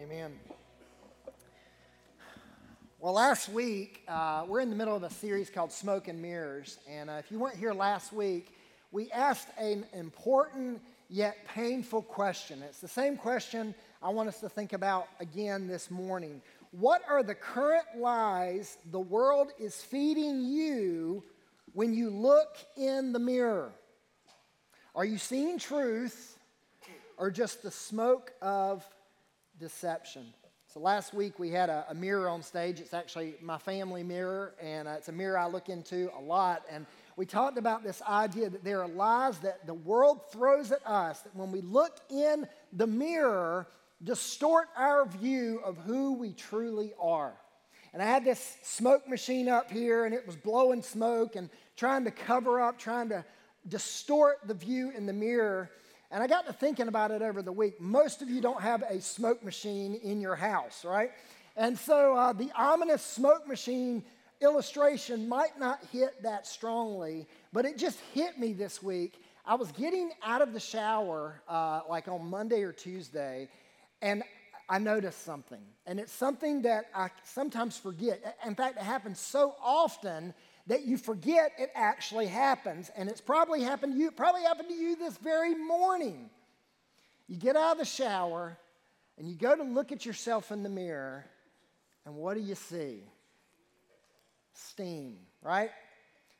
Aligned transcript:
Amen. 0.00 0.38
Well, 3.00 3.14
last 3.14 3.48
week, 3.48 4.04
uh, 4.06 4.44
we're 4.46 4.60
in 4.60 4.70
the 4.70 4.76
middle 4.76 4.94
of 4.94 5.02
a 5.02 5.10
series 5.10 5.50
called 5.50 5.72
Smoke 5.72 6.06
and 6.06 6.22
Mirrors. 6.22 6.78
And 6.88 7.10
uh, 7.10 7.14
if 7.14 7.32
you 7.32 7.40
weren't 7.40 7.56
here 7.56 7.72
last 7.72 8.12
week, 8.12 8.54
we 8.92 9.10
asked 9.10 9.48
an 9.58 9.84
important 9.92 10.80
yet 11.08 11.38
painful 11.48 12.02
question. 12.02 12.62
It's 12.62 12.80
the 12.80 12.86
same 12.86 13.16
question 13.16 13.74
I 14.00 14.10
want 14.10 14.28
us 14.28 14.38
to 14.40 14.48
think 14.48 14.72
about 14.72 15.08
again 15.18 15.66
this 15.66 15.90
morning. 15.90 16.42
What 16.70 17.02
are 17.08 17.24
the 17.24 17.34
current 17.34 17.86
lies 17.96 18.76
the 18.92 19.00
world 19.00 19.50
is 19.58 19.82
feeding 19.82 20.44
you 20.44 21.24
when 21.72 21.92
you 21.92 22.10
look 22.10 22.56
in 22.76 23.12
the 23.12 23.18
mirror? 23.18 23.72
Are 24.94 25.04
you 25.04 25.18
seeing 25.18 25.58
truth 25.58 26.38
or 27.16 27.32
just 27.32 27.64
the 27.64 27.72
smoke 27.72 28.32
of 28.40 28.88
deception? 29.58 30.26
So 30.72 30.80
last 30.80 31.14
week 31.14 31.38
we 31.38 31.50
had 31.50 31.70
a, 31.70 31.86
a 31.88 31.94
mirror 31.94 32.28
on 32.28 32.42
stage. 32.42 32.78
It's 32.78 32.92
actually 32.92 33.34
my 33.40 33.56
family 33.56 34.02
mirror, 34.02 34.54
and 34.62 34.86
uh, 34.86 34.92
it's 34.92 35.08
a 35.08 35.12
mirror 35.12 35.38
I 35.38 35.46
look 35.46 35.68
into 35.68 36.10
a 36.16 36.20
lot. 36.20 36.62
And 36.70 36.84
we 37.16 37.24
talked 37.24 37.56
about 37.56 37.82
this 37.82 38.02
idea 38.02 38.50
that 38.50 38.62
there 38.62 38.82
are 38.82 38.88
lies 38.88 39.38
that 39.38 39.66
the 39.66 39.74
world 39.74 40.30
throws 40.30 40.70
at 40.70 40.86
us 40.86 41.20
that 41.20 41.34
when 41.34 41.50
we 41.50 41.62
look 41.62 41.98
in 42.10 42.46
the 42.72 42.86
mirror, 42.86 43.66
distort 44.04 44.68
our 44.76 45.06
view 45.06 45.60
of 45.64 45.78
who 45.78 46.12
we 46.12 46.32
truly 46.32 46.92
are. 47.00 47.32
And 47.92 48.02
I 48.02 48.06
had 48.06 48.24
this 48.24 48.58
smoke 48.62 49.08
machine 49.08 49.48
up 49.48 49.70
here, 49.70 50.04
and 50.04 50.14
it 50.14 50.26
was 50.26 50.36
blowing 50.36 50.82
smoke 50.82 51.34
and 51.34 51.48
trying 51.76 52.04
to 52.04 52.10
cover 52.10 52.60
up, 52.60 52.78
trying 52.78 53.08
to 53.08 53.24
distort 53.66 54.38
the 54.46 54.54
view 54.54 54.92
in 54.94 55.06
the 55.06 55.12
mirror. 55.12 55.70
And 56.10 56.22
I 56.22 56.26
got 56.26 56.46
to 56.46 56.52
thinking 56.52 56.88
about 56.88 57.10
it 57.10 57.20
over 57.20 57.42
the 57.42 57.52
week. 57.52 57.80
Most 57.80 58.22
of 58.22 58.30
you 58.30 58.40
don't 58.40 58.62
have 58.62 58.82
a 58.82 59.00
smoke 59.00 59.44
machine 59.44 59.94
in 59.94 60.20
your 60.20 60.36
house, 60.36 60.84
right? 60.84 61.10
And 61.56 61.78
so 61.78 62.16
uh, 62.16 62.32
the 62.32 62.50
ominous 62.56 63.02
smoke 63.02 63.46
machine 63.46 64.02
illustration 64.40 65.28
might 65.28 65.58
not 65.58 65.80
hit 65.92 66.22
that 66.22 66.46
strongly, 66.46 67.26
but 67.52 67.66
it 67.66 67.76
just 67.76 67.98
hit 68.14 68.38
me 68.38 68.54
this 68.54 68.82
week. 68.82 69.22
I 69.44 69.54
was 69.54 69.70
getting 69.72 70.10
out 70.22 70.40
of 70.40 70.52
the 70.52 70.60
shower 70.60 71.42
uh, 71.48 71.80
like 71.88 72.08
on 72.08 72.30
Monday 72.30 72.62
or 72.62 72.72
Tuesday, 72.72 73.48
and 74.00 74.22
I 74.68 74.78
noticed 74.78 75.24
something. 75.24 75.62
And 75.86 75.98
it's 75.98 76.12
something 76.12 76.62
that 76.62 76.86
I 76.94 77.08
sometimes 77.24 77.76
forget. 77.76 78.38
In 78.46 78.54
fact, 78.54 78.76
it 78.76 78.82
happens 78.82 79.18
so 79.18 79.54
often 79.62 80.32
that 80.68 80.84
you 80.84 80.96
forget 80.96 81.52
it 81.58 81.70
actually 81.74 82.26
happens. 82.26 82.90
And 82.96 83.08
it's 83.08 83.20
probably 83.20 83.62
happened 83.62 83.94
to 83.94 83.98
you, 83.98 84.10
probably 84.10 84.42
happened 84.42 84.68
to 84.68 84.74
you 84.74 84.96
this 84.96 85.16
very 85.18 85.54
morning. 85.54 86.30
You 87.26 87.36
get 87.36 87.56
out 87.56 87.72
of 87.72 87.78
the 87.78 87.84
shower 87.84 88.56
and 89.18 89.28
you 89.28 89.34
go 89.34 89.56
to 89.56 89.62
look 89.62 89.90
at 89.92 90.06
yourself 90.06 90.52
in 90.52 90.62
the 90.62 90.68
mirror, 90.68 91.24
and 92.06 92.14
what 92.14 92.34
do 92.34 92.40
you 92.40 92.54
see? 92.54 93.02
Steam, 94.52 95.16
right? 95.42 95.70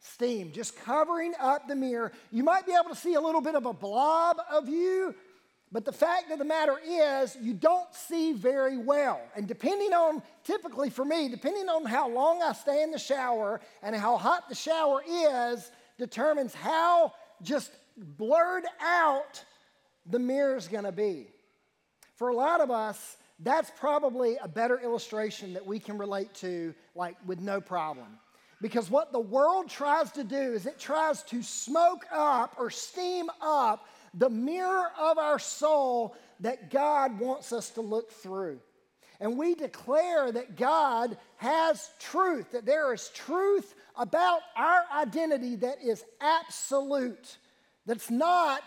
Steam, 0.00 0.52
just 0.52 0.76
covering 0.76 1.34
up 1.40 1.66
the 1.66 1.74
mirror. 1.74 2.12
You 2.30 2.44
might 2.44 2.66
be 2.66 2.72
able 2.72 2.94
to 2.94 3.00
see 3.00 3.14
a 3.14 3.20
little 3.20 3.40
bit 3.40 3.56
of 3.56 3.66
a 3.66 3.72
blob 3.72 4.38
of 4.50 4.68
you, 4.68 5.14
but 5.70 5.84
the 5.84 5.92
fact 5.92 6.30
of 6.30 6.38
the 6.38 6.44
matter 6.44 6.77
is, 6.84 7.36
you 7.41 7.52
don't 7.52 7.92
see 7.94 8.33
very 8.33 8.78
well. 8.78 9.20
And 9.36 9.47
depending 9.47 9.92
on, 9.92 10.22
typically 10.44 10.88
for 10.88 11.05
me, 11.05 11.28
depending 11.28 11.69
on 11.69 11.84
how 11.84 12.08
long 12.08 12.42
I 12.42 12.52
stay 12.52 12.83
in 12.83 12.91
the 12.91 12.98
shower 12.98 13.60
and 13.83 13.94
how 13.94 14.16
hot 14.16 14.48
the 14.48 14.55
shower 14.55 15.02
is, 15.06 15.70
determines 15.98 16.55
how 16.55 17.12
just 17.42 17.70
blurred 17.97 18.64
out 18.80 19.44
the 20.06 20.19
mirror's 20.19 20.69
gonna 20.69 20.92
be. 20.92 21.27
For 22.16 22.28
a 22.28 22.34
lot 22.34 22.60
of 22.60 22.70
us, 22.70 23.16
that's 23.41 23.70
probably 23.78 24.36
a 24.42 24.48
better 24.48 24.80
illustration 24.80 25.53
that 25.53 25.66
we 25.66 25.78
can 25.78 25.98
relate 25.98 26.32
to, 26.36 26.75
like 26.94 27.16
with 27.27 27.41
no 27.41 27.60
problem. 27.60 28.19
Because 28.60 28.91
what 28.91 29.12
the 29.12 29.20
world 29.20 29.69
tries 29.69 30.10
to 30.12 30.25
do 30.25 30.37
is 30.37 30.66
it 30.66 30.78
tries 30.81 31.22
to 31.25 31.42
smoke 31.42 32.06
up 32.10 32.56
or 32.59 32.71
steam 32.71 33.31
up 33.41 33.87
the 34.14 34.30
mirror 34.30 34.91
of 34.98 35.19
our 35.19 35.38
soul 35.38 36.16
that 36.41 36.70
God 36.70 37.19
wants 37.19 37.52
us 37.52 37.70
to 37.70 37.80
look 37.80 38.10
through. 38.10 38.60
And 39.20 39.36
we 39.36 39.54
declare 39.54 40.30
that 40.30 40.56
God 40.56 41.16
has 41.36 41.91
truth, 41.98 42.52
that 42.52 42.64
there 42.64 42.92
is 42.94 43.08
truth 43.08 43.74
about 43.97 44.41
our 44.56 44.82
identity 44.94 45.56
that 45.56 45.82
is 45.82 46.04
absolute, 46.20 47.38
that's 47.84 48.10
not 48.10 48.62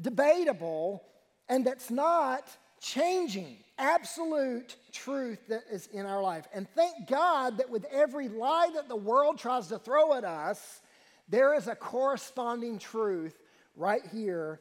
debatable, 0.00 1.02
and 1.48 1.66
that's 1.66 1.90
not 1.90 2.48
changing. 2.80 3.56
Absolute 3.76 4.76
truth 4.92 5.40
that 5.48 5.62
is 5.70 5.88
in 5.92 6.06
our 6.06 6.22
life. 6.22 6.46
And 6.52 6.68
thank 6.74 7.08
God 7.08 7.58
that 7.58 7.70
with 7.70 7.84
every 7.90 8.28
lie 8.28 8.70
that 8.74 8.88
the 8.88 8.96
world 8.96 9.38
tries 9.38 9.68
to 9.68 9.78
throw 9.78 10.14
at 10.14 10.24
us, 10.24 10.80
there 11.28 11.54
is 11.54 11.66
a 11.66 11.74
corresponding 11.74 12.78
truth 12.78 13.36
right 13.76 14.02
here 14.12 14.60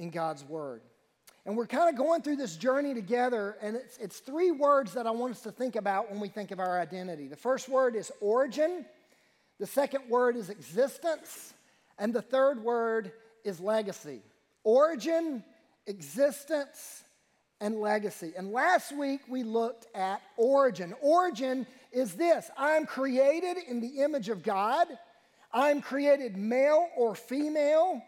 in 0.00 0.10
God's 0.10 0.42
Word. 0.42 0.80
And 1.46 1.56
we're 1.56 1.66
kind 1.66 1.88
of 1.88 1.96
going 1.96 2.22
through 2.22 2.36
this 2.36 2.56
journey 2.56 2.94
together, 2.94 3.56
and 3.62 3.76
it's, 3.76 3.96
it's 3.98 4.18
three 4.18 4.50
words 4.50 4.94
that 4.94 5.06
I 5.06 5.10
want 5.10 5.32
us 5.32 5.42
to 5.42 5.52
think 5.52 5.76
about 5.76 6.10
when 6.10 6.20
we 6.20 6.28
think 6.28 6.50
of 6.50 6.58
our 6.58 6.80
identity. 6.80 7.28
The 7.28 7.36
first 7.36 7.68
word 7.68 7.94
is 7.94 8.10
origin, 8.20 8.84
the 9.58 9.66
second 9.66 10.08
word 10.08 10.36
is 10.36 10.50
existence, 10.50 11.54
and 11.98 12.12
the 12.12 12.22
third 12.22 12.62
word 12.62 13.12
is 13.44 13.60
legacy. 13.60 14.20
Origin, 14.64 15.44
existence, 15.86 17.04
and 17.60 17.80
legacy. 17.80 18.32
And 18.36 18.52
last 18.52 18.96
week 18.96 19.20
we 19.28 19.42
looked 19.42 19.86
at 19.94 20.22
origin. 20.36 20.94
Origin 21.00 21.66
is 21.92 22.14
this 22.14 22.50
I'm 22.56 22.86
created 22.86 23.56
in 23.66 23.80
the 23.80 24.02
image 24.02 24.28
of 24.28 24.42
God, 24.42 24.86
I'm 25.52 25.80
created 25.80 26.36
male 26.36 26.88
or 26.96 27.14
female. 27.14 28.02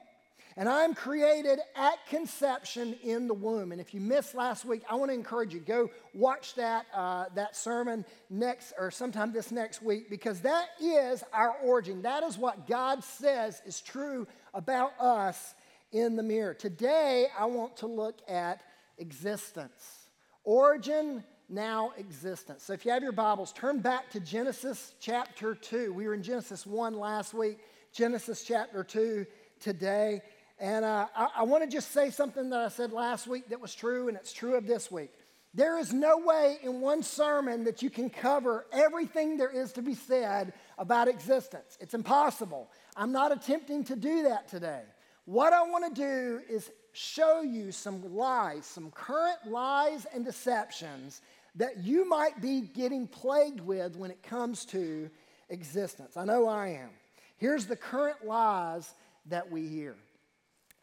And 0.57 0.69
I'm 0.69 0.95
created 0.95 1.61
at 1.75 2.07
conception 2.07 2.95
in 3.03 3.27
the 3.27 3.35
womb. 3.35 3.73
And 3.73 3.81
if 3.81 3.95
you 3.95 4.01
missed 4.01 4.35
last 4.35 4.65
week, 4.65 4.83
I 4.89 4.97
want 4.97 5.11
to 5.11 5.15
encourage 5.15 5.55
you 5.55 5.61
go 5.61 5.91
watch 6.15 6.55
that 6.57 6.87
uh, 6.95 7.27
that 7.35 7.57
sermon 7.57 8.05
next 8.29 8.75
or 8.79 8.91
sometime 8.91 9.33
this 9.33 9.51
next 9.51 9.83
week 9.83 10.11
because 10.11 10.41
that 10.41 10.67
is 10.81 11.25
our 11.33 11.57
origin. 11.65 12.03
That 12.03 12.23
is 12.23 12.37
what 12.37 12.67
God 12.67 13.03
says 13.03 13.63
is 13.65 13.81
true 13.81 14.27
about 14.53 14.93
us 15.01 15.55
in 15.91 16.17
the 16.17 16.23
mirror. 16.23 16.55
Today, 16.55 17.27
I 17.39 17.47
want 17.47 17.79
to 17.79 17.87
look 17.87 18.21
at 18.29 18.63
existence, 18.99 20.09
origin. 20.45 21.25
Now, 21.49 21.93
existence. 21.99 22.63
So, 22.63 22.73
if 22.73 22.87
you 22.87 22.93
have 22.93 23.03
your 23.03 23.13
Bibles, 23.13 23.53
turn 23.53 23.81
back 23.81 24.11
to 24.13 24.21
Genesis 24.21 24.95
chapter 25.01 25.55
2. 25.55 25.93
We 25.93 26.07
were 26.07 26.15
in 26.15 26.23
Genesis 26.23 26.65
1 26.65 26.95
last 26.95 27.35
week, 27.35 27.59
Genesis 27.93 28.43
chapter 28.43 28.83
2 28.83 29.27
today. 29.63 30.23
And 30.63 30.85
uh, 30.85 31.09
I, 31.17 31.29
I 31.39 31.43
want 31.43 31.65
to 31.65 31.69
just 31.69 31.91
say 31.91 32.11
something 32.11 32.51
that 32.51 32.61
I 32.61 32.69
said 32.69 32.93
last 32.93 33.27
week 33.27 33.49
that 33.49 33.61
was 33.61 33.75
true, 33.75 34.07
and 34.07 34.17
it's 34.17 34.33
true 34.33 34.55
of 34.55 34.65
this 34.65 34.93
week. 34.93 35.11
There 35.55 35.77
is 35.77 35.93
no 35.93 36.19
way 36.19 36.59
in 36.63 36.81
one 36.81 37.03
sermon 37.03 37.65
that 37.65 37.83
you 37.83 37.91
can 37.91 38.09
cover 38.09 38.65
everything 38.73 39.37
there 39.37 39.51
is 39.51 39.73
to 39.73 39.83
be 39.83 39.95
said 39.95 40.53
about 40.79 41.09
existence. 41.09 41.77
It's 41.81 41.95
impossible. 41.95 42.71
I'm 42.97 43.11
not 43.11 43.33
attempting 43.33 43.83
to 43.85 43.97
do 43.97 44.23
that 44.23 44.47
today. 44.47 44.83
What 45.25 45.53
I 45.53 45.63
want 45.63 45.93
to 45.93 46.01
do 46.01 46.41
is 46.49 46.71
show 46.93 47.43
you 47.43 47.73
some 47.73 48.15
lies, 48.15 48.65
some 48.65 48.93
current 48.93 49.39
lies 49.49 50.07
and 50.15 50.25
deceptions 50.25 51.23
that 51.57 51.79
you 51.79 52.09
might 52.09 52.41
be 52.41 52.61
getting 52.61 53.09
plagued 53.09 53.61
with 53.61 53.97
when 53.97 54.13
it 54.13 54.23
comes 54.23 54.65
to 54.67 55.11
existence. 55.49 56.17
I 56.17 56.25
know 56.25 56.47
I 56.47 56.69
am. 56.69 56.91
Here's 57.37 57.67
the 57.67 57.77
current 57.77 58.25
lies 58.25 58.95
that 59.27 59.51
we 59.51 59.67
hear. 59.67 59.97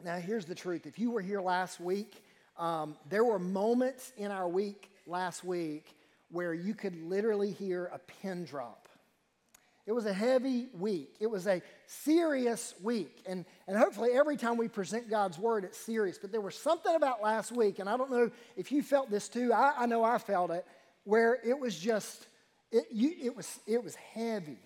Now, 0.04 0.16
here's 0.16 0.46
the 0.46 0.54
truth. 0.54 0.86
If 0.86 0.98
you 0.98 1.10
were 1.10 1.20
here 1.20 1.40
last 1.40 1.80
week, 1.80 2.22
um, 2.58 2.96
there 3.08 3.24
were 3.24 3.38
moments 3.38 4.12
in 4.16 4.30
our 4.30 4.48
week 4.48 4.90
last 5.06 5.44
week 5.44 5.94
where 6.30 6.54
you 6.54 6.74
could 6.74 6.94
literally 7.08 7.50
hear 7.50 7.90
a 7.92 7.98
pin 7.98 8.44
drop. 8.44 8.88
It 9.86 9.92
was 9.92 10.06
a 10.06 10.12
heavy 10.12 10.68
week. 10.78 11.16
It 11.20 11.26
was 11.26 11.46
a 11.46 11.60
serious 11.86 12.74
week. 12.82 13.22
And, 13.26 13.44
and 13.66 13.76
hopefully, 13.76 14.10
every 14.14 14.36
time 14.36 14.56
we 14.56 14.68
present 14.68 15.10
God's 15.10 15.38
word, 15.38 15.64
it's 15.64 15.78
serious. 15.78 16.16
But 16.16 16.32
there 16.32 16.40
was 16.40 16.54
something 16.54 16.94
about 16.94 17.22
last 17.22 17.50
week, 17.50 17.78
and 17.78 17.88
I 17.88 17.96
don't 17.96 18.10
know 18.10 18.30
if 18.56 18.70
you 18.70 18.82
felt 18.82 19.10
this 19.10 19.28
too. 19.28 19.52
I, 19.52 19.74
I 19.78 19.86
know 19.86 20.04
I 20.04 20.18
felt 20.18 20.50
it, 20.50 20.64
where 21.04 21.38
it 21.44 21.58
was 21.58 21.78
just, 21.78 22.26
it, 22.70 22.84
you, 22.90 23.14
it, 23.20 23.36
was, 23.36 23.58
it 23.66 23.82
was 23.82 23.94
heavy. 23.96 24.58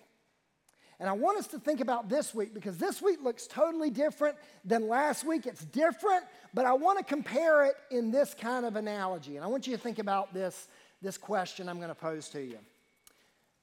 And 0.99 1.09
I 1.09 1.11
want 1.13 1.37
us 1.37 1.47
to 1.47 1.59
think 1.59 1.81
about 1.81 2.07
this 2.07 2.33
week 2.33 2.53
because 2.53 2.77
this 2.77 3.01
week 3.01 3.21
looks 3.21 3.47
totally 3.47 3.89
different 3.89 4.37
than 4.63 4.87
last 4.87 5.25
week. 5.25 5.45
It's 5.45 5.63
different, 5.65 6.23
but 6.53 6.65
I 6.65 6.73
want 6.73 6.99
to 6.99 7.03
compare 7.03 7.65
it 7.65 7.75
in 7.91 8.11
this 8.11 8.33
kind 8.33 8.65
of 8.65 8.75
analogy. 8.77 9.35
And 9.35 9.43
I 9.43 9.47
want 9.47 9.67
you 9.67 9.75
to 9.75 9.81
think 9.81 9.99
about 9.99 10.33
this, 10.33 10.67
this 11.01 11.17
question 11.17 11.67
I'm 11.67 11.77
going 11.77 11.89
to 11.89 11.95
pose 11.95 12.29
to 12.29 12.41
you 12.41 12.57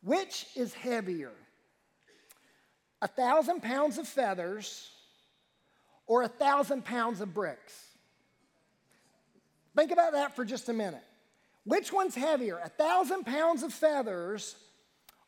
Which 0.03 0.47
is 0.55 0.75
heavier? 0.75 1.33
A 3.01 3.09
thousand 3.09 3.63
pounds 3.63 3.99
of 3.99 4.07
feathers 4.07 4.89
or 6.07 6.23
a 6.23 6.29
thousand 6.29 6.85
pounds 6.85 7.21
of 7.21 7.33
bricks? 7.33 7.75
Think 9.75 9.91
about 9.91 10.13
that 10.13 10.37
for 10.37 10.45
just 10.45 10.69
a 10.69 10.73
minute. 10.73 11.03
Which 11.65 11.93
one's 11.93 12.15
heavier, 12.15 12.61
a 12.63 12.69
thousand 12.69 13.25
pounds 13.25 13.63
of 13.63 13.73
feathers 13.73 14.55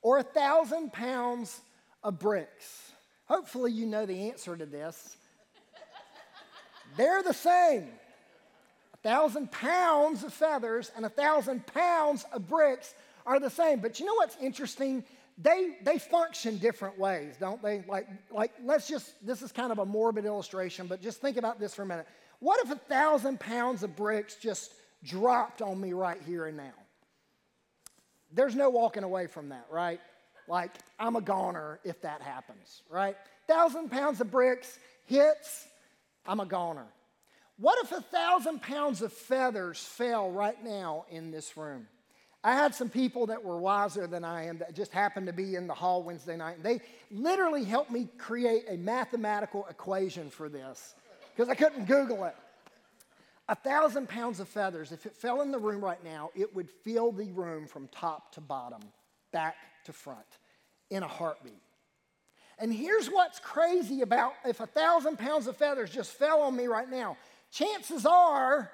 or 0.03 0.19
a 0.19 0.23
thousand 0.23 0.93
pounds 0.93 1.61
of 2.05 2.21
bricks? 2.21 2.93
Hopefully, 3.27 3.73
you 3.73 3.87
know 3.87 4.07
the 4.07 4.31
answer 4.31 4.57
to 4.57 4.67
this. 4.67 5.17
They're 6.97 7.23
the 7.23 7.35
same. 7.35 7.89
A 8.93 8.97
thousand 8.99 9.51
pounds 9.51 10.23
of 10.23 10.33
feathers 10.33 10.93
and 10.95 11.05
a 11.05 11.09
thousand 11.09 11.67
pounds 11.67 12.25
of 12.33 12.49
bricks 12.49 12.95
are 13.27 13.41
the 13.41 13.51
same. 13.51 13.81
But 13.81 13.99
you 13.99 14.07
know 14.07 14.15
what's 14.15 14.37
interesting? 14.41 15.03
They, 15.39 15.79
they 15.83 15.99
function 15.99 16.59
different 16.59 16.99
ways, 16.99 17.35
don't 17.41 17.61
they? 17.63 17.83
Like, 17.89 18.07
like, 18.31 18.53
let's 18.63 18.87
just, 18.87 19.27
this 19.27 19.43
is 19.43 19.51
kind 19.51 19.73
of 19.73 19.79
a 19.79 19.85
morbid 19.85 20.25
illustration, 20.27 20.87
but 20.87 21.03
just 21.03 21.21
think 21.21 21.37
about 21.37 21.59
this 21.59 21.75
for 21.75 21.83
a 21.83 21.87
minute. 21.87 22.07
What 22.39 22.65
if 22.65 22.71
a 22.71 22.77
thousand 22.77 23.41
pounds 23.41 23.83
of 23.83 23.97
bricks 23.97 24.37
just 24.37 24.75
dropped 25.03 25.63
on 25.63 25.81
me 25.81 25.93
right 25.93 26.21
here 26.25 26.47
and 26.47 26.57
now? 26.57 26.75
There's 28.33 28.55
no 28.55 28.71
walking 28.71 29.03
away 29.03 29.27
from 29.27 29.49
that, 29.49 29.67
right? 29.71 30.01
Like, 30.49 30.73
I'm 30.99 31.17
a 31.17 31.21
goner 31.21 31.81
if 31.85 32.01
that 32.03 32.21
happens, 32.21 32.83
right? 32.91 33.17
Thousand 33.47 33.91
pounds 33.91 34.21
of 34.21 34.31
bricks 34.31 34.79
hits, 35.07 35.67
I'm 36.27 36.41
a 36.41 36.47
goner. 36.47 36.87
What 37.59 37.79
if 37.85 37.93
a 37.93 38.01
thousand 38.01 38.63
pounds 38.63 39.01
of 39.03 39.13
feathers 39.13 39.79
fell 39.79 40.31
right 40.31 40.63
now 40.63 41.05
in 41.11 41.31
this 41.31 41.57
room? 41.57 41.87
I 42.43 42.55
had 42.55 42.75
some 42.75 42.91
people 42.91 43.27
that 43.27 43.43
were 43.43 43.59
wiser 43.59 44.07
than 44.07 44.23
I 44.23 44.47
am 44.47 44.59
that 44.59 44.75
just 44.75 44.93
happened 44.93 45.29
to 45.29 45.33
be 45.33 45.55
in 45.55 45.67
the 45.67 45.75
hall 45.75 46.03
Wednesday 46.03 46.37
night. 46.37 46.57
And 46.57 46.65
they 46.65 46.81
literally 47.11 47.65
helped 47.65 47.91
me 47.91 48.09
create 48.19 48.65
a 48.69 48.77
mathematical 48.77 49.67
equation 49.71 50.29
for 50.29 50.51
this 50.51 50.95
because 51.35 51.49
I 51.49 51.55
couldn't 51.55 51.87
Google 51.87 52.25
it. 52.25 52.37
A 53.49 53.55
thousand 53.55 54.09
pounds 54.09 54.41
of 54.41 54.49
feathers, 54.49 54.93
if 54.93 55.07
it 55.07 55.17
fell 55.17 55.41
in 55.41 55.53
the 55.53 55.59
room 55.59 55.83
right 55.83 56.03
now, 56.05 56.31
it 56.35 56.55
would 56.55 56.69
fill 56.69 57.13
the 57.13 57.31
room 57.33 57.67
from 57.67 57.89
top 57.89 58.33
to 58.33 58.41
bottom, 58.41 58.81
back 59.33 59.57
to 59.85 59.93
front, 59.93 60.27
in 60.91 61.03
a 61.03 61.09
heartbeat. 61.09 61.63
And 62.59 62.73
here's 62.73 63.09
what's 63.09 63.41
crazy 63.41 64.03
about 64.03 64.33
if 64.45 64.61
a 64.61 64.67
thousand 64.67 65.19
pounds 65.19 65.47
of 65.47 65.57
feathers 65.57 65.91
just 65.91 66.13
fell 66.13 66.43
on 66.43 66.55
me 66.55 66.67
right 66.67 66.89
now, 66.89 67.17
chances 67.51 68.07
are 68.07 68.71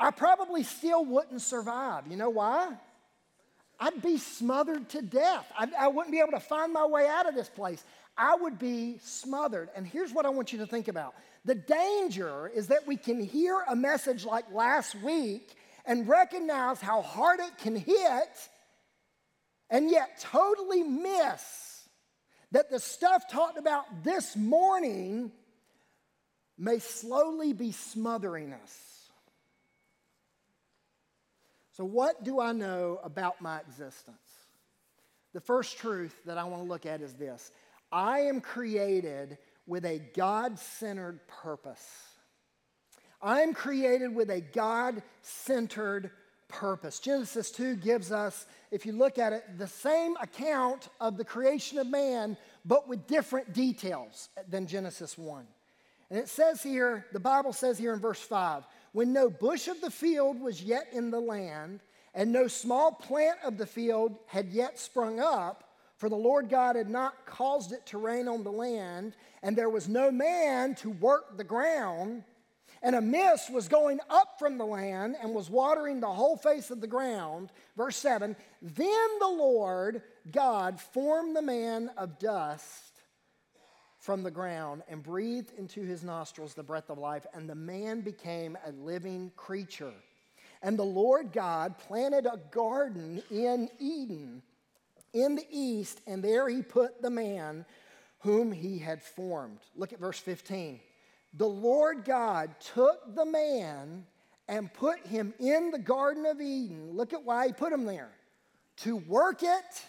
I 0.00 0.10
probably 0.10 0.62
still 0.62 1.04
wouldn't 1.04 1.42
survive. 1.42 2.06
You 2.08 2.16
know 2.16 2.30
why? 2.30 2.72
I'd 3.78 4.02
be 4.02 4.16
smothered 4.16 4.88
to 4.90 5.02
death. 5.02 5.46
I, 5.56 5.68
I, 5.78 5.88
wouldn't 5.88 6.12
be 6.12 6.20
able 6.20 6.32
to 6.32 6.40
find 6.40 6.72
my 6.72 6.86
way 6.86 7.06
out 7.06 7.28
of 7.28 7.34
this 7.34 7.48
place. 7.48 7.82
I 8.16 8.34
would 8.34 8.58
be 8.58 8.98
smothered. 9.02 9.68
And 9.76 9.86
here's 9.86 10.12
what 10.12 10.26
I 10.26 10.30
want 10.30 10.52
you 10.52 10.58
to 10.58 10.66
think 10.66 10.88
about 10.88 11.14
the 11.44 11.54
danger 11.54 12.50
is 12.54 12.66
that 12.68 12.86
we 12.86 12.96
can 12.96 13.20
hear 13.20 13.62
a 13.68 13.76
message 13.76 14.24
like 14.26 14.44
last 14.52 14.94
week 14.96 15.54
and 15.86 16.06
recognize 16.06 16.80
how 16.80 17.00
hard 17.00 17.40
it 17.40 17.56
can 17.58 17.76
hit, 17.76 18.48
and 19.70 19.90
yet 19.90 20.20
totally 20.20 20.82
miss 20.82 21.88
that 22.52 22.70
the 22.70 22.80
stuff 22.80 23.30
talked 23.30 23.58
about 23.58 23.84
this 24.02 24.36
morning 24.36 25.30
may 26.58 26.78
slowly 26.78 27.52
be 27.52 27.72
smothering 27.72 28.52
us. 28.52 28.90
So, 31.76 31.84
what 31.84 32.24
do 32.24 32.40
I 32.40 32.52
know 32.52 33.00
about 33.02 33.40
my 33.40 33.60
existence? 33.60 34.18
The 35.32 35.40
first 35.40 35.78
truth 35.78 36.14
that 36.26 36.36
I 36.36 36.44
want 36.44 36.62
to 36.64 36.68
look 36.68 36.84
at 36.84 37.00
is 37.00 37.14
this 37.14 37.52
I 37.92 38.20
am 38.20 38.40
created 38.40 39.38
with 39.66 39.84
a 39.84 40.00
God 40.14 40.58
centered 40.58 41.20
purpose. 41.28 41.86
I 43.22 43.42
am 43.42 43.54
created 43.54 44.14
with 44.14 44.30
a 44.30 44.40
God 44.40 45.02
centered 45.22 46.10
purpose. 46.50 47.00
Genesis 47.00 47.50
2 47.50 47.76
gives 47.76 48.12
us, 48.12 48.46
if 48.70 48.84
you 48.84 48.92
look 48.92 49.18
at 49.18 49.32
it, 49.32 49.44
the 49.58 49.66
same 49.66 50.16
account 50.20 50.88
of 51.00 51.16
the 51.16 51.24
creation 51.24 51.78
of 51.78 51.86
man, 51.86 52.36
but 52.64 52.88
with 52.88 53.06
different 53.06 53.52
details 53.52 54.28
than 54.48 54.66
Genesis 54.66 55.16
1. 55.16 55.46
And 56.10 56.18
it 56.18 56.28
says 56.28 56.62
here, 56.62 57.06
the 57.12 57.20
Bible 57.20 57.52
says 57.52 57.78
here 57.78 57.94
in 57.94 58.00
verse 58.00 58.20
5 58.20 58.64
when 58.92 59.12
no 59.12 59.30
bush 59.30 59.68
of 59.68 59.80
the 59.80 59.90
field 59.90 60.40
was 60.40 60.62
yet 60.62 60.88
in 60.92 61.10
the 61.10 61.20
land, 61.20 61.80
and 62.12 62.32
no 62.32 62.48
small 62.48 62.90
plant 62.90 63.38
of 63.44 63.56
the 63.56 63.66
field 63.66 64.16
had 64.26 64.48
yet 64.48 64.78
sprung 64.78 65.20
up, 65.20 65.70
for 65.96 66.08
the 66.08 66.16
Lord 66.16 66.48
God 66.48 66.74
had 66.74 66.88
not 66.88 67.26
caused 67.26 67.72
it 67.72 67.86
to 67.86 67.98
rain 67.98 68.26
on 68.26 68.42
the 68.42 68.50
land, 68.50 69.14
and 69.42 69.54
there 69.54 69.70
was 69.70 69.88
no 69.88 70.10
man 70.10 70.74
to 70.76 70.90
work 70.90 71.36
the 71.36 71.44
ground, 71.44 72.24
and 72.82 72.96
a 72.96 73.00
mist 73.00 73.52
was 73.52 73.68
going 73.68 74.00
up 74.08 74.38
from 74.38 74.56
the 74.56 74.64
land 74.64 75.16
and 75.22 75.34
was 75.34 75.50
watering 75.50 76.00
the 76.00 76.06
whole 76.06 76.36
face 76.36 76.70
of 76.70 76.80
the 76.80 76.86
ground. 76.86 77.50
Verse 77.76 77.96
7 77.96 78.34
Then 78.62 79.08
the 79.20 79.28
Lord 79.28 80.02
God 80.30 80.80
formed 80.80 81.36
the 81.36 81.42
man 81.42 81.90
of 81.96 82.18
dust 82.18 82.90
from 83.98 84.22
the 84.22 84.30
ground 84.30 84.82
and 84.88 85.02
breathed 85.02 85.52
into 85.58 85.82
his 85.82 86.02
nostrils 86.02 86.54
the 86.54 86.62
breath 86.62 86.88
of 86.88 86.96
life, 86.96 87.26
and 87.34 87.48
the 87.48 87.54
man 87.54 88.00
became 88.00 88.56
a 88.66 88.72
living 88.72 89.30
creature. 89.36 89.92
And 90.62 90.78
the 90.78 90.82
Lord 90.82 91.32
God 91.32 91.78
planted 91.78 92.26
a 92.26 92.40
garden 92.50 93.22
in 93.30 93.68
Eden 93.78 94.42
in 95.12 95.34
the 95.34 95.46
east, 95.50 96.00
and 96.06 96.22
there 96.22 96.48
he 96.48 96.62
put 96.62 97.02
the 97.02 97.10
man 97.10 97.66
whom 98.20 98.52
he 98.52 98.78
had 98.78 99.02
formed. 99.02 99.58
Look 99.76 99.92
at 99.92 100.00
verse 100.00 100.18
15. 100.18 100.80
The 101.34 101.48
Lord 101.48 102.04
God 102.04 102.54
took 102.74 103.14
the 103.14 103.24
man 103.24 104.04
and 104.48 104.72
put 104.72 105.06
him 105.06 105.32
in 105.38 105.70
the 105.70 105.78
Garden 105.78 106.26
of 106.26 106.40
Eden. 106.40 106.92
Look 106.92 107.12
at 107.12 107.24
why 107.24 107.46
he 107.46 107.52
put 107.52 107.72
him 107.72 107.84
there 107.84 108.10
to 108.78 108.96
work 108.96 109.42
it 109.42 109.84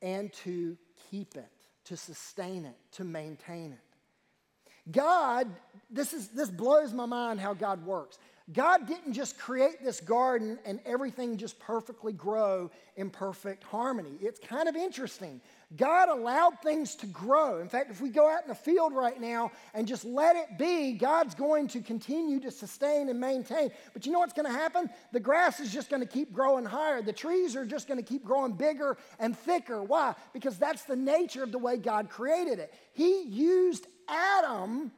and 0.00 0.32
to 0.32 0.76
keep 1.10 1.36
it 1.36 1.50
to 1.86 1.96
sustain 1.96 2.64
it, 2.64 2.76
to 2.92 3.04
maintain 3.04 3.72
it. 3.72 4.92
God, 4.92 5.48
this, 5.90 6.12
is, 6.12 6.28
this 6.28 6.50
blows 6.50 6.92
my 6.92 7.06
mind 7.06 7.40
how 7.40 7.54
God 7.54 7.84
works. 7.84 8.18
God 8.52 8.86
didn't 8.86 9.14
just 9.14 9.38
create 9.38 9.82
this 9.82 10.00
garden 10.00 10.58
and 10.64 10.78
everything 10.84 11.36
just 11.36 11.58
perfectly 11.58 12.12
grow 12.12 12.70
in 12.96 13.10
perfect 13.10 13.64
harmony. 13.64 14.12
It's 14.20 14.38
kind 14.38 14.68
of 14.68 14.76
interesting. 14.76 15.40
God 15.74 16.08
allowed 16.08 16.60
things 16.62 16.94
to 16.96 17.06
grow. 17.06 17.58
In 17.60 17.68
fact, 17.68 17.90
if 17.90 18.00
we 18.00 18.08
go 18.08 18.30
out 18.30 18.42
in 18.42 18.48
the 18.48 18.54
field 18.54 18.92
right 18.92 19.20
now 19.20 19.50
and 19.74 19.88
just 19.88 20.04
let 20.04 20.36
it 20.36 20.58
be, 20.58 20.92
God's 20.92 21.34
going 21.34 21.66
to 21.68 21.80
continue 21.80 22.38
to 22.40 22.52
sustain 22.52 23.08
and 23.08 23.18
maintain. 23.18 23.70
But 23.92 24.06
you 24.06 24.12
know 24.12 24.20
what's 24.20 24.32
going 24.32 24.46
to 24.46 24.56
happen? 24.56 24.88
The 25.12 25.18
grass 25.18 25.58
is 25.58 25.72
just 25.72 25.90
going 25.90 26.02
to 26.02 26.08
keep 26.08 26.32
growing 26.32 26.64
higher. 26.64 27.02
The 27.02 27.12
trees 27.12 27.56
are 27.56 27.66
just 27.66 27.88
going 27.88 27.98
to 27.98 28.06
keep 28.06 28.24
growing 28.24 28.52
bigger 28.52 28.96
and 29.18 29.36
thicker. 29.36 29.82
Why? 29.82 30.14
Because 30.32 30.56
that's 30.56 30.84
the 30.84 30.94
nature 30.94 31.42
of 31.42 31.50
the 31.50 31.58
way 31.58 31.78
God 31.78 32.10
created 32.10 32.60
it. 32.60 32.72
He 32.92 33.22
used 33.22 33.88
Adam 34.08 34.92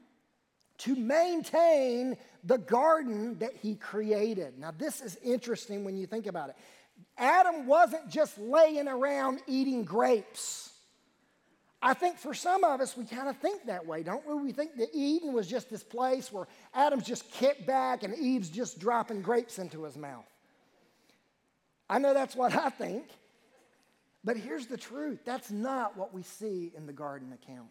to 0.79 0.95
maintain 0.95 2.17
the 2.45 2.59
garden 2.59 3.39
that 3.39 3.57
he 3.57 3.75
created. 3.75 4.59
Now, 4.59 4.71
this 4.71 5.01
is 5.01 5.19
interesting 5.25 5.85
when 5.85 5.97
you 5.97 6.07
think 6.07 6.27
about 6.27 6.51
it. 6.51 6.57
Adam 7.19 7.67
wasn't 7.67 8.09
just 8.09 8.39
laying 8.39 8.89
around 8.89 9.41
eating 9.47 9.85
grapes. 9.85 10.73
I 11.81 11.95
think 11.95 12.19
for 12.19 12.35
some 12.35 12.65
of 12.65 12.81
us, 12.81 12.97
we 12.97 13.05
kind 13.05 13.29
of 13.29 13.37
think 13.37 13.67
that 13.67 13.87
way, 13.87 14.03
don't 14.03 14.27
we? 14.27 14.35
We 14.35 14.53
think 14.53 14.77
that 14.77 14.89
Eden 14.93 15.33
was 15.33 15.47
just 15.47 15.71
this 15.71 15.85
place 15.85 16.33
where 16.33 16.49
Adam's 16.75 17.07
just 17.07 17.31
kicked 17.31 17.67
back 17.67 18.03
and 18.03 18.17
Eve's 18.17 18.49
just 18.49 18.81
dropping 18.81 19.23
grapes 19.23 19.59
into 19.59 19.85
his 19.85 19.97
mouth. 19.97 20.27
I 21.89 21.99
know 21.99 22.15
that's 22.15 22.35
what 22.35 22.55
I 22.57 22.71
think. 22.71 23.05
But 24.25 24.37
here's 24.37 24.67
the 24.67 24.77
truth 24.77 25.21
that's 25.25 25.51
not 25.51 25.97
what 25.97 26.13
we 26.13 26.23
see 26.23 26.73
in 26.77 26.87
the 26.87 26.93
garden 26.93 27.33
account. 27.33 27.69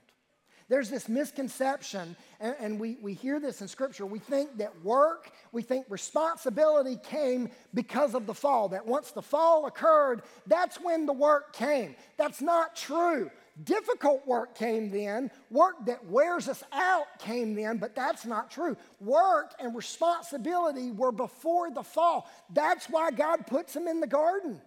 There's 0.70 0.90
this 0.90 1.08
misconception, 1.08 2.18
and, 2.42 2.56
and, 2.60 2.80
we, 2.80 2.98
we 3.02 3.14
hear 3.14 3.40
this 3.40 3.62
in 3.62 3.70
Scripture. 3.70 4.06
We 4.06 4.20
think 4.20 4.58
that 4.58 4.84
work, 4.84 5.32
we 5.54 5.62
think 5.62 5.86
responsibility 5.88 6.98
came 7.02 7.52
because 7.74 8.14
of 8.14 8.26
the 8.26 8.34
fall, 8.34 8.68
that 8.70 8.86
once 8.86 9.12
the 9.12 9.22
fall 9.22 9.66
occurred, 9.66 10.24
that's 10.46 10.78
when 10.82 11.06
the 11.06 11.14
work 11.14 11.54
came. 11.54 11.96
That's 12.18 12.42
not 12.42 12.76
true. 12.76 13.32
Difficult 13.64 14.28
work 14.28 14.56
came 14.56 14.92
then, 14.92 15.32
work 15.50 15.86
that 15.86 16.06
wears 16.06 16.50
us 16.50 16.64
out 16.74 17.08
came 17.18 17.56
then, 17.56 17.78
but 17.78 17.96
that's 17.96 18.26
not 18.26 18.52
true. 18.52 18.76
Work 19.00 19.54
and 19.60 19.74
responsibility 19.74 20.92
were 20.92 21.14
before 21.14 21.72
the 21.72 21.82
fall. 21.82 22.30
That's 22.54 22.88
why 22.88 23.12
God 23.12 23.48
puts 23.48 23.74
them 23.74 23.88
in 23.88 24.02
the 24.02 24.08
garden 24.08 24.62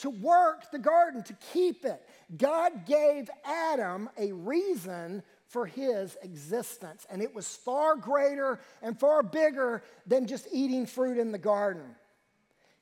to 0.00 0.10
work 0.10 0.70
the 0.70 0.78
garden, 0.78 1.22
to 1.24 1.36
keep 1.52 1.84
it. 1.84 2.02
God 2.36 2.86
gave 2.86 3.28
Adam 3.44 4.08
a 4.18 4.32
reason 4.32 5.22
for 5.46 5.66
his 5.66 6.16
existence, 6.22 7.06
and 7.10 7.22
it 7.22 7.34
was 7.34 7.56
far 7.56 7.96
greater 7.96 8.60
and 8.82 8.98
far 8.98 9.22
bigger 9.22 9.82
than 10.06 10.26
just 10.26 10.46
eating 10.52 10.86
fruit 10.86 11.18
in 11.18 11.32
the 11.32 11.38
garden. 11.38 11.96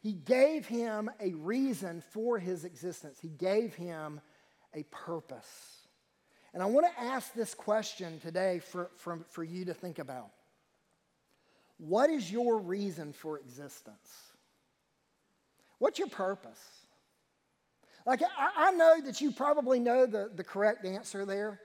He 0.00 0.12
gave 0.12 0.66
him 0.66 1.10
a 1.20 1.32
reason 1.34 2.02
for 2.12 2.38
his 2.38 2.64
existence, 2.64 3.18
he 3.20 3.28
gave 3.28 3.74
him 3.74 4.20
a 4.74 4.82
purpose. 4.84 5.74
And 6.54 6.62
I 6.62 6.66
want 6.66 6.86
to 6.86 7.02
ask 7.02 7.34
this 7.34 7.54
question 7.54 8.20
today 8.20 8.58
for, 8.58 8.90
for, 8.96 9.20
for 9.30 9.44
you 9.44 9.66
to 9.66 9.74
think 9.74 9.98
about. 9.98 10.30
What 11.78 12.10
is 12.10 12.30
your 12.30 12.58
reason 12.58 13.12
for 13.12 13.38
existence? 13.38 14.28
What's 15.78 15.98
your 15.98 16.08
purpose? 16.08 16.58
Like, 18.08 18.22
I, 18.22 18.68
I 18.68 18.70
know 18.70 19.02
that 19.02 19.20
you 19.20 19.30
probably 19.30 19.78
know 19.78 20.06
the, 20.06 20.30
the 20.34 20.42
correct 20.42 20.86
answer 20.86 21.26
there. 21.26 21.60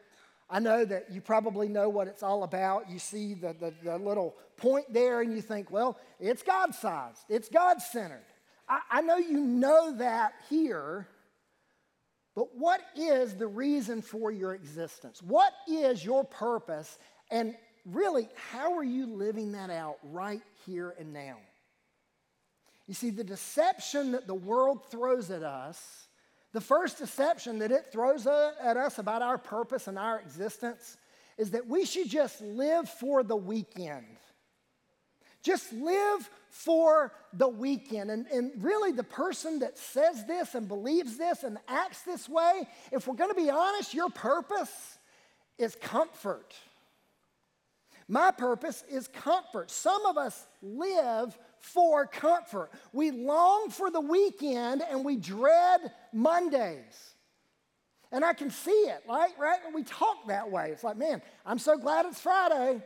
I 0.50 0.60
know 0.60 0.84
that 0.84 1.10
you 1.10 1.22
probably 1.22 1.70
know 1.70 1.88
what 1.88 2.10
it's 2.10 2.22
all 2.22 2.44
about. 2.44 2.90
You 2.90 3.00
see 3.00 3.34
the, 3.34 3.56
the, 3.58 3.74
the 3.82 3.98
little 3.98 4.36
point 4.58 4.92
there 4.92 5.22
and 5.22 5.34
you 5.34 5.42
think, 5.42 5.72
well, 5.72 5.98
it's 6.20 6.44
God 6.44 6.76
sized, 6.76 7.22
it's 7.30 7.48
God 7.48 7.82
centered. 7.82 8.26
I, 8.68 8.82
I 8.92 9.02
know 9.02 9.16
you 9.16 9.40
know 9.40 9.96
that 9.96 10.34
here, 10.50 11.08
but 12.36 12.54
what 12.58 12.82
is 12.98 13.36
the 13.36 13.48
reason 13.48 14.02
for 14.02 14.30
your 14.30 14.54
existence? 14.54 15.24
What 15.24 15.54
is 15.66 16.04
your 16.04 16.26
purpose? 16.26 17.00
And 17.32 17.56
really, 17.86 18.28
how 18.52 18.78
are 18.78 18.84
you 18.84 19.06
living 19.06 19.54
that 19.54 19.70
out 19.70 19.96
right 20.04 20.44
here 20.66 20.94
and 21.00 21.14
now? 21.14 21.38
You 22.86 22.96
see, 22.96 23.12
the 23.12 23.24
deception 23.24 24.12
that 24.12 24.28
the 24.28 24.36
world 24.36 24.88
throws 24.92 25.32
at 25.32 25.42
us, 25.42 26.08
the 26.54 26.62
first 26.62 27.00
deception 27.00 27.60
that 27.60 27.72
it 27.72 27.92
throws 27.92 28.26
at 28.28 28.78
us 28.78 29.00
about 29.00 29.22
our 29.22 29.38
purpose 29.38 29.88
and 29.88 29.98
our 29.98 30.20
existence, 30.20 30.98
is 31.38 31.52
that 31.52 31.68
we 31.68 31.84
should 31.86 32.08
just 32.08 32.42
live 32.42 32.88
for 32.88 33.24
the 33.24 33.36
weekend. 33.36 34.06
Just 35.42 35.74
live 35.74 36.30
for 36.50 37.12
the 37.34 37.50
weekend. 37.50 38.12
And, 38.12 38.28
and 38.28 38.52
really, 38.64 38.92
the 38.92 39.04
person 39.04 39.60
that 39.60 39.78
says 39.78 40.26
this 40.26 40.56
and 40.56 40.68
believes 40.68 41.18
this 41.18 41.44
and 41.44 41.58
acts 41.68 42.04
this 42.04 42.30
way, 42.30 42.68
if 42.92 43.08
we're 43.08 43.16
to 43.36 43.42
be 43.42 43.50
honest, 43.50 43.94
your 43.94 44.10
purpose 44.10 45.00
is 45.58 45.76
comfort. 45.76 46.54
My 48.08 48.32
purpose 48.32 48.84
is 48.90 49.08
comfort. 49.08 49.72
Some 49.72 50.06
of 50.06 50.18
us 50.18 50.46
live 50.62 51.38
for 51.60 52.06
comfort. 52.06 52.72
We 52.92 53.12
long 53.12 53.70
for 53.70 53.90
the 53.90 54.02
weekend 54.02 54.84
and 54.88 55.04
we 55.04 55.16
dread 55.16 55.92
Mondays. 56.14 57.14
And 58.12 58.24
I 58.24 58.34
can 58.34 58.52
see 58.52 58.72
it, 58.72 59.04
right? 59.10 59.32
Right? 59.40 59.60
We 59.74 59.84
talk 59.84 60.28
that 60.28 60.52
way. 60.52 60.70
It's 60.72 60.84
like, 60.84 60.98
man, 60.98 61.22
I'm 61.46 61.58
so 61.58 61.78
glad 61.78 62.06
it's 62.06 62.22
Friday. 62.22 62.82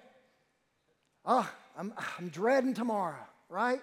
Oh, 1.25 1.49
I'm, 1.77 1.93
I'm 2.17 2.29
dreading 2.29 2.73
tomorrow, 2.73 3.25
right? 3.49 3.81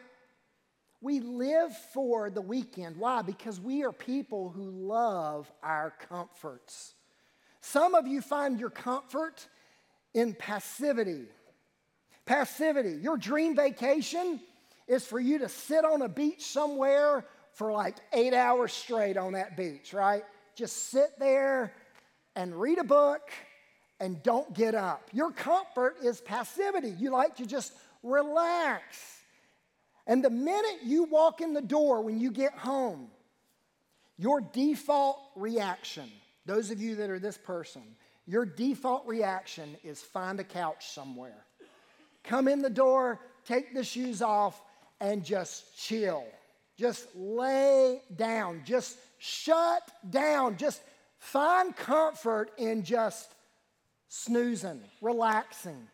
We 1.02 1.20
live 1.20 1.76
for 1.92 2.30
the 2.30 2.40
weekend. 2.40 2.96
Why? 2.96 3.20
Because 3.20 3.60
we 3.60 3.84
are 3.84 3.92
people 3.92 4.48
who 4.48 4.70
love 4.70 5.52
our 5.62 5.92
comforts. 6.08 6.94
Some 7.60 7.94
of 7.94 8.06
you 8.06 8.22
find 8.22 8.58
your 8.58 8.70
comfort 8.70 9.46
in 10.14 10.32
passivity. 10.32 11.26
Passivity. 12.24 12.96
Your 13.02 13.18
dream 13.18 13.54
vacation 13.54 14.40
is 14.88 15.06
for 15.06 15.20
you 15.20 15.40
to 15.40 15.48
sit 15.50 15.84
on 15.84 16.00
a 16.00 16.08
beach 16.08 16.42
somewhere 16.46 17.26
for 17.54 17.72
like 17.72 17.96
eight 18.12 18.34
hours 18.34 18.72
straight 18.72 19.16
on 19.16 19.32
that 19.32 19.56
beach, 19.56 19.92
right? 19.92 20.24
Just 20.54 20.90
sit 20.90 21.10
there 21.18 21.72
and 22.36 22.54
read 22.60 22.78
a 22.78 22.84
book 22.84 23.30
and 24.00 24.22
don't 24.22 24.52
get 24.54 24.74
up. 24.74 25.08
Your 25.12 25.30
comfort 25.30 25.96
is 26.02 26.20
passivity. 26.20 26.94
You 26.98 27.10
like 27.10 27.36
to 27.36 27.46
just 27.46 27.72
relax. 28.02 29.20
And 30.06 30.22
the 30.22 30.30
minute 30.30 30.80
you 30.84 31.04
walk 31.04 31.40
in 31.40 31.54
the 31.54 31.62
door 31.62 32.02
when 32.02 32.20
you 32.20 32.30
get 32.30 32.52
home, 32.52 33.08
your 34.18 34.40
default 34.40 35.18
reaction, 35.34 36.10
those 36.44 36.70
of 36.70 36.80
you 36.80 36.96
that 36.96 37.10
are 37.10 37.18
this 37.18 37.38
person, 37.38 37.82
your 38.26 38.44
default 38.44 39.06
reaction 39.06 39.76
is 39.82 40.02
find 40.02 40.40
a 40.40 40.44
couch 40.44 40.88
somewhere. 40.88 41.44
Come 42.22 42.48
in 42.48 42.62
the 42.62 42.70
door, 42.70 43.20
take 43.44 43.74
the 43.74 43.84
shoes 43.84 44.22
off, 44.22 44.60
and 45.00 45.24
just 45.24 45.76
chill. 45.78 46.24
Just 46.76 47.06
lay 47.14 48.02
down. 48.14 48.62
Just 48.64 48.96
shut 49.18 49.82
down. 50.08 50.56
Just 50.56 50.82
find 51.18 51.74
comfort 51.74 52.50
in 52.58 52.82
just 52.82 53.34
snoozing, 54.08 54.80
relaxing. 55.00 55.88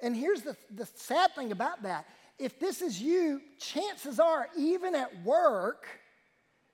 And 0.00 0.16
here's 0.16 0.42
the, 0.42 0.56
the 0.74 0.86
sad 0.86 1.34
thing 1.34 1.52
about 1.52 1.82
that 1.82 2.06
if 2.38 2.58
this 2.58 2.80
is 2.80 3.00
you, 3.00 3.42
chances 3.58 4.18
are, 4.18 4.48
even 4.56 4.94
at 4.94 5.22
work, 5.22 5.86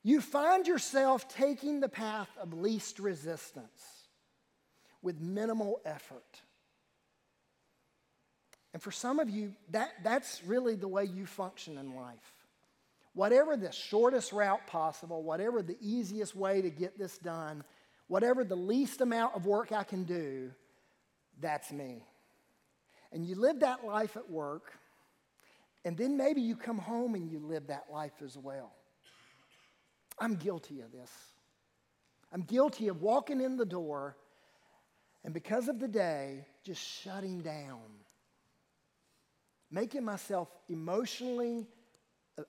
you 0.04 0.20
find 0.20 0.64
yourself 0.64 1.28
taking 1.28 1.80
the 1.80 1.88
path 1.88 2.28
of 2.40 2.52
least 2.54 3.00
resistance 3.00 4.06
with 5.02 5.20
minimal 5.20 5.80
effort. 5.84 6.40
And 8.72 8.80
for 8.80 8.92
some 8.92 9.18
of 9.18 9.28
you, 9.28 9.54
that, 9.70 9.90
that's 10.04 10.44
really 10.44 10.76
the 10.76 10.86
way 10.86 11.04
you 11.04 11.26
function 11.26 11.78
in 11.78 11.96
life. 11.96 12.35
Whatever 13.16 13.56
the 13.56 13.72
shortest 13.72 14.32
route 14.32 14.64
possible, 14.68 15.24
whatever 15.24 15.60
the 15.60 15.76
easiest 15.80 16.36
way 16.36 16.62
to 16.62 16.70
get 16.70 16.96
this 16.96 17.18
done, 17.18 17.64
whatever 18.06 18.44
the 18.44 18.54
least 18.54 19.00
amount 19.00 19.34
of 19.34 19.46
work 19.46 19.72
I 19.72 19.82
can 19.82 20.04
do, 20.04 20.52
that's 21.40 21.72
me 21.72 22.04
and 23.12 23.26
you 23.26 23.34
live 23.34 23.60
that 23.60 23.84
life 23.84 24.16
at 24.16 24.30
work, 24.30 24.72
and 25.84 25.96
then 25.96 26.16
maybe 26.16 26.40
you 26.40 26.56
come 26.56 26.78
home 26.78 27.14
and 27.14 27.30
you 27.30 27.38
live 27.38 27.68
that 27.68 27.84
life 27.90 28.20
as 28.22 28.36
well. 28.36 28.72
I'm 30.18 30.34
guilty 30.34 30.80
of 30.80 30.92
this. 30.92 31.10
I'm 32.32 32.42
guilty 32.42 32.88
of 32.88 33.02
walking 33.02 33.40
in 33.40 33.56
the 33.56 33.64
door 33.64 34.16
and 35.24 35.32
because 35.32 35.68
of 35.68 35.80
the 35.80 35.88
day, 35.88 36.46
just 36.62 36.80
shutting 36.80 37.40
down, 37.40 37.80
making 39.70 40.04
myself 40.04 40.48
emotionally 40.68 41.66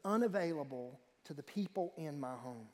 unavailable 0.04 1.00
to 1.26 1.34
the 1.34 1.44
people 1.44 1.94
in 1.98 2.20
my 2.20 2.34
home. 2.34 2.68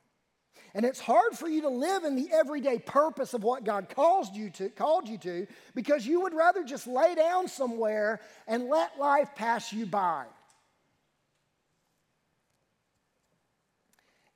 And 0.75 0.86
it's 0.86 1.00
hard 1.00 1.34
for 1.34 1.48
you 1.48 1.62
to 1.62 1.70
live 1.70 2.03
in 2.03 2.15
the 2.15 2.29
everyday 2.32 2.79
purpose 2.79 3.34
of 3.34 3.43
what 3.43 3.63
God 3.63 3.89
calls 3.89 4.32
you 4.34 4.50
to, 4.51 4.70
called 4.70 5.08
you 5.08 5.17
to 5.20 5.48
because 5.75 6.05
you 6.05 6.22
would 6.22 6.34
rather 6.34 6.63
just 6.63 6.88
lay 6.88 7.13
down 7.15 7.48
somewhere 7.48 8.22
and 8.48 8.70
let 8.70 9.00
life 9.00 9.29
pass 9.36 9.72
you 9.72 9.86
by. 9.86 10.25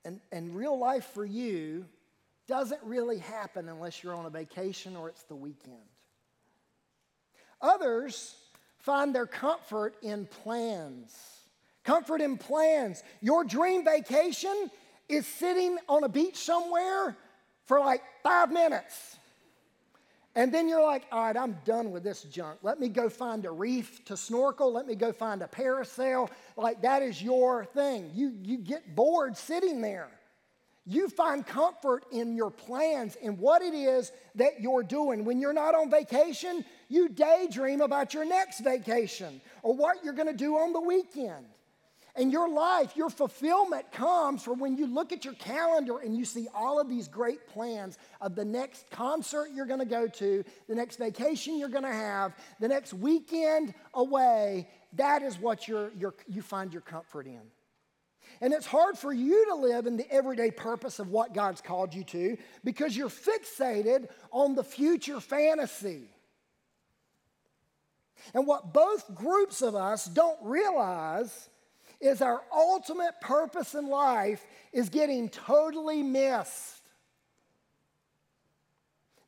And, 0.06 0.22
and 0.32 0.56
real 0.56 0.78
life 0.78 1.06
for 1.14 1.26
you 1.26 1.86
doesn't 2.48 2.82
really 2.84 3.18
happen 3.18 3.68
unless 3.68 4.04
you're 4.04 4.16
on 4.16 4.26
a 4.26 4.30
vacation 4.30 4.96
or 4.96 5.10
it's 5.10 5.24
the 5.24 5.36
weekend. 5.36 5.76
Others 7.62 8.36
find 8.80 9.14
their 9.14 9.26
comfort 9.26 9.96
in 10.02 10.26
plans. 10.26 11.37
Comfort 11.88 12.20
in 12.20 12.38
plans. 12.38 13.02
Your 13.22 13.46
dream 13.46 13.86
vacation 13.86 14.70
is 15.08 15.26
sitting 15.26 15.78
on 15.88 16.04
a 16.04 16.10
beach 16.10 16.36
somewhere 16.36 17.16
for 17.64 17.80
like 17.80 18.04
five 18.24 18.52
minutes. 18.52 19.16
And 20.36 20.54
then 20.54 20.68
you're 20.68 20.84
like, 20.84 21.04
all 21.14 21.24
right, 21.24 21.38
I'm 21.38 21.58
done 21.64 21.92
with 21.92 22.04
this 22.04 22.24
junk. 22.24 22.60
Let 22.62 22.82
me 22.82 22.90
go 22.90 23.08
find 23.08 23.46
a 23.46 23.52
reef 23.52 24.04
to 24.04 24.18
snorkel. 24.18 24.74
Let 24.74 24.86
me 24.86 24.96
go 24.96 25.14
find 25.14 25.42
a 25.42 25.48
parasail. 25.48 26.30
Like 26.58 26.82
that 26.82 27.04
is 27.04 27.24
your 27.24 27.64
thing. 27.64 28.12
You, 28.14 28.34
you 28.44 28.58
get 28.58 28.94
bored 28.94 29.38
sitting 29.38 29.80
there. 29.80 30.10
You 30.86 31.08
find 31.08 31.48
comfort 31.48 32.04
in 32.12 32.36
your 32.36 32.52
plans 32.52 33.16
and 33.24 33.40
what 33.40 33.62
it 33.62 33.74
is 33.74 34.12
that 34.36 34.60
you're 34.60 34.84
doing. 34.84 35.24
When 35.24 35.40
you're 35.40 35.54
not 35.54 35.74
on 35.74 35.90
vacation, 35.90 36.66
you 36.90 37.08
daydream 37.08 37.80
about 37.80 38.14
your 38.14 38.26
next 38.26 38.60
vacation 38.60 39.40
or 39.64 39.74
what 39.74 40.04
you're 40.04 40.14
going 40.14 40.28
to 40.28 40.34
do 40.34 40.58
on 40.58 40.74
the 40.74 40.82
weekend. 40.82 41.46
And 42.18 42.32
your 42.32 42.50
life, 42.50 42.98
your 42.98 43.12
fulfillment 43.12 43.92
comes 43.92 44.42
from 44.42 44.60
when 44.60 44.76
you 44.76 44.88
look 44.88 45.12
at 45.12 45.24
your 45.24 45.36
calendar 45.36 46.00
and 46.00 46.18
you 46.18 46.26
see 46.26 46.48
all 46.54 46.80
of 46.80 46.90
these 46.90 47.08
great 47.08 47.48
plans 47.48 48.00
of 48.20 48.34
the 48.34 48.44
next 48.44 48.90
concert 48.90 49.50
you're 49.54 49.68
going 49.68 49.80
to 49.80 49.86
go 49.86 50.08
to, 50.08 50.44
the 50.68 50.74
next 50.74 50.98
vacation 50.98 51.60
you're 51.60 51.70
going 51.70 51.84
to 51.84 51.94
have, 51.94 52.34
the 52.60 52.68
next 52.68 52.94
weekend 52.94 53.76
away. 53.94 54.68
That 54.94 55.22
is 55.22 55.38
what 55.38 55.68
you 55.68 56.42
find 56.42 56.74
your 56.74 56.82
comfort 56.82 57.28
in. 57.28 57.42
And 58.42 58.52
it's 58.52 58.66
hard 58.66 58.98
for 58.98 59.14
you 59.14 59.46
to 59.50 59.56
live 59.56 59.86
in 59.86 59.96
the 59.96 60.12
everyday 60.12 60.50
purpose 60.50 60.98
of 60.98 61.10
what 61.10 61.36
God's 61.36 61.62
called 61.62 61.94
you 61.94 62.04
to 62.06 62.38
because 62.64 62.98
you're 62.98 63.10
fixated 63.10 64.08
on 64.32 64.56
the 64.56 64.64
future 64.64 65.20
fantasy. 65.20 66.10
And 68.34 68.48
what 68.48 68.74
both 68.74 69.14
groups 69.14 69.62
of 69.62 69.76
us 69.76 70.06
don't 70.06 70.38
realize 70.42 71.50
is 72.00 72.22
our 72.22 72.42
ultimate 72.54 73.20
purpose 73.22 73.74
in 73.74 73.88
life 73.88 74.46
is 74.72 74.90
getting 74.90 75.30
totally 75.30 76.04
missed. 76.04 76.82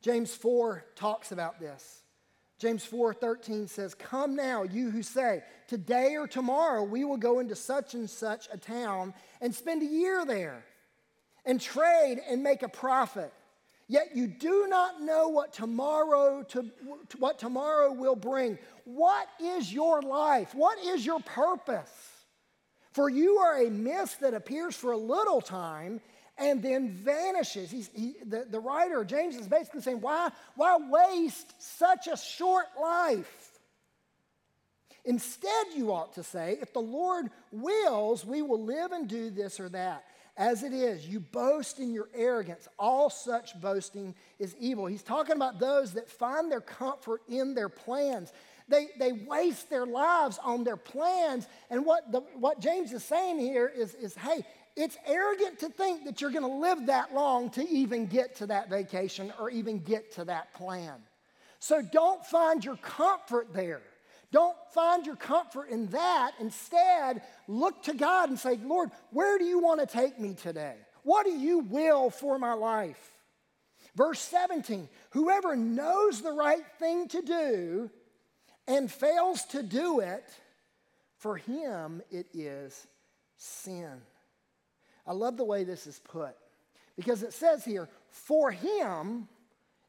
James 0.02 0.34
4 0.34 0.84
talks 0.94 1.32
about 1.32 1.60
this. 1.60 2.02
James 2.58 2.84
4:13 2.84 3.66
says, 3.66 3.94
"Come 3.94 4.36
now, 4.36 4.64
you 4.64 4.90
who 4.90 5.02
say, 5.02 5.42
today 5.66 6.16
or 6.16 6.28
tomorrow 6.28 6.82
we 6.82 7.04
will 7.04 7.16
go 7.16 7.38
into 7.38 7.56
such 7.56 7.94
and 7.94 8.08
such 8.08 8.48
a 8.52 8.58
town 8.58 9.14
and 9.40 9.54
spend 9.54 9.80
a 9.80 9.86
year 9.86 10.26
there 10.26 10.66
and 11.44 11.60
trade 11.60 12.20
and 12.28 12.42
make 12.42 12.62
a 12.62 12.68
profit. 12.68 13.32
Yet 13.88 14.14
you 14.14 14.28
do 14.28 14.66
not 14.68 15.00
know 15.00 15.28
what 15.28 15.52
tomorrow 15.52 16.42
to, 16.44 16.70
what 17.18 17.38
tomorrow 17.38 17.92
will 17.92 18.14
bring. 18.14 18.58
What 18.84 19.26
is 19.40 19.72
your 19.72 20.00
life? 20.02 20.54
What 20.54 20.78
is 20.78 21.04
your 21.04 21.20
purpose? 21.20 21.90
For 22.92 23.08
you 23.08 23.36
are 23.38 23.62
a 23.62 23.70
mist 23.70 24.20
that 24.20 24.34
appears 24.34 24.74
for 24.74 24.92
a 24.92 24.96
little 24.98 25.40
time 25.40 26.00
and 26.36 26.62
then 26.62 26.90
vanishes. 26.90 27.70
He, 27.70 28.14
the, 28.24 28.46
the 28.50 28.58
writer, 28.58 29.04
James, 29.04 29.36
is 29.36 29.46
basically 29.46 29.82
saying, 29.82 30.00
why, 30.00 30.30
why 30.56 30.78
waste 30.88 31.54
such 31.58 32.06
a 32.06 32.16
short 32.16 32.66
life? 32.80 33.58
Instead, 35.04 35.66
you 35.76 35.92
ought 35.92 36.14
to 36.14 36.22
say, 36.22 36.58
if 36.60 36.72
the 36.72 36.80
Lord 36.80 37.26
wills, 37.52 38.24
we 38.24 38.42
will 38.42 38.62
live 38.62 38.92
and 38.92 39.08
do 39.08 39.30
this 39.30 39.60
or 39.60 39.68
that. 39.70 40.04
As 40.36 40.62
it 40.62 40.72
is, 40.72 41.06
you 41.06 41.20
boast 41.20 41.80
in 41.80 41.92
your 41.92 42.08
arrogance. 42.14 42.66
All 42.78 43.10
such 43.10 43.60
boasting 43.60 44.14
is 44.38 44.54
evil. 44.58 44.86
He's 44.86 45.02
talking 45.02 45.36
about 45.36 45.58
those 45.58 45.92
that 45.94 46.08
find 46.08 46.50
their 46.50 46.60
comfort 46.60 47.20
in 47.28 47.54
their 47.54 47.68
plans. 47.68 48.32
They, 48.70 48.88
they 48.98 49.12
waste 49.12 49.68
their 49.68 49.84
lives 49.84 50.38
on 50.42 50.62
their 50.62 50.76
plans. 50.76 51.46
And 51.68 51.84
what, 51.84 52.10
the, 52.12 52.20
what 52.36 52.60
James 52.60 52.92
is 52.92 53.04
saying 53.04 53.40
here 53.40 53.70
is, 53.74 53.94
is 53.94 54.14
hey, 54.14 54.44
it's 54.76 54.96
arrogant 55.06 55.58
to 55.58 55.68
think 55.68 56.04
that 56.04 56.20
you're 56.20 56.30
going 56.30 56.48
to 56.48 56.58
live 56.58 56.86
that 56.86 57.12
long 57.12 57.50
to 57.50 57.68
even 57.68 58.06
get 58.06 58.36
to 58.36 58.46
that 58.46 58.70
vacation 58.70 59.32
or 59.40 59.50
even 59.50 59.80
get 59.80 60.12
to 60.12 60.24
that 60.26 60.54
plan. 60.54 60.94
So 61.58 61.82
don't 61.82 62.24
find 62.24 62.64
your 62.64 62.76
comfort 62.76 63.52
there. 63.52 63.82
Don't 64.32 64.56
find 64.72 65.04
your 65.04 65.16
comfort 65.16 65.68
in 65.70 65.88
that. 65.88 66.32
Instead, 66.38 67.22
look 67.48 67.82
to 67.82 67.94
God 67.94 68.30
and 68.30 68.38
say, 68.38 68.56
Lord, 68.62 68.90
where 69.10 69.36
do 69.36 69.44
you 69.44 69.58
want 69.58 69.80
to 69.80 69.86
take 69.86 70.20
me 70.20 70.34
today? 70.34 70.76
What 71.02 71.26
do 71.26 71.32
you 71.32 71.58
will 71.58 72.10
for 72.10 72.38
my 72.38 72.52
life? 72.52 73.10
Verse 73.96 74.20
17 74.20 74.88
Whoever 75.10 75.56
knows 75.56 76.22
the 76.22 76.32
right 76.32 76.64
thing 76.78 77.08
to 77.08 77.22
do 77.22 77.90
and 78.66 78.90
fails 78.90 79.44
to 79.46 79.62
do 79.62 80.00
it, 80.00 80.24
for 81.16 81.36
him 81.36 82.02
it 82.10 82.26
is 82.32 82.86
sin. 83.36 84.00
I 85.06 85.12
love 85.12 85.36
the 85.36 85.44
way 85.44 85.64
this 85.64 85.86
is 85.86 85.98
put 85.98 86.36
because 86.96 87.22
it 87.22 87.32
says 87.32 87.64
here, 87.64 87.88
for 88.10 88.50
him 88.50 89.28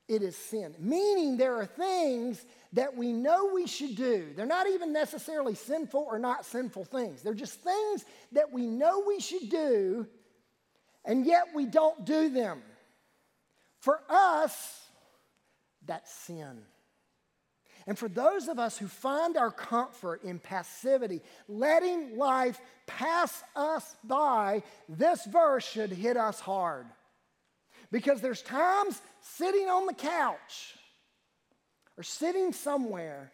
it 0.07 0.23
is 0.23 0.35
sin. 0.35 0.75
Meaning 0.79 1.37
there 1.37 1.55
are 1.55 1.65
things 1.65 2.45
that 2.73 2.95
we 2.95 3.13
know 3.13 3.51
we 3.53 3.67
should 3.67 3.95
do. 3.95 4.33
They're 4.35 4.45
not 4.45 4.67
even 4.67 4.91
necessarily 4.91 5.55
sinful 5.55 6.05
or 6.09 6.19
not 6.19 6.45
sinful 6.45 6.85
things. 6.85 7.21
They're 7.21 7.33
just 7.33 7.61
things 7.61 8.05
that 8.31 8.51
we 8.51 8.65
know 8.65 9.03
we 9.07 9.19
should 9.19 9.49
do, 9.49 10.07
and 11.05 11.25
yet 11.25 11.47
we 11.53 11.65
don't 11.65 12.03
do 12.05 12.29
them. 12.29 12.61
For 13.79 14.01
us, 14.09 14.81
that's 15.85 16.11
sin. 16.11 16.61
And 17.87 17.97
for 17.97 18.07
those 18.07 18.47
of 18.47 18.59
us 18.59 18.77
who 18.77 18.87
find 18.87 19.37
our 19.37 19.51
comfort 19.51 20.23
in 20.23 20.39
passivity, 20.39 21.21
letting 21.47 22.17
life 22.17 22.59
pass 22.85 23.43
us 23.55 23.95
by, 24.03 24.63
this 24.87 25.25
verse 25.25 25.67
should 25.67 25.91
hit 25.91 26.17
us 26.17 26.39
hard. 26.39 26.85
Because 27.91 28.21
there's 28.21 28.41
times 28.41 29.01
sitting 29.21 29.67
on 29.67 29.85
the 29.85 29.93
couch 29.93 30.75
or 31.97 32.03
sitting 32.03 32.53
somewhere 32.53 33.31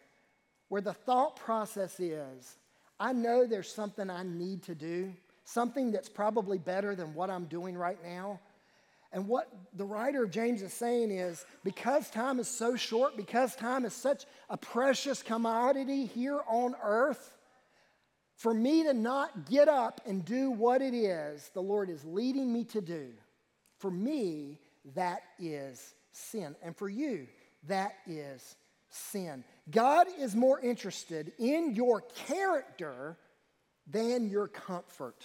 where 0.68 0.82
the 0.82 0.92
thought 0.92 1.36
process 1.36 2.00
is 2.00 2.56
I 3.00 3.12
know 3.12 3.46
there's 3.46 3.72
something 3.72 4.10
I 4.10 4.24
need 4.24 4.64
to 4.64 4.74
do, 4.74 5.12
something 5.44 5.92
that's 5.92 6.08
probably 6.08 6.58
better 6.58 6.96
than 6.96 7.14
what 7.14 7.30
I'm 7.30 7.44
doing 7.44 7.76
right 7.76 7.98
now. 8.04 8.40
And 9.12 9.26
what 9.26 9.48
the 9.74 9.84
writer 9.84 10.24
of 10.24 10.30
James 10.30 10.60
is 10.60 10.72
saying 10.72 11.10
is 11.10 11.44
because 11.64 12.10
time 12.10 12.38
is 12.38 12.48
so 12.48 12.76
short, 12.76 13.16
because 13.16 13.56
time 13.56 13.84
is 13.84 13.94
such 13.94 14.26
a 14.50 14.56
precious 14.56 15.22
commodity 15.22 16.04
here 16.04 16.40
on 16.46 16.74
earth, 16.82 17.34
for 18.36 18.52
me 18.52 18.84
to 18.84 18.92
not 18.92 19.48
get 19.48 19.68
up 19.68 20.00
and 20.06 20.24
do 20.24 20.50
what 20.50 20.82
it 20.82 20.94
is 20.94 21.50
the 21.54 21.62
Lord 21.62 21.90
is 21.90 22.04
leading 22.04 22.52
me 22.52 22.64
to 22.64 22.80
do, 22.80 23.08
for 23.78 23.90
me, 23.90 24.60
that 24.94 25.22
is 25.38 25.94
sin. 26.12 26.54
And 26.62 26.76
for 26.76 26.88
you, 26.88 27.26
that 27.66 27.94
is 28.06 28.56
sin. 28.90 29.42
God 29.70 30.06
is 30.18 30.36
more 30.36 30.60
interested 30.60 31.32
in 31.38 31.74
your 31.74 32.02
character 32.26 33.16
than 33.86 34.28
your 34.28 34.48
comfort. 34.48 35.24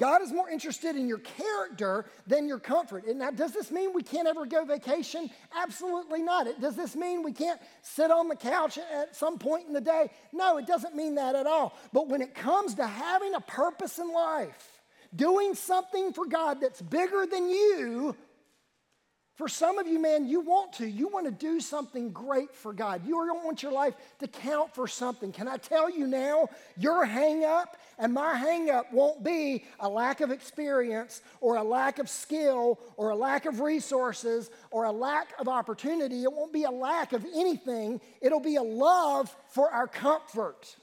God 0.00 0.22
is 0.22 0.32
more 0.32 0.48
interested 0.48 0.96
in 0.96 1.06
your 1.06 1.18
character 1.18 2.06
than 2.26 2.48
your 2.48 2.58
comfort. 2.58 3.04
And 3.04 3.18
now, 3.18 3.30
does 3.30 3.52
this 3.52 3.70
mean 3.70 3.92
we 3.92 4.02
can't 4.02 4.26
ever 4.26 4.46
go 4.46 4.64
vacation? 4.64 5.28
Absolutely 5.54 6.22
not. 6.22 6.46
It, 6.46 6.58
does 6.58 6.74
this 6.74 6.96
mean 6.96 7.22
we 7.22 7.32
can't 7.32 7.60
sit 7.82 8.10
on 8.10 8.28
the 8.28 8.34
couch 8.34 8.78
at 8.78 9.14
some 9.14 9.38
point 9.38 9.66
in 9.66 9.74
the 9.74 9.80
day? 9.82 10.10
No, 10.32 10.56
it 10.56 10.66
doesn't 10.66 10.96
mean 10.96 11.16
that 11.16 11.36
at 11.36 11.46
all. 11.46 11.76
But 11.92 12.08
when 12.08 12.22
it 12.22 12.34
comes 12.34 12.76
to 12.76 12.86
having 12.86 13.34
a 13.34 13.42
purpose 13.42 13.98
in 13.98 14.10
life, 14.10 14.80
doing 15.14 15.54
something 15.54 16.14
for 16.14 16.24
God 16.24 16.62
that's 16.62 16.80
bigger 16.80 17.26
than 17.30 17.50
you, 17.50 18.16
for 19.40 19.48
some 19.48 19.78
of 19.78 19.86
you, 19.86 19.98
man, 19.98 20.28
you 20.28 20.40
want 20.40 20.74
to. 20.74 20.86
You 20.86 21.08
want 21.08 21.24
to 21.24 21.32
do 21.32 21.60
something 21.60 22.10
great 22.10 22.54
for 22.54 22.74
God. 22.74 23.06
You 23.06 23.24
don't 23.24 23.42
want 23.42 23.62
your 23.62 23.72
life 23.72 23.94
to 24.18 24.28
count 24.28 24.74
for 24.74 24.86
something. 24.86 25.32
Can 25.32 25.48
I 25.48 25.56
tell 25.56 25.88
you 25.88 26.06
now, 26.06 26.48
your 26.76 27.06
hang 27.06 27.46
up 27.46 27.78
and 27.98 28.12
my 28.12 28.34
hang 28.34 28.68
up 28.68 28.92
won't 28.92 29.24
be 29.24 29.64
a 29.78 29.88
lack 29.88 30.20
of 30.20 30.30
experience 30.30 31.22
or 31.40 31.56
a 31.56 31.62
lack 31.62 31.98
of 31.98 32.10
skill 32.10 32.80
or 32.98 33.08
a 33.08 33.16
lack 33.16 33.46
of 33.46 33.60
resources 33.60 34.50
or 34.70 34.84
a 34.84 34.92
lack 34.92 35.28
of 35.40 35.48
opportunity. 35.48 36.22
It 36.22 36.30
won't 36.30 36.52
be 36.52 36.64
a 36.64 36.70
lack 36.70 37.14
of 37.14 37.24
anything. 37.34 38.02
It'll 38.20 38.40
be 38.40 38.56
a 38.56 38.62
love 38.62 39.34
for 39.48 39.70
our 39.70 39.88
comfort 39.88 40.76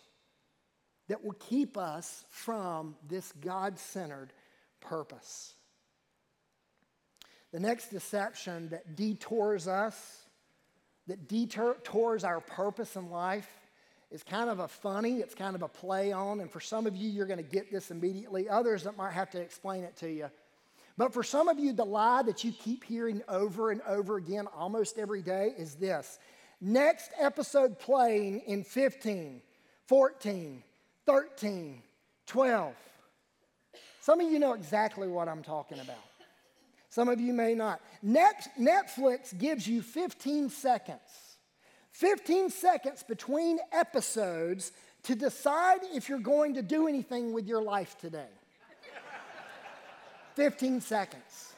that 1.09 1.23
will 1.23 1.37
keep 1.47 1.77
us 1.77 2.25
from 2.31 2.95
this 3.07 3.31
God 3.33 3.77
centered 3.77 4.33
purpose. 4.81 5.53
The 7.51 7.59
next 7.59 7.89
deception 7.89 8.69
that 8.69 8.95
detours 8.95 9.67
us, 9.67 10.25
that 11.07 11.27
detours 11.27 12.23
our 12.23 12.41
purpose 12.41 12.95
in 12.95 13.09
life, 13.09 13.49
is 14.11 14.23
kind 14.23 14.49
of 14.49 14.59
a 14.59 14.67
funny, 14.67 15.17
it's 15.17 15.35
kind 15.35 15.55
of 15.55 15.61
a 15.61 15.67
play 15.67 16.11
on. 16.11 16.39
And 16.39 16.51
for 16.51 16.59
some 16.59 16.87
of 16.87 16.95
you, 16.95 17.09
you're 17.09 17.25
going 17.25 17.43
to 17.43 17.43
get 17.43 17.71
this 17.71 17.91
immediately. 17.91 18.47
Others 18.49 18.83
that 18.83 18.97
might 18.97 19.13
have 19.13 19.29
to 19.31 19.41
explain 19.41 19.83
it 19.83 19.95
to 19.97 20.11
you. 20.11 20.29
But 20.97 21.13
for 21.13 21.23
some 21.23 21.47
of 21.47 21.59
you, 21.59 21.73
the 21.73 21.85
lie 21.85 22.23
that 22.23 22.43
you 22.43 22.51
keep 22.51 22.83
hearing 22.83 23.21
over 23.27 23.71
and 23.71 23.81
over 23.81 24.17
again 24.17 24.47
almost 24.55 24.97
every 24.97 25.21
day 25.21 25.53
is 25.57 25.75
this 25.75 26.19
next 26.59 27.11
episode 27.19 27.77
playing 27.77 28.39
in 28.41 28.63
15, 28.63 29.41
14, 29.85 30.63
13, 31.05 31.81
12. 32.25 32.73
Some 34.01 34.21
of 34.21 34.31
you 34.31 34.39
know 34.39 34.53
exactly 34.53 35.07
what 35.07 35.27
I'm 35.27 35.43
talking 35.43 35.79
about. 35.79 35.97
Some 36.97 37.09
of 37.09 37.21
you 37.21 37.31
may 37.31 37.53
not. 37.53 37.79
Next, 38.01 38.49
Netflix 38.59 39.37
gives 39.37 39.67
you 39.67 39.83
15 39.83 40.49
seconds. 40.49 41.37
15 41.91 42.49
seconds 42.49 43.03
between 43.03 43.59
episodes 43.71 44.71
to 45.03 45.13
decide 45.13 45.81
if 45.93 46.09
you're 46.09 46.17
going 46.17 46.55
to 46.55 46.63
do 46.63 46.87
anything 46.87 47.33
with 47.33 47.45
your 47.45 47.61
life 47.61 47.95
today. 47.99 48.33
15 50.33 50.81
seconds. 50.81 51.53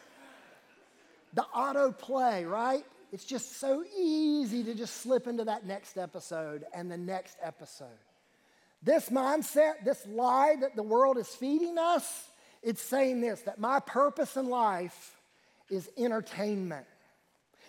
The 1.31 1.45
autoplay, 1.55 2.45
right? 2.45 2.83
It's 3.13 3.23
just 3.23 3.61
so 3.61 3.85
easy 3.97 4.61
to 4.65 4.75
just 4.75 4.97
slip 4.97 5.25
into 5.25 5.45
that 5.45 5.65
next 5.65 5.97
episode 5.97 6.65
and 6.73 6.91
the 6.91 6.97
next 6.97 7.37
episode. 7.41 7.87
This 8.83 9.07
mindset, 9.07 9.85
this 9.85 10.05
lie 10.05 10.57
that 10.59 10.75
the 10.75 10.83
world 10.83 11.17
is 11.17 11.29
feeding 11.29 11.77
us, 11.77 12.25
it's 12.61 12.81
saying 12.81 13.21
this 13.21 13.39
that 13.43 13.57
my 13.57 13.79
purpose 13.79 14.35
in 14.35 14.49
life 14.49 15.15
is 15.69 15.89
entertainment. 15.97 16.85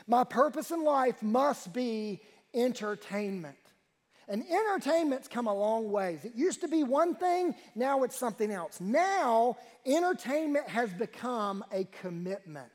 My 0.07 0.25
purpose 0.25 0.71
in 0.71 0.85
life 0.85 1.23
must 1.23 1.73
be 1.73 2.21
entertainment. 2.55 3.57
And 4.29 4.45
entertainment's 4.49 5.27
come 5.27 5.49
a 5.49 5.55
long 5.55 5.91
ways. 5.91 6.25
It 6.25 6.37
used 6.37 6.61
to 6.61 6.69
be 6.69 6.85
one 6.85 7.17
thing, 7.17 7.55
now 7.75 8.05
it's 8.05 8.17
something 8.17 8.53
else. 8.53 8.81
Now, 8.81 9.57
entertainment 9.85 10.69
has 10.69 10.93
become 10.93 11.65
a 11.73 11.85
commitment. 12.01 12.71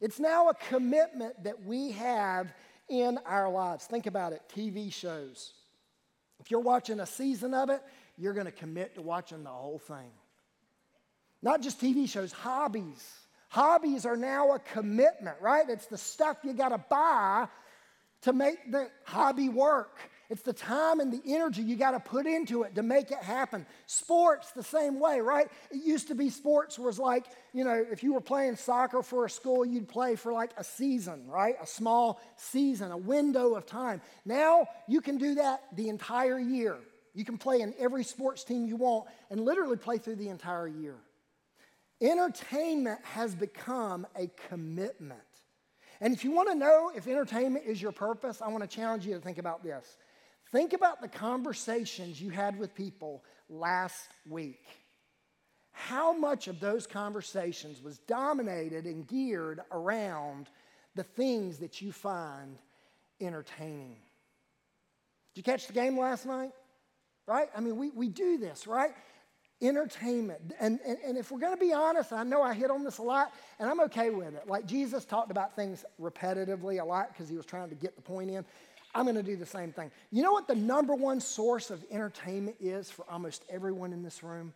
It's 0.00 0.18
now 0.18 0.48
a 0.48 0.54
commitment 0.54 1.44
that 1.44 1.64
we 1.64 1.92
have 1.92 2.52
in 2.88 3.18
our 3.24 3.48
lives. 3.48 3.86
Think 3.86 4.06
about 4.06 4.32
it 4.32 4.42
TV 4.52 4.92
shows. 4.92 5.52
If 6.40 6.50
you're 6.50 6.58
watching 6.58 6.98
a 6.98 7.06
season 7.06 7.54
of 7.54 7.70
it, 7.70 7.80
you're 8.18 8.34
going 8.34 8.46
to 8.46 8.52
commit 8.52 8.96
to 8.96 9.02
watching 9.02 9.44
the 9.44 9.50
whole 9.50 9.78
thing. 9.78 10.10
Not 11.40 11.62
just 11.62 11.80
TV 11.80 12.08
shows, 12.08 12.32
hobbies. 12.32 13.08
Hobbies 13.52 14.06
are 14.06 14.16
now 14.16 14.52
a 14.52 14.58
commitment, 14.58 15.36
right? 15.42 15.68
It's 15.68 15.84
the 15.84 15.98
stuff 15.98 16.38
you 16.42 16.54
got 16.54 16.70
to 16.70 16.78
buy 16.78 17.48
to 18.22 18.32
make 18.32 18.72
the 18.72 18.88
hobby 19.04 19.50
work. 19.50 19.98
It's 20.30 20.40
the 20.40 20.54
time 20.54 21.00
and 21.00 21.12
the 21.12 21.20
energy 21.34 21.60
you 21.60 21.76
got 21.76 21.90
to 21.90 22.00
put 22.00 22.24
into 22.24 22.62
it 22.62 22.76
to 22.76 22.82
make 22.82 23.10
it 23.10 23.18
happen. 23.18 23.66
Sports, 23.86 24.52
the 24.52 24.62
same 24.62 24.98
way, 24.98 25.20
right? 25.20 25.48
It 25.70 25.84
used 25.84 26.08
to 26.08 26.14
be 26.14 26.30
sports 26.30 26.78
was 26.78 26.98
like, 26.98 27.26
you 27.52 27.64
know, 27.64 27.84
if 27.92 28.02
you 28.02 28.14
were 28.14 28.22
playing 28.22 28.56
soccer 28.56 29.02
for 29.02 29.26
a 29.26 29.30
school, 29.30 29.66
you'd 29.66 29.86
play 29.86 30.16
for 30.16 30.32
like 30.32 30.52
a 30.56 30.64
season, 30.64 31.28
right? 31.28 31.56
A 31.60 31.66
small 31.66 32.22
season, 32.38 32.90
a 32.90 32.96
window 32.96 33.54
of 33.54 33.66
time. 33.66 34.00
Now 34.24 34.66
you 34.88 35.02
can 35.02 35.18
do 35.18 35.34
that 35.34 35.60
the 35.76 35.90
entire 35.90 36.38
year. 36.38 36.78
You 37.12 37.26
can 37.26 37.36
play 37.36 37.60
in 37.60 37.74
every 37.78 38.04
sports 38.04 38.44
team 38.44 38.64
you 38.64 38.76
want 38.76 39.08
and 39.28 39.44
literally 39.44 39.76
play 39.76 39.98
through 39.98 40.16
the 40.16 40.30
entire 40.30 40.68
year. 40.68 40.96
Entertainment 42.02 43.00
has 43.04 43.32
become 43.34 44.06
a 44.16 44.28
commitment. 44.48 45.20
And 46.00 46.12
if 46.12 46.24
you 46.24 46.32
want 46.32 46.48
to 46.48 46.56
know 46.56 46.90
if 46.94 47.06
entertainment 47.06 47.64
is 47.64 47.80
your 47.80 47.92
purpose, 47.92 48.42
I 48.42 48.48
want 48.48 48.68
to 48.68 48.76
challenge 48.76 49.06
you 49.06 49.14
to 49.14 49.20
think 49.20 49.38
about 49.38 49.62
this. 49.62 49.96
Think 50.50 50.72
about 50.72 51.00
the 51.00 51.06
conversations 51.06 52.20
you 52.20 52.30
had 52.30 52.58
with 52.58 52.74
people 52.74 53.22
last 53.48 54.08
week. 54.28 54.66
How 55.70 56.12
much 56.12 56.48
of 56.48 56.58
those 56.58 56.88
conversations 56.88 57.80
was 57.80 57.98
dominated 58.00 58.84
and 58.84 59.06
geared 59.06 59.60
around 59.70 60.48
the 60.96 61.04
things 61.04 61.58
that 61.58 61.80
you 61.80 61.92
find 61.92 62.58
entertaining? 63.20 63.96
Did 65.34 65.40
you 65.40 65.42
catch 65.44 65.68
the 65.68 65.72
game 65.72 65.96
last 65.96 66.26
night? 66.26 66.50
Right? 67.26 67.48
I 67.56 67.60
mean, 67.60 67.76
we, 67.76 67.90
we 67.90 68.08
do 68.08 68.38
this, 68.38 68.66
right? 68.66 68.90
Entertainment. 69.62 70.54
And, 70.60 70.80
and, 70.86 70.98
and 71.04 71.16
if 71.16 71.30
we're 71.30 71.38
going 71.38 71.54
to 71.54 71.60
be 71.60 71.72
honest, 71.72 72.12
I 72.12 72.24
know 72.24 72.42
I 72.42 72.52
hit 72.54 72.70
on 72.70 72.84
this 72.84 72.98
a 72.98 73.02
lot, 73.02 73.32
and 73.58 73.70
I'm 73.70 73.80
okay 73.82 74.10
with 74.10 74.34
it. 74.34 74.46
Like 74.46 74.66
Jesus 74.66 75.04
talked 75.04 75.30
about 75.30 75.56
things 75.56 75.84
repetitively 76.00 76.80
a 76.80 76.84
lot 76.84 77.08
because 77.12 77.28
he 77.28 77.36
was 77.36 77.46
trying 77.46 77.68
to 77.68 77.74
get 77.74 77.96
the 77.96 78.02
point 78.02 78.30
in. 78.30 78.44
I'm 78.94 79.04
going 79.04 79.16
to 79.16 79.22
do 79.22 79.36
the 79.36 79.46
same 79.46 79.72
thing. 79.72 79.90
You 80.10 80.22
know 80.22 80.32
what 80.32 80.46
the 80.46 80.54
number 80.54 80.94
one 80.94 81.20
source 81.20 81.70
of 81.70 81.82
entertainment 81.90 82.56
is 82.60 82.90
for 82.90 83.06
almost 83.10 83.44
everyone 83.48 83.92
in 83.92 84.02
this 84.02 84.22
room? 84.22 84.52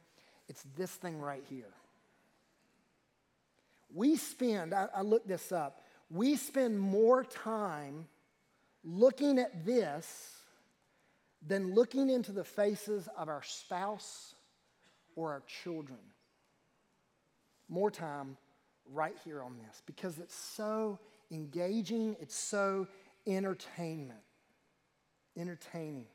It's 0.48 0.64
this 0.76 0.90
thing 0.90 1.18
right 1.18 1.42
here. 1.48 1.72
We 3.94 4.16
spend, 4.16 4.74
I, 4.74 4.88
I 4.94 5.02
looked 5.02 5.28
this 5.28 5.52
up, 5.52 5.80
we 6.10 6.36
spend 6.36 6.78
more 6.78 7.24
time 7.24 8.06
looking 8.84 9.38
at 9.38 9.64
this 9.64 10.36
than 11.46 11.74
looking 11.74 12.10
into 12.10 12.32
the 12.32 12.44
faces 12.44 13.08
of 13.16 13.28
our 13.28 13.42
spouse 13.42 14.35
or 15.16 15.32
our 15.32 15.42
children. 15.64 15.98
More 17.68 17.90
time 17.90 18.36
right 18.92 19.16
here 19.24 19.42
on 19.42 19.56
this 19.66 19.82
because 19.86 20.18
it's 20.18 20.34
so 20.34 20.98
engaging, 21.32 22.16
it's 22.20 22.36
so 22.36 22.86
entertainment. 23.26 24.20
Entertaining. 25.36 26.06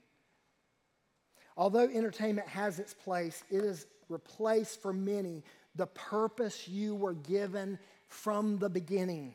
Although 1.58 1.90
entertainment 1.90 2.48
has 2.48 2.80
its 2.80 2.94
place, 2.94 3.44
it 3.52 3.64
is 3.64 3.86
replaced 4.08 4.82
for 4.82 4.94
many 4.94 5.44
the 5.76 5.88
purpose 5.88 6.68
you 6.68 6.96
were 6.96 7.14
given 7.14 7.78
from 8.08 8.58
the 8.58 8.70
beginning. 8.70 9.34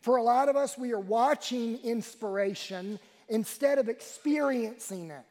For 0.00 0.16
a 0.16 0.22
lot 0.22 0.48
of 0.48 0.56
us, 0.56 0.76
we 0.76 0.92
are 0.92 1.00
watching 1.00 1.78
inspiration 1.78 2.98
instead 3.28 3.78
of 3.78 3.88
experiencing 3.88 5.10
it. 5.10 5.24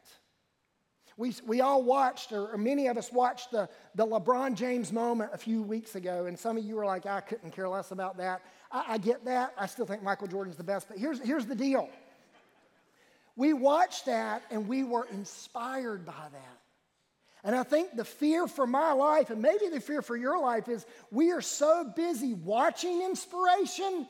We, 1.17 1.33
we 1.45 1.61
all 1.61 1.83
watched, 1.83 2.31
or, 2.31 2.57
many 2.57 2.87
of 2.87 2.97
us 2.97 3.11
watched 3.11 3.51
the, 3.51 3.69
the 3.95 4.05
LeBron 4.05 4.55
James 4.55 4.91
moment 4.91 5.31
a 5.33 5.37
few 5.37 5.61
weeks 5.61 5.95
ago, 5.95 6.25
and 6.25 6.37
some 6.37 6.57
of 6.57 6.63
you 6.63 6.75
were 6.75 6.85
like, 6.85 7.05
I 7.05 7.21
couldn't 7.21 7.51
care 7.51 7.69
less 7.69 7.91
about 7.91 8.17
that. 8.17 8.41
I, 8.71 8.85
I 8.89 8.97
get 8.97 9.25
that. 9.25 9.53
I 9.57 9.67
still 9.67 9.85
think 9.85 10.01
Michael 10.01 10.27
Jordan's 10.27 10.57
the 10.57 10.63
best, 10.63 10.87
but 10.87 10.97
here's, 10.97 11.19
here's 11.19 11.45
the 11.45 11.55
deal. 11.55 11.89
We 13.35 13.53
watched 13.53 14.05
that 14.05 14.43
and 14.51 14.67
we 14.67 14.83
were 14.83 15.07
inspired 15.11 16.05
by 16.05 16.13
that. 16.31 16.59
And 17.43 17.55
I 17.55 17.63
think 17.63 17.95
the 17.95 18.05
fear 18.05 18.47
for 18.47 18.65
my 18.65 18.93
life, 18.93 19.29
and 19.29 19.41
maybe 19.41 19.67
the 19.67 19.81
fear 19.81 20.01
for 20.01 20.15
your 20.15 20.39
life, 20.39 20.69
is 20.69 20.85
we 21.11 21.31
are 21.31 21.41
so 21.41 21.83
busy 21.95 22.33
watching 22.33 23.01
inspiration 23.01 24.07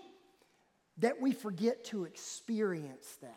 that 0.99 1.19
we 1.19 1.31
forget 1.31 1.83
to 1.85 2.05
experience 2.05 3.17
that 3.21 3.35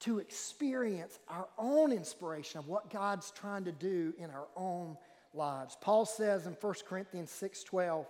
to 0.00 0.18
experience 0.18 1.18
our 1.28 1.48
own 1.58 1.92
inspiration 1.92 2.58
of 2.58 2.68
what 2.68 2.90
God's 2.90 3.30
trying 3.32 3.64
to 3.64 3.72
do 3.72 4.14
in 4.18 4.30
our 4.30 4.48
own 4.56 4.96
lives. 5.34 5.76
Paul 5.80 6.06
says 6.06 6.46
in 6.46 6.54
1 6.54 6.84
Corinthians 6.86 7.30
6:12, 7.30 8.06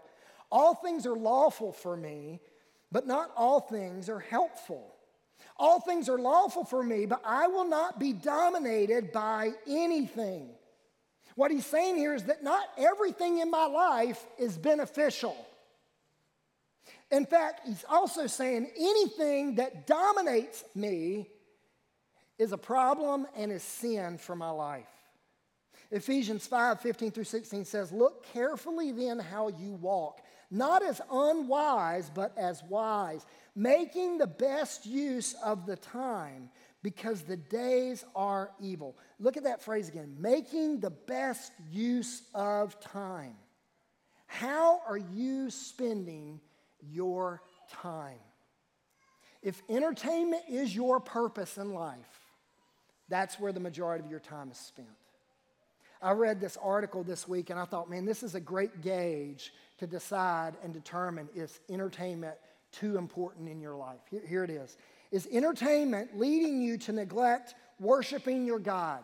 "All 0.51 0.75
things 0.75 1.07
are 1.07 1.17
lawful 1.17 1.73
for 1.73 1.97
me, 1.97 2.41
but 2.93 3.07
not 3.07 3.33
all 3.37 3.61
things 3.61 4.09
are 4.09 4.21
helpful. 4.21 4.95
All 5.57 5.81
things 5.81 6.09
are 6.09 6.19
lawful 6.19 6.65
for 6.65 6.83
me, 6.83 7.07
but 7.07 7.21
I 7.25 7.47
will 7.47 7.65
not 7.65 7.99
be 7.99 8.13
dominated 8.13 9.13
by 9.13 9.55
anything." 9.67 10.57
What 11.37 11.51
he's 11.51 11.67
saying 11.67 11.97
here 11.97 12.15
is 12.15 12.25
that 12.25 12.43
not 12.43 12.69
everything 12.77 13.39
in 13.39 13.51
my 13.51 13.65
life 13.67 14.27
is 14.39 14.59
beneficial. 14.59 15.37
In 17.11 17.25
fact, 17.27 17.67
he's 17.67 17.85
also 17.89 18.27
saying 18.27 18.71
anything 18.77 19.55
that 19.55 19.87
dominates 19.87 20.65
me 20.75 21.31
is 22.39 22.53
a 22.53 22.59
problem 22.59 23.27
and 23.37 23.51
is 23.51 23.63
sin 23.63 24.19
for 24.19 24.37
my 24.37 24.51
life. 24.51 24.87
Ephesians 25.91 26.47
5 26.47 26.81
15 26.81 27.11
through 27.11 27.25
16 27.25 27.65
says, 27.65 27.93
Look 27.93 28.27
carefully 28.33 28.93
then 28.93 29.19
how 29.19 29.49
you 29.49 29.73
walk, 29.73 30.21
not 30.51 30.83
as 30.83 31.01
unwise, 31.11 32.11
but 32.15 32.37
as 32.37 32.63
wise, 32.65 33.25
making 33.57 34.19
the 34.19 34.27
best 34.27 34.87
use 34.87 35.35
of 35.45 35.67
the 35.67 35.77
time 35.77 36.51
because 36.83 37.23
the 37.23 37.37
days 37.37 38.05
are 38.15 38.51
evil. 38.61 38.97
Look 39.19 39.37
at 39.37 39.45
that 39.45 39.63
phrase 39.63 39.89
again 39.89 40.17
making 40.19 40.81
the 40.81 40.91
best 40.91 41.53
use 41.71 42.23
of 42.35 42.79
time. 42.81 43.35
How 44.27 44.83
are 44.87 44.99
you 44.99 45.51
spending 45.51 46.41
your 46.83 47.43
time? 47.71 48.19
If 49.43 49.63
entertainment 49.69 50.43
is 50.49 50.75
your 50.75 51.01
purpose 51.01 51.57
in 51.57 51.73
life, 51.73 52.28
that's 53.09 53.39
where 53.41 53.53
the 53.53 53.61
majority 53.61 54.05
of 54.05 54.11
your 54.11 54.21
time 54.21 54.51
is 54.51 54.59
spent. 54.59 54.89
I 56.01 56.13
read 56.13 56.41
this 56.41 56.57
article 56.63 57.03
this 57.03 57.27
week 57.27 57.51
and 57.51 57.59
I 57.59 57.65
thought, 57.65 57.91
man, 57.91 58.05
this 58.05 58.23
is 58.23 58.35
a 58.35 58.41
great 58.41 58.83
gauge 58.83 59.53
to 59.79 59.87
decide 59.87 60.55
and 60.63 60.73
determine 60.73 61.29
is 61.35 61.59
entertainment 61.69 62.37
too 62.71 62.97
important 62.97 63.49
in 63.49 63.61
your 63.61 63.75
life. 63.75 64.01
Here, 64.11 64.23
here 64.27 64.45
it 64.45 64.51
is. 64.51 64.77
Is 65.11 65.27
entertainment 65.33 66.19
leading 66.19 66.61
you 66.61 66.79
to 66.79 66.93
neglect 66.93 67.55
worshiping 67.81 68.45
your 68.45 68.59
God? 68.59 69.03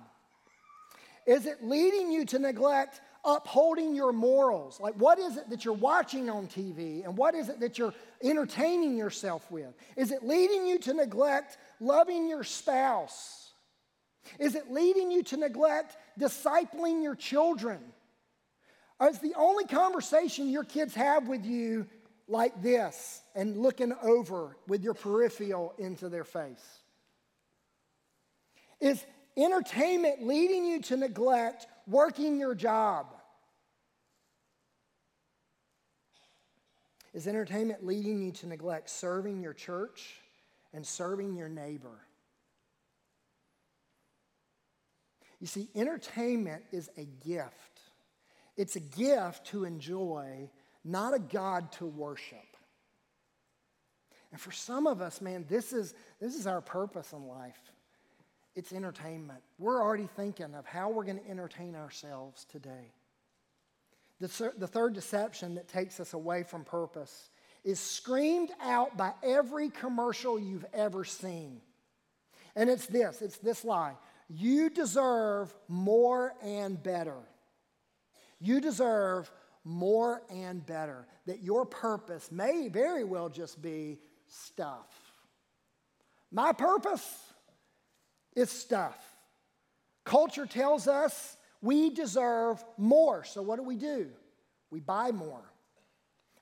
Is 1.27 1.47
it 1.47 1.65
leading 1.65 2.13
you 2.13 2.27
to 2.27 2.39
neglect 2.39 3.01
upholding 3.25 3.95
your 3.95 4.13
morals? 4.13 4.79
Like, 4.79 4.95
what 4.95 5.19
is 5.19 5.37
it 5.37 5.49
that 5.51 5.65
you're 5.65 5.75
watching 5.75 6.29
on 6.29 6.47
TV 6.47 7.05
and 7.05 7.17
what 7.17 7.35
is 7.35 7.49
it 7.49 7.61
that 7.61 7.79
you're 7.79 7.95
entertaining 8.23 8.97
yourself 8.97 9.51
with? 9.51 9.75
Is 9.97 10.13
it 10.13 10.23
leading 10.23 10.67
you 10.67 10.79
to 10.81 10.93
neglect 10.93 11.57
loving 11.81 12.29
your 12.29 12.45
spouse? 12.45 13.44
Is 14.39 14.55
it 14.55 14.71
leading 14.71 15.11
you 15.11 15.23
to 15.25 15.37
neglect 15.37 15.97
discipling 16.19 17.03
your 17.03 17.15
children? 17.15 17.81
Or 19.01 19.09
is 19.09 19.19
the 19.19 19.35
only 19.37 19.65
conversation 19.65 20.49
your 20.49 20.65
kids 20.65 20.95
have 20.95 21.29
with 21.29 21.45
you 21.45 21.87
like 22.29 22.63
this 22.63 23.21
and 23.35 23.59
looking 23.59 23.93
over 24.03 24.57
with 24.67 24.83
your 24.83 24.95
peripheral 24.95 25.75
into 25.79 26.09
their 26.09 26.25
face? 26.25 26.65
Is 28.81 29.05
entertainment 29.37 30.23
leading 30.25 30.65
you 30.65 30.81
to 30.83 30.97
neglect 30.97 31.67
working 31.87 32.39
your 32.39 32.55
job? 32.55 33.07
Is 37.13 37.29
entertainment 37.29 37.87
leading 37.87 38.21
you 38.21 38.33
to 38.33 38.47
neglect 38.47 38.91
serving 38.91 39.41
your 39.41 39.53
church 39.53 40.17
and 40.73 40.85
serving 40.85 41.37
your 41.37 41.49
neighbor? 41.49 42.01
You 45.45 45.49
see, 45.49 45.69
entertainment 45.75 46.65
is 46.73 46.89
a 46.97 47.05
gift. 47.05 47.83
It's 48.57 48.77
a 48.77 48.81
gift 48.81 49.49
to 49.49 49.65
enjoy, 49.67 50.49
not 50.87 51.13
a 51.13 51.19
God 51.19 51.71
to 51.73 51.85
worship. 51.85 52.57
And 54.33 54.41
for 54.41 54.53
some 54.53 54.87
of 54.87 55.03
us, 55.03 55.21
man, 55.21 55.45
this 55.47 55.75
is, 55.75 55.93
this 56.19 56.35
is 56.35 56.47
our 56.47 56.63
purpose 56.63 57.13
in 57.13 57.29
life. 57.29 57.61
It's 58.57 58.73
entertainment. 58.73 59.43
We're 59.59 59.83
already 59.83 60.09
thinking 60.17 60.55
of 60.55 60.65
how 60.65 60.89
we're 60.89 61.05
going 61.05 61.21
to 61.21 61.31
entertain 61.31 61.75
ourselves 61.77 62.47
today. 62.47 62.95
The, 64.21 64.51
the 64.57 64.67
third 64.67 64.95
deception 64.95 65.57
that 65.57 65.69
takes 65.69 66.01
us 66.01 66.15
away 66.15 66.45
from 66.45 66.65
purpose 66.65 67.29
is 67.65 67.79
screamed 67.79 68.51
out 68.63 68.97
by 68.97 69.13
every 69.23 69.69
commercial 69.69 70.41
you've 70.41 70.65
ever 70.73 71.05
seen. 71.05 71.61
And 72.57 72.71
it's 72.71 72.87
this 72.87 73.21
it's 73.21 73.37
this 73.37 73.63
lie 73.63 73.97
you 74.37 74.69
deserve 74.71 75.55
more 75.69 76.35
and 76.43 76.83
better. 76.83 77.19
You 78.41 78.61
deserve 78.61 79.31
more 79.63 80.23
and 80.31 80.65
better. 80.65 81.07
That 81.27 81.43
your 81.43 81.65
purpose 81.65 82.31
may 82.33 82.69
very 82.69 83.05
well 83.05 83.29
just 83.29 83.63
be 83.63 83.99
stuff. 84.27 84.87
My 86.33 86.53
purpose 86.53 87.07
is 88.35 88.51
stuff. 88.51 88.99
Culture 90.05 90.47
tells 90.47 90.89
us 90.89 91.37
we 91.63 91.91
deserve 91.91 92.63
more. 92.77 93.25
So 93.25 93.41
what 93.41 93.57
do 93.57 93.63
we 93.63 93.77
do? 93.77 94.09
We 94.71 94.81
buy 94.81 95.13
more. 95.13 95.45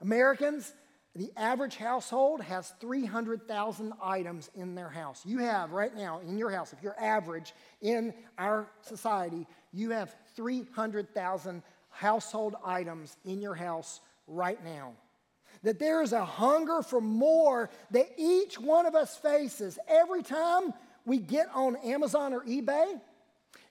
Americans, 0.01 0.73
The 1.15 1.31
average 1.37 1.77
household 1.77 2.41
has 2.41 2.73
300,000 2.81 3.93
items 4.03 4.51
in 4.55 4.75
their 4.75 4.89
house. 4.89 5.23
You 5.27 5.39
have 5.39 5.73
right 5.73 5.95
now 5.95 6.21
in 6.21 6.39
your 6.39 6.51
house, 6.51 6.73
if 6.73 6.83
you're 6.83 6.99
average 6.99 7.53
in 7.83 8.15
our 8.39 8.67
society, 8.81 9.47
you 9.73 9.91
have 9.91 10.15
300,000 10.37 11.63
household 11.91 12.57
items 12.65 13.15
in 13.27 13.43
your 13.43 13.55
house 13.55 14.01
right 14.27 14.63
now. 14.65 14.95
That 15.63 15.79
there 15.79 16.01
is 16.03 16.15
a 16.15 16.25
hunger 16.25 16.83
for 16.83 17.01
more 17.01 17.69
that 17.91 18.07
each 18.17 18.59
one 18.59 18.87
of 18.87 18.95
us 18.95 19.15
faces 19.15 19.79
every 19.87 20.23
time 20.23 20.73
we 21.05 21.19
get 21.19 21.49
on 21.55 21.77
Amazon 21.77 22.33
or 22.33 22.41
eBay, 22.41 22.99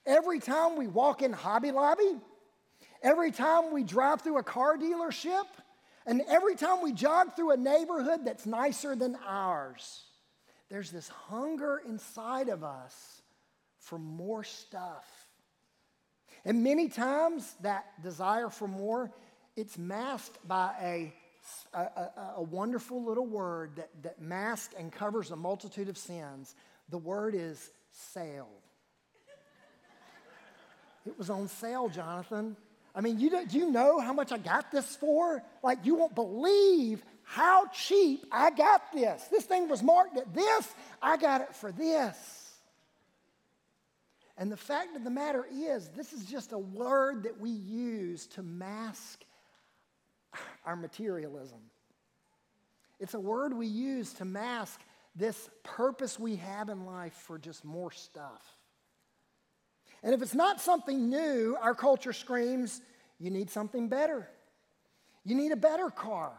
every 0.06 0.40
time 0.40 0.78
we 0.78 0.86
walk 0.86 1.24
in 1.24 1.34
Hobby 1.34 1.72
Lobby, 1.72 2.20
every 3.02 3.32
time 3.32 3.74
we 3.74 3.84
drive 3.84 4.22
through 4.22 4.38
a 4.38 4.44
car 4.44 4.78
dealership 4.78 5.46
and 6.06 6.22
every 6.28 6.56
time 6.56 6.82
we 6.82 6.94
jog 6.94 7.36
through 7.36 7.52
a 7.52 7.58
neighborhood 7.58 8.22
that's 8.26 8.46
nicer 8.46 8.96
than 8.96 9.18
ours, 9.28 10.04
there's 10.70 10.92
this 10.92 11.08
hunger 11.10 11.82
inside 11.88 12.50
of 12.50 12.64
us 12.64 13.22
for 13.78 14.00
more 14.00 14.44
stuff. 14.44 15.06
And 16.46 16.64
many 16.64 16.90
times 16.90 17.54
that 17.62 17.86
desire 18.02 18.50
for 18.50 18.68
more, 18.68 19.12
it's 19.56 19.78
masked 19.78 20.48
by 20.48 20.74
a, 20.82 21.14
a, 21.74 21.80
a, 21.80 22.34
a 22.38 22.42
wonderful 22.42 23.04
little 23.04 23.28
word 23.28 23.76
that, 23.76 23.90
that 24.04 24.22
masks 24.22 24.74
and 24.78 24.92
covers 24.92 25.30
a 25.32 25.36
multitude 25.36 25.90
of 25.90 25.98
sins. 25.98 26.56
The 26.90 26.98
word 26.98 27.36
is 27.36 27.70
sale. 27.92 28.50
It 31.06 31.18
was 31.18 31.30
on 31.30 31.48
sale, 31.48 31.90
Jonathan. 31.90 32.56
I 32.94 33.02
mean, 33.02 33.20
you, 33.20 33.30
do, 33.30 33.46
do 33.46 33.58
you 33.58 33.72
know 33.72 34.00
how 34.00 34.14
much 34.14 34.32
I 34.32 34.38
got 34.38 34.72
this 34.72 34.96
for? 34.96 35.42
Like, 35.64 35.86
you 35.86 35.96
won't 35.96 36.16
believe 36.16 37.04
how 37.24 37.68
cheap 37.68 38.26
I 38.32 38.52
got 38.52 38.92
this. 38.94 39.24
This 39.32 39.46
thing 39.46 39.70
was 39.70 39.82
marked 39.82 40.18
at 40.18 40.34
this, 40.34 40.74
I 41.02 41.18
got 41.18 41.42
it 41.42 41.56
for 41.56 41.72
this. 41.72 42.18
And 44.38 44.52
the 44.52 44.58
fact 44.58 44.96
of 44.96 45.04
the 45.04 45.10
matter 45.10 45.46
is, 45.54 45.90
this 45.90 46.14
is 46.14 46.26
just 46.26 46.52
a 46.52 46.58
word 46.58 47.24
that 47.24 47.40
we 47.40 47.52
use 47.52 48.28
to 48.28 48.44
mask 48.44 49.24
our 50.66 50.76
materialism. 50.76 51.60
It's 53.00 53.14
a 53.14 53.20
word 53.20 53.54
we 53.54 53.68
use 53.68 54.14
to 54.14 54.26
mask 54.26 54.80
this 55.16 55.50
purpose 55.64 56.20
we 56.20 56.38
have 56.38 56.70
in 56.70 56.86
life 56.86 57.14
for 57.14 57.38
just 57.38 57.64
more 57.66 57.92
stuff. 57.92 58.42
And 60.04 60.14
if 60.14 60.22
it's 60.22 60.34
not 60.34 60.60
something 60.60 61.10
new, 61.10 61.58
our 61.62 61.76
culture 61.76 62.14
screams, 62.14 62.82
you 63.20 63.30
need 63.30 63.50
something 63.50 63.88
better. 63.88 64.28
You 65.24 65.36
need 65.36 65.52
a 65.52 65.58
better 65.58 65.90
car 65.90 66.32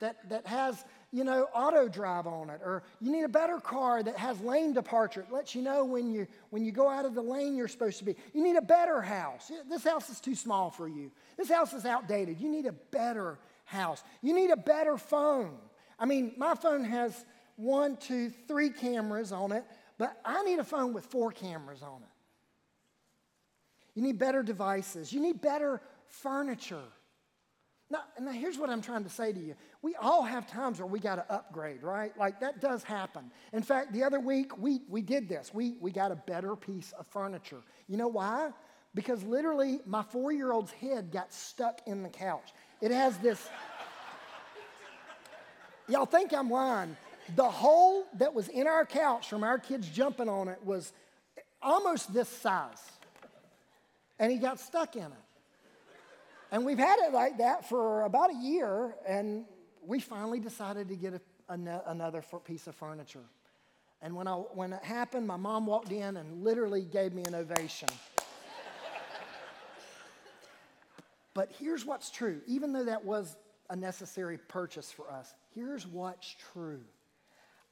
that, 0.00 0.28
that 0.30 0.46
has, 0.46 0.82
you 1.12 1.24
know, 1.24 1.46
auto 1.54 1.86
drive 1.86 2.26
on 2.26 2.48
it. 2.48 2.60
Or 2.64 2.82
you 3.00 3.12
need 3.12 3.24
a 3.24 3.28
better 3.28 3.60
car 3.60 4.02
that 4.02 4.16
has 4.16 4.40
lane 4.40 4.72
departure. 4.72 5.20
It 5.20 5.32
lets 5.32 5.54
you 5.54 5.60
know 5.60 5.84
when 5.84 6.10
you, 6.10 6.26
when 6.48 6.64
you 6.64 6.72
go 6.72 6.88
out 6.88 7.04
of 7.04 7.14
the 7.14 7.22
lane 7.22 7.56
you're 7.56 7.68
supposed 7.68 7.98
to 7.98 8.04
be. 8.04 8.16
You 8.32 8.42
need 8.42 8.56
a 8.56 8.62
better 8.62 9.02
house. 9.02 9.52
This 9.68 9.84
house 9.84 10.08
is 10.08 10.20
too 10.20 10.34
small 10.34 10.70
for 10.70 10.88
you. 10.88 11.10
This 11.36 11.50
house 11.50 11.74
is 11.74 11.84
outdated. 11.84 12.40
You 12.40 12.48
need 12.48 12.66
a 12.66 12.72
better 12.72 13.38
house. 13.66 14.02
You 14.22 14.34
need 14.34 14.50
a 14.50 14.56
better 14.56 14.96
phone. 14.96 15.58
I 15.98 16.06
mean, 16.06 16.32
my 16.38 16.54
phone 16.54 16.84
has 16.84 17.26
one, 17.56 17.98
two, 17.98 18.30
three 18.48 18.70
cameras 18.70 19.32
on 19.32 19.52
it, 19.52 19.64
but 19.98 20.18
I 20.24 20.42
need 20.44 20.58
a 20.58 20.64
phone 20.64 20.94
with 20.94 21.04
four 21.04 21.30
cameras 21.30 21.82
on 21.82 22.00
it. 22.00 22.09
You 24.00 24.06
need 24.06 24.18
better 24.18 24.42
devices. 24.42 25.12
You 25.12 25.20
need 25.20 25.42
better 25.42 25.78
furniture. 26.08 26.80
Now, 27.90 27.98
now, 28.18 28.30
here's 28.30 28.56
what 28.56 28.70
I'm 28.70 28.80
trying 28.80 29.04
to 29.04 29.10
say 29.10 29.30
to 29.30 29.38
you. 29.38 29.54
We 29.82 29.94
all 29.96 30.22
have 30.22 30.46
times 30.46 30.78
where 30.78 30.86
we 30.86 31.00
got 31.00 31.16
to 31.16 31.30
upgrade, 31.30 31.82
right? 31.82 32.16
Like 32.16 32.40
that 32.40 32.62
does 32.62 32.82
happen. 32.82 33.30
In 33.52 33.62
fact, 33.62 33.92
the 33.92 34.02
other 34.02 34.18
week 34.18 34.56
we, 34.56 34.80
we 34.88 35.02
did 35.02 35.28
this. 35.28 35.52
We, 35.52 35.74
we 35.82 35.90
got 35.90 36.12
a 36.12 36.16
better 36.16 36.56
piece 36.56 36.94
of 36.98 37.08
furniture. 37.08 37.60
You 37.88 37.98
know 37.98 38.08
why? 38.08 38.52
Because 38.94 39.22
literally 39.22 39.80
my 39.84 40.02
four 40.02 40.32
year 40.32 40.50
old's 40.50 40.72
head 40.72 41.10
got 41.12 41.30
stuck 41.30 41.82
in 41.86 42.02
the 42.02 42.08
couch. 42.08 42.54
It 42.80 42.92
has 42.92 43.18
this. 43.18 43.50
Y'all 45.88 46.06
think 46.06 46.32
I'm 46.32 46.48
lying. 46.48 46.96
The 47.36 47.50
hole 47.50 48.06
that 48.14 48.32
was 48.32 48.48
in 48.48 48.66
our 48.66 48.86
couch 48.86 49.28
from 49.28 49.44
our 49.44 49.58
kids 49.58 49.90
jumping 49.90 50.30
on 50.30 50.48
it 50.48 50.64
was 50.64 50.94
almost 51.60 52.14
this 52.14 52.30
size 52.30 52.78
and 54.20 54.30
he 54.30 54.38
got 54.38 54.60
stuck 54.60 54.94
in 54.94 55.02
it. 55.02 55.12
And 56.52 56.64
we've 56.64 56.78
had 56.78 56.98
it 57.00 57.12
like 57.12 57.38
that 57.38 57.68
for 57.68 58.02
about 58.02 58.30
a 58.30 58.36
year, 58.36 58.94
and 59.08 59.44
we 59.84 59.98
finally 59.98 60.38
decided 60.38 60.88
to 60.88 60.96
get 60.96 61.14
a, 61.14 61.20
another 61.86 62.22
piece 62.44 62.66
of 62.66 62.74
furniture. 62.76 63.24
And 64.02 64.14
when, 64.14 64.28
I, 64.28 64.34
when 64.34 64.72
it 64.72 64.84
happened, 64.84 65.26
my 65.26 65.36
mom 65.36 65.66
walked 65.66 65.90
in 65.90 66.16
and 66.16 66.44
literally 66.44 66.82
gave 66.82 67.14
me 67.14 67.22
an 67.24 67.34
ovation. 67.34 67.88
but 71.34 71.50
here's 71.58 71.84
what's 71.84 72.10
true 72.10 72.40
even 72.46 72.72
though 72.72 72.84
that 72.84 73.04
was 73.04 73.36
a 73.70 73.76
necessary 73.76 74.36
purchase 74.36 74.92
for 74.92 75.10
us, 75.10 75.32
here's 75.54 75.86
what's 75.86 76.36
true. 76.52 76.80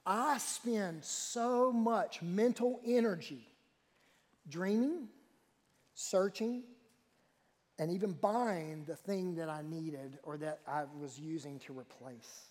I 0.06 0.38
spend 0.38 1.04
so 1.04 1.72
much 1.72 2.22
mental 2.22 2.80
energy 2.86 3.46
dreaming, 4.48 5.08
searching, 5.98 6.62
and 7.80 7.90
even 7.90 8.12
buying 8.12 8.84
the 8.86 8.94
thing 8.94 9.34
that 9.34 9.48
I 9.48 9.62
needed 9.62 10.18
or 10.22 10.36
that 10.36 10.60
I 10.66 10.84
was 11.00 11.18
using 11.18 11.58
to 11.60 11.76
replace. 11.76 12.46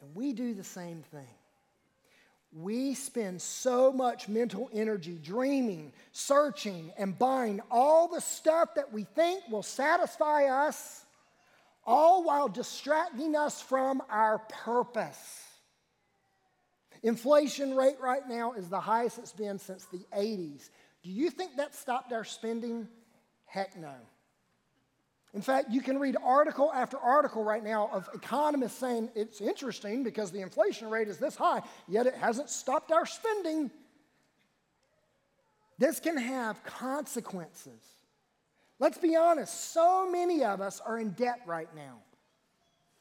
And 0.00 0.14
we 0.14 0.34
do 0.34 0.52
the 0.52 0.64
same 0.64 1.02
thing. 1.10 1.34
We 2.52 2.92
spend 2.92 3.40
so 3.40 3.90
much 3.90 4.28
mental 4.28 4.68
energy 4.74 5.18
dreaming, 5.22 5.92
searching, 6.12 6.92
and 6.98 7.18
buying 7.18 7.62
all 7.70 8.08
the 8.08 8.20
stuff 8.20 8.74
that 8.74 8.92
we 8.92 9.04
think 9.04 9.44
will 9.50 9.62
satisfy 9.62 10.44
us, 10.44 11.06
all 11.86 12.22
while 12.22 12.48
distracting 12.48 13.34
us 13.34 13.62
from 13.62 14.02
our 14.10 14.40
purpose. 14.50 15.42
Inflation 17.02 17.74
rate 17.74 17.96
right 18.00 18.28
now 18.28 18.52
is 18.52 18.68
the 18.68 18.78
highest 18.78 19.18
it's 19.18 19.32
been 19.32 19.58
since 19.58 19.86
the 19.86 20.04
80s. 20.14 20.68
Do 21.02 21.10
you 21.10 21.30
think 21.30 21.56
that 21.56 21.74
stopped 21.74 22.12
our 22.12 22.24
spending? 22.24 22.88
Heck 23.46 23.76
no. 23.76 23.92
In 25.34 25.40
fact, 25.40 25.70
you 25.70 25.80
can 25.80 25.98
read 25.98 26.16
article 26.22 26.70
after 26.72 26.98
article 26.98 27.42
right 27.42 27.64
now 27.64 27.88
of 27.92 28.08
economists 28.14 28.78
saying 28.78 29.08
it's 29.14 29.40
interesting 29.40 30.04
because 30.04 30.30
the 30.30 30.40
inflation 30.40 30.90
rate 30.90 31.08
is 31.08 31.16
this 31.18 31.34
high, 31.34 31.62
yet 31.88 32.06
it 32.06 32.14
hasn't 32.14 32.50
stopped 32.50 32.92
our 32.92 33.06
spending. 33.06 33.70
This 35.78 36.00
can 36.00 36.18
have 36.18 36.62
consequences. 36.64 37.80
Let's 38.78 38.98
be 38.98 39.16
honest, 39.16 39.72
so 39.72 40.10
many 40.10 40.44
of 40.44 40.60
us 40.60 40.80
are 40.84 40.98
in 40.98 41.10
debt 41.10 41.40
right 41.46 41.68
now. 41.74 41.98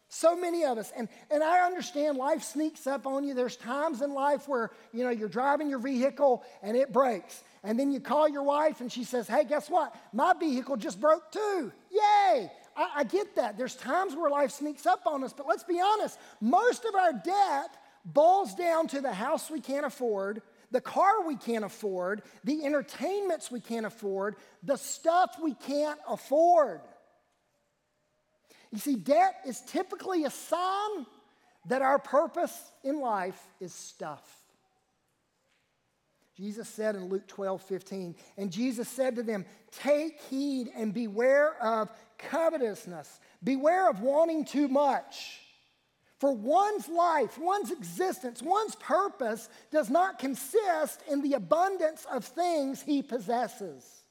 So 0.07 0.35
many 0.35 0.63
of 0.65 0.77
us. 0.77 0.91
And, 0.95 1.09
and 1.29 1.43
I 1.43 1.65
understand 1.65 2.17
life 2.17 2.43
sneaks 2.43 2.85
up 2.85 3.07
on 3.07 3.23
you. 3.23 3.33
There's 3.33 3.55
times 3.55 4.01
in 4.01 4.13
life 4.13 4.47
where, 4.47 4.71
you 4.93 5.03
know, 5.03 5.09
you're 5.09 5.29
driving 5.29 5.69
your 5.69 5.79
vehicle 5.79 6.43
and 6.61 6.75
it 6.75 6.91
breaks. 6.93 7.43
And 7.63 7.79
then 7.79 7.91
you 7.91 7.99
call 7.99 8.27
your 8.27 8.43
wife 8.43 8.81
and 8.81 8.91
she 8.91 9.03
says, 9.03 9.27
hey, 9.27 9.43
guess 9.43 9.69
what? 9.69 9.95
My 10.13 10.33
vehicle 10.33 10.77
just 10.77 10.99
broke 10.99 11.31
too. 11.31 11.71
Yay! 11.91 12.51
I, 12.75 12.89
I 12.97 13.03
get 13.03 13.35
that. 13.35 13.57
There's 13.57 13.75
times 13.75 14.15
where 14.15 14.29
life 14.29 14.51
sneaks 14.51 14.85
up 14.85 15.01
on 15.05 15.23
us, 15.23 15.33
but 15.33 15.47
let's 15.47 15.63
be 15.63 15.79
honest. 15.79 16.17
Most 16.39 16.85
of 16.85 16.95
our 16.95 17.13
debt 17.13 17.77
boils 18.03 18.55
down 18.55 18.87
to 18.87 19.01
the 19.01 19.13
house 19.13 19.51
we 19.51 19.61
can't 19.61 19.85
afford, 19.85 20.41
the 20.71 20.81
car 20.81 21.27
we 21.27 21.35
can't 21.35 21.65
afford, 21.65 22.23
the 22.43 22.65
entertainments 22.65 23.51
we 23.51 23.59
can't 23.59 23.85
afford, 23.85 24.37
the 24.63 24.77
stuff 24.77 25.35
we 25.41 25.53
can't 25.53 25.99
afford. 26.09 26.81
You 28.71 28.79
see, 28.79 28.95
debt 28.95 29.35
is 29.45 29.61
typically 29.61 30.23
a 30.23 30.31
sign 30.31 31.05
that 31.67 31.83
our 31.83 31.99
purpose 31.99 32.57
in 32.83 32.99
life 32.99 33.39
is 33.59 33.73
stuff. 33.73 34.23
Jesus 36.35 36.69
said 36.69 36.95
in 36.95 37.09
Luke 37.09 37.27
12, 37.27 37.61
15, 37.61 38.15
and 38.37 38.51
Jesus 38.51 38.87
said 38.87 39.15
to 39.15 39.23
them, 39.23 39.45
Take 39.71 40.19
heed 40.29 40.69
and 40.75 40.93
beware 40.93 41.61
of 41.61 41.91
covetousness, 42.17 43.19
beware 43.43 43.89
of 43.89 44.01
wanting 44.01 44.45
too 44.45 44.67
much. 44.67 45.41
For 46.19 46.31
one's 46.31 46.87
life, 46.87 47.37
one's 47.37 47.71
existence, 47.71 48.41
one's 48.41 48.75
purpose 48.75 49.49
does 49.71 49.89
not 49.89 50.19
consist 50.19 51.01
in 51.09 51.21
the 51.21 51.33
abundance 51.33 52.05
of 52.11 52.23
things 52.23 52.81
he 52.81 53.01
possesses. 53.01 54.03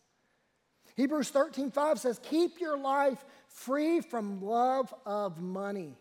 Hebrews 0.96 1.30
13, 1.30 1.70
5 1.70 2.00
says, 2.00 2.20
Keep 2.22 2.61
your 2.61 2.76
life 2.76 3.24
free 3.48 4.00
from 4.00 4.42
love 4.42 4.92
of 5.06 5.40
money 5.40 5.96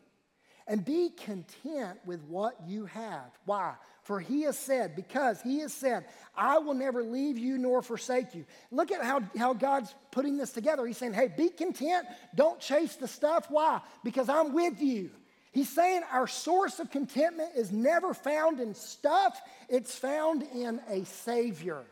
and 0.67 0.83
be 0.83 1.09
content 1.09 1.99
with 2.05 2.23
what 2.23 2.55
you 2.67 2.85
have. 2.85 3.31
Why? 3.45 3.75
For 4.09 4.19
he 4.19 4.41
has 4.41 4.57
said, 4.57 4.95
because 4.95 5.39
he 5.39 5.59
has 5.59 5.71
said, 5.71 6.05
I 6.35 6.57
will 6.57 6.73
never 6.73 7.03
leave 7.03 7.37
you 7.37 7.59
nor 7.59 7.83
forsake 7.83 8.33
you. 8.33 8.43
Look 8.71 8.91
at 8.91 9.03
how, 9.03 9.21
how 9.37 9.53
God's 9.53 9.93
putting 10.09 10.35
this 10.35 10.51
together. 10.51 10.83
He's 10.87 10.97
saying, 10.97 11.13
hey, 11.13 11.31
be 11.37 11.49
content. 11.49 12.07
Don't 12.33 12.59
chase 12.59 12.95
the 12.95 13.07
stuff. 13.07 13.45
Why? 13.51 13.81
Because 14.03 14.27
I'm 14.27 14.51
with 14.51 14.81
you. 14.81 15.11
He's 15.51 15.69
saying 15.69 16.01
our 16.11 16.25
source 16.25 16.79
of 16.79 16.89
contentment 16.89 17.51
is 17.55 17.71
never 17.71 18.15
found 18.15 18.59
in 18.59 18.73
stuff, 18.73 19.39
it's 19.69 19.93
found 19.93 20.41
in 20.55 20.81
a 20.89 21.05
Savior. 21.05 21.83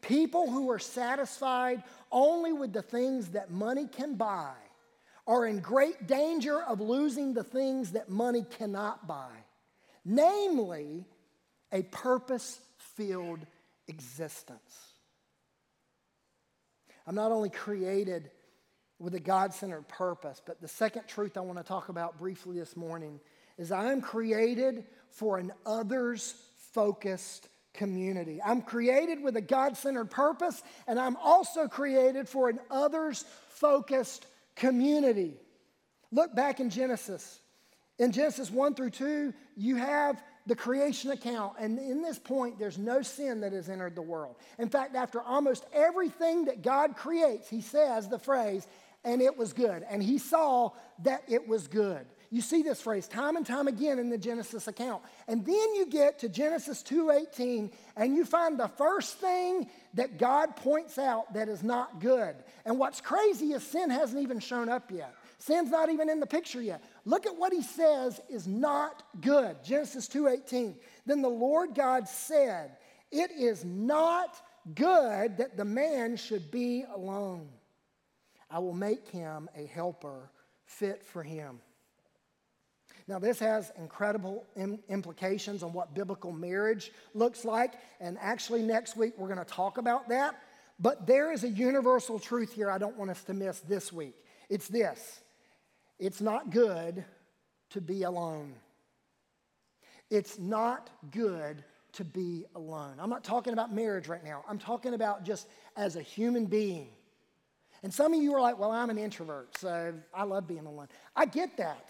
People 0.00 0.50
who 0.50 0.68
are 0.68 0.80
satisfied 0.80 1.84
only 2.10 2.52
with 2.52 2.72
the 2.72 2.82
things 2.82 3.28
that 3.28 3.52
money 3.52 3.86
can 3.86 4.16
buy 4.16 4.50
are 5.28 5.46
in 5.46 5.60
great 5.60 6.08
danger 6.08 6.60
of 6.60 6.80
losing 6.80 7.34
the 7.34 7.44
things 7.44 7.92
that 7.92 8.08
money 8.08 8.44
cannot 8.58 9.06
buy, 9.06 9.30
namely, 10.04 11.04
a 11.72 11.82
purpose 11.82 12.60
filled 12.96 13.40
existence. 13.88 14.92
I'm 17.06 17.14
not 17.14 17.32
only 17.32 17.50
created 17.50 18.30
with 19.02 19.14
a 19.16 19.20
God 19.20 19.52
centered 19.52 19.88
purpose. 19.88 20.40
But 20.44 20.60
the 20.60 20.68
second 20.68 21.06
truth 21.08 21.36
I 21.36 21.40
want 21.40 21.58
to 21.58 21.64
talk 21.64 21.88
about 21.88 22.18
briefly 22.18 22.58
this 22.58 22.76
morning 22.76 23.20
is 23.58 23.72
I 23.72 23.90
am 23.90 24.00
created 24.00 24.84
for 25.10 25.38
an 25.38 25.52
others 25.66 26.34
focused 26.72 27.48
community. 27.74 28.40
I'm 28.44 28.62
created 28.62 29.20
with 29.20 29.36
a 29.36 29.40
God 29.40 29.76
centered 29.76 30.10
purpose, 30.10 30.62
and 30.86 31.00
I'm 31.00 31.16
also 31.16 31.66
created 31.66 32.28
for 32.28 32.48
an 32.48 32.60
others 32.70 33.24
focused 33.48 34.26
community. 34.54 35.34
Look 36.12 36.34
back 36.34 36.60
in 36.60 36.70
Genesis. 36.70 37.40
In 37.98 38.10
Genesis 38.12 38.50
1 38.50 38.74
through 38.74 38.90
2, 38.90 39.34
you 39.56 39.76
have 39.76 40.22
the 40.46 40.56
creation 40.56 41.10
account. 41.10 41.54
And 41.58 41.78
in 41.78 42.02
this 42.02 42.18
point, 42.18 42.58
there's 42.58 42.78
no 42.78 43.02
sin 43.02 43.40
that 43.40 43.52
has 43.52 43.68
entered 43.68 43.94
the 43.94 44.02
world. 44.02 44.36
In 44.58 44.68
fact, 44.68 44.96
after 44.96 45.20
almost 45.20 45.66
everything 45.72 46.46
that 46.46 46.62
God 46.62 46.96
creates, 46.96 47.48
he 47.48 47.60
says 47.60 48.08
the 48.08 48.18
phrase, 48.18 48.66
and 49.04 49.20
it 49.20 49.36
was 49.36 49.52
good. 49.52 49.84
And 49.88 50.02
he 50.02 50.18
saw 50.18 50.70
that 51.04 51.22
it 51.28 51.46
was 51.46 51.68
good. 51.68 52.06
You 52.30 52.40
see 52.40 52.62
this 52.62 52.80
phrase 52.80 53.06
time 53.08 53.36
and 53.36 53.44
time 53.44 53.68
again 53.68 53.98
in 53.98 54.08
the 54.08 54.16
Genesis 54.16 54.66
account. 54.66 55.02
And 55.28 55.44
then 55.44 55.74
you 55.74 55.84
get 55.84 56.20
to 56.20 56.30
Genesis 56.30 56.82
2:18 56.82 57.70
and 57.94 58.16
you 58.16 58.24
find 58.24 58.58
the 58.58 58.68
first 58.68 59.18
thing 59.18 59.68
that 59.94 60.16
God 60.16 60.56
points 60.56 60.96
out 60.96 61.34
that 61.34 61.50
is 61.50 61.62
not 61.62 62.00
good. 62.00 62.34
And 62.64 62.78
what's 62.78 63.02
crazy 63.02 63.52
is 63.52 63.62
sin 63.62 63.90
hasn't 63.90 64.22
even 64.22 64.40
shown 64.40 64.70
up 64.70 64.90
yet. 64.90 65.14
Sin's 65.40 65.70
not 65.70 65.90
even 65.90 66.08
in 66.08 66.20
the 66.20 66.26
picture 66.26 66.62
yet. 66.62 66.82
Look 67.04 67.26
at 67.26 67.36
what 67.36 67.52
he 67.52 67.62
says 67.62 68.20
is 68.28 68.46
not 68.46 69.02
good. 69.20 69.62
Genesis 69.64 70.08
2:18. 70.08 70.78
Then 71.04 71.20
the 71.22 71.28
Lord 71.28 71.74
God 71.74 72.08
said, 72.08 72.76
"It 73.10 73.30
is 73.32 73.64
not 73.64 74.40
good 74.74 75.36
that 75.38 75.56
the 75.56 75.64
man 75.64 76.16
should 76.16 76.50
be 76.50 76.84
alone." 76.84 77.50
I 78.50 78.58
will 78.58 78.74
make 78.74 79.08
him 79.08 79.48
a 79.56 79.66
helper 79.66 80.30
fit 80.64 81.04
for 81.04 81.22
him. 81.22 81.60
Now, 83.08 83.18
this 83.18 83.40
has 83.40 83.72
incredible 83.76 84.46
implications 84.88 85.62
on 85.62 85.72
what 85.72 85.94
biblical 85.94 86.30
marriage 86.30 86.92
looks 87.14 87.44
like. 87.44 87.74
And 87.98 88.16
actually, 88.20 88.62
next 88.62 88.96
week, 88.96 89.14
we're 89.18 89.26
going 89.26 89.38
to 89.38 89.44
talk 89.44 89.78
about 89.78 90.08
that. 90.08 90.40
But 90.78 91.06
there 91.06 91.32
is 91.32 91.44
a 91.44 91.48
universal 91.48 92.18
truth 92.18 92.52
here 92.52 92.70
I 92.70 92.78
don't 92.78 92.96
want 92.96 93.10
us 93.10 93.24
to 93.24 93.34
miss 93.34 93.60
this 93.60 93.92
week. 93.92 94.14
It's 94.48 94.68
this 94.68 95.20
it's 96.02 96.20
not 96.20 96.50
good 96.50 97.04
to 97.70 97.80
be 97.80 98.02
alone. 98.02 98.54
It's 100.10 100.36
not 100.36 100.90
good 101.12 101.62
to 101.92 102.04
be 102.04 102.44
alone. 102.56 102.96
I'm 102.98 103.08
not 103.08 103.22
talking 103.22 103.52
about 103.52 103.72
marriage 103.72 104.08
right 104.08 104.24
now, 104.24 104.44
I'm 104.48 104.58
talking 104.58 104.94
about 104.94 105.24
just 105.24 105.46
as 105.76 105.94
a 105.94 106.02
human 106.02 106.46
being. 106.46 106.88
And 107.84 107.94
some 107.94 108.12
of 108.12 108.20
you 108.20 108.34
are 108.34 108.40
like, 108.40 108.58
well, 108.58 108.72
I'm 108.72 108.90
an 108.90 108.98
introvert, 108.98 109.56
so 109.58 109.94
I 110.12 110.24
love 110.24 110.46
being 110.48 110.66
alone. 110.66 110.88
I 111.14 111.24
get 111.24 111.56
that. 111.58 111.88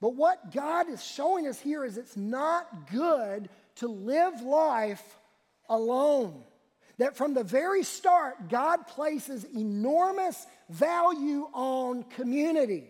But 0.00 0.14
what 0.14 0.52
God 0.52 0.88
is 0.88 1.04
showing 1.04 1.46
us 1.48 1.60
here 1.60 1.84
is 1.84 1.98
it's 1.98 2.16
not 2.16 2.90
good 2.90 3.50
to 3.76 3.88
live 3.88 4.40
life 4.40 5.18
alone. 5.68 6.42
That 6.98 7.16
from 7.16 7.34
the 7.34 7.44
very 7.44 7.82
start, 7.82 8.48
God 8.48 8.86
places 8.86 9.44
enormous 9.54 10.46
value 10.70 11.48
on 11.52 12.04
community. 12.04 12.84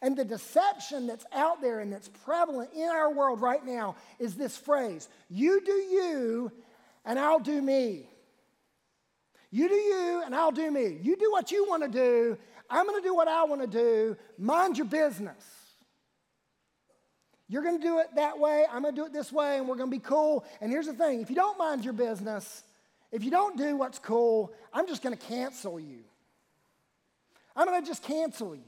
And 0.00 0.16
the 0.16 0.24
deception 0.24 1.06
that's 1.06 1.26
out 1.32 1.60
there 1.60 1.80
and 1.80 1.92
that's 1.92 2.08
prevalent 2.08 2.70
in 2.72 2.88
our 2.88 3.12
world 3.12 3.40
right 3.40 3.64
now 3.64 3.96
is 4.18 4.36
this 4.36 4.56
phrase 4.56 5.08
you 5.28 5.60
do 5.64 5.72
you, 5.72 6.52
and 7.04 7.18
I'll 7.18 7.40
do 7.40 7.60
me. 7.60 8.08
You 9.50 9.68
do 9.68 9.74
you, 9.74 10.22
and 10.24 10.34
I'll 10.34 10.52
do 10.52 10.70
me. 10.70 10.98
You 11.02 11.16
do 11.16 11.32
what 11.32 11.50
you 11.50 11.66
want 11.66 11.82
to 11.82 11.88
do. 11.88 12.36
I'm 12.70 12.86
going 12.86 13.00
to 13.02 13.08
do 13.08 13.14
what 13.14 13.28
I 13.28 13.44
want 13.44 13.62
to 13.62 13.66
do. 13.66 14.16
Mind 14.36 14.76
your 14.76 14.86
business. 14.86 15.42
You're 17.48 17.62
going 17.62 17.78
to 17.78 17.82
do 17.82 17.98
it 17.98 18.08
that 18.16 18.38
way. 18.38 18.66
I'm 18.70 18.82
going 18.82 18.94
to 18.94 19.00
do 19.00 19.06
it 19.06 19.12
this 19.14 19.32
way, 19.32 19.56
and 19.56 19.66
we're 19.66 19.76
going 19.76 19.90
to 19.90 19.96
be 19.96 20.02
cool. 20.02 20.44
And 20.60 20.70
here's 20.70 20.86
the 20.86 20.92
thing 20.92 21.22
if 21.22 21.30
you 21.30 21.36
don't 21.36 21.58
mind 21.58 21.82
your 21.82 21.94
business, 21.94 22.62
if 23.10 23.24
you 23.24 23.30
don't 23.30 23.56
do 23.56 23.76
what's 23.76 23.98
cool, 23.98 24.52
I'm 24.72 24.86
just 24.86 25.02
going 25.02 25.16
to 25.16 25.26
cancel 25.26 25.80
you. 25.80 26.00
I'm 27.56 27.66
going 27.66 27.80
to 27.80 27.86
just 27.86 28.02
cancel 28.02 28.54
you. 28.54 28.62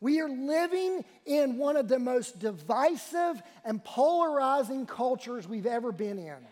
We 0.00 0.20
are 0.20 0.28
living 0.28 1.04
in 1.26 1.58
one 1.58 1.76
of 1.76 1.86
the 1.86 1.98
most 1.98 2.40
divisive 2.40 3.40
and 3.64 3.82
polarizing 3.84 4.86
cultures 4.86 5.46
we've 5.46 5.66
ever 5.66 5.92
been 5.92 6.18
in. 6.18 6.46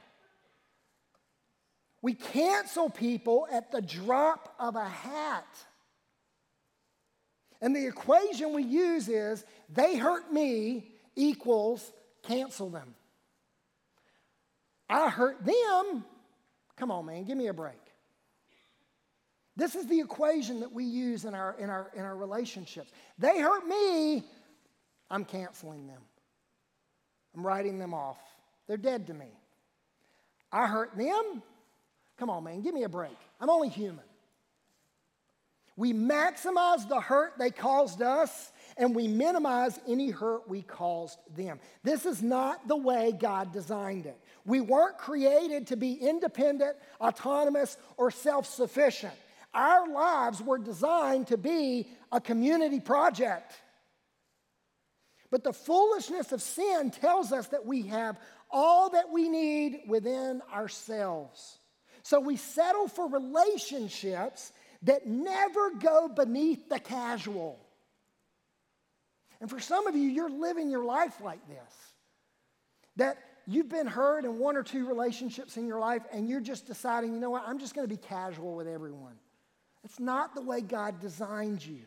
We 2.02 2.14
cancel 2.14 2.88
people 2.88 3.46
at 3.50 3.72
the 3.72 3.82
drop 3.82 4.54
of 4.58 4.76
a 4.76 4.88
hat. 4.88 5.46
And 7.60 7.74
the 7.74 7.86
equation 7.86 8.54
we 8.54 8.62
use 8.62 9.08
is 9.08 9.44
they 9.68 9.96
hurt 9.96 10.32
me 10.32 10.92
equals 11.16 11.92
cancel 12.22 12.70
them. 12.70 12.94
I 14.90 15.08
hurt 15.08 15.44
them. 15.44 16.04
Come 16.76 16.90
on, 16.90 17.06
man, 17.06 17.24
give 17.24 17.38
me 17.38 17.46
a 17.46 17.54
break. 17.54 17.80
This 19.56 19.74
is 19.74 19.86
the 19.86 20.00
equation 20.00 20.60
that 20.60 20.72
we 20.72 20.84
use 20.84 21.24
in 21.24 21.34
our, 21.34 21.56
in 21.58 21.70
our, 21.70 21.90
in 21.94 22.02
our 22.02 22.16
relationships. 22.16 22.92
They 23.18 23.40
hurt 23.40 23.66
me, 23.66 24.24
I'm 25.10 25.24
canceling 25.24 25.86
them. 25.86 26.00
I'm 27.34 27.46
writing 27.46 27.78
them 27.78 27.94
off. 27.94 28.18
They're 28.66 28.76
dead 28.76 29.06
to 29.08 29.14
me. 29.14 29.26
I 30.52 30.66
hurt 30.66 30.96
them, 30.96 31.42
Come 32.20 32.28
on, 32.28 32.44
man, 32.44 32.60
give 32.60 32.74
me 32.74 32.82
a 32.82 32.88
break. 32.88 33.16
I'm 33.40 33.48
only 33.48 33.70
human. 33.70 34.04
We 35.74 35.94
maximize 35.94 36.86
the 36.86 37.00
hurt 37.00 37.38
they 37.38 37.50
caused 37.50 38.02
us 38.02 38.52
and 38.76 38.94
we 38.94 39.08
minimize 39.08 39.80
any 39.88 40.10
hurt 40.10 40.46
we 40.46 40.60
caused 40.60 41.18
them. 41.34 41.58
This 41.82 42.04
is 42.04 42.22
not 42.22 42.68
the 42.68 42.76
way 42.76 43.16
God 43.18 43.54
designed 43.54 44.04
it. 44.04 44.20
We 44.44 44.60
weren't 44.60 44.98
created 44.98 45.68
to 45.68 45.76
be 45.76 45.94
independent, 45.94 46.76
autonomous, 47.00 47.76
or 47.96 48.10
self 48.10 48.46
sufficient. 48.46 49.14
Our 49.52 49.88
lives 49.88 50.40
were 50.40 50.58
designed 50.58 51.28
to 51.28 51.36
be 51.36 51.88
a 52.12 52.20
community 52.20 52.80
project. 52.80 53.52
But 55.30 55.44
the 55.44 55.52
foolishness 55.52 56.32
of 56.32 56.42
sin 56.42 56.90
tells 56.90 57.32
us 57.32 57.48
that 57.48 57.66
we 57.66 57.82
have 57.82 58.18
all 58.50 58.90
that 58.90 59.10
we 59.10 59.28
need 59.28 59.82
within 59.86 60.42
ourselves. 60.52 61.58
So 62.02 62.18
we 62.20 62.36
settle 62.36 62.88
for 62.88 63.08
relationships 63.08 64.52
that 64.82 65.06
never 65.06 65.70
go 65.72 66.08
beneath 66.08 66.68
the 66.68 66.78
casual. 66.78 67.58
And 69.40 69.48
for 69.48 69.60
some 69.60 69.86
of 69.86 69.94
you, 69.94 70.08
you're 70.08 70.30
living 70.30 70.70
your 70.70 70.84
life 70.84 71.20
like 71.22 71.46
this. 71.48 71.74
That 72.96 73.18
you've 73.50 73.68
been 73.68 73.86
hurt 73.86 74.24
in 74.24 74.38
one 74.38 74.56
or 74.56 74.62
two 74.62 74.86
relationships 74.86 75.56
in 75.56 75.66
your 75.66 75.80
life, 75.80 76.02
and 76.12 76.28
you're 76.28 76.40
just 76.40 76.66
deciding, 76.66 77.12
you 77.12 77.20
know 77.20 77.30
what, 77.30 77.42
I'm 77.46 77.58
just 77.58 77.74
going 77.74 77.86
to 77.88 77.94
be 77.94 78.00
casual 78.00 78.54
with 78.54 78.68
everyone. 78.68 79.14
It's 79.84 79.98
not 79.98 80.34
the 80.34 80.42
way 80.42 80.60
God 80.60 81.00
designed 81.00 81.64
you. 81.64 81.80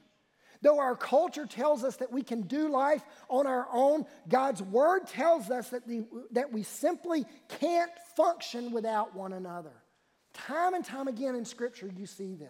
Though 0.62 0.80
our 0.80 0.95
culture 0.95 1.45
tells 1.45 1.84
us 1.84 1.97
that 1.97 2.12
we 2.12 2.23
can 2.23 2.41
do 2.43 2.69
life 2.69 3.04
on 3.28 3.45
our 3.45 3.67
own, 3.71 4.06
God's 4.30 4.63
word 4.63 5.08
tells 5.08 5.52
us 5.52 5.69
that, 5.69 5.88
the, 5.88 6.06
that 6.31 6.54
we 6.54 6.63
simply 6.63 7.25
can't 7.60 7.92
function 8.15 8.71
without 8.71 9.13
one 9.13 9.33
another. 9.33 9.73
Time 10.33 10.73
and 10.73 10.83
time 10.83 11.08
again 11.08 11.35
in 11.35 11.44
Scripture, 11.44 11.92
you 11.96 12.06
see 12.06 12.35
this. 12.35 12.50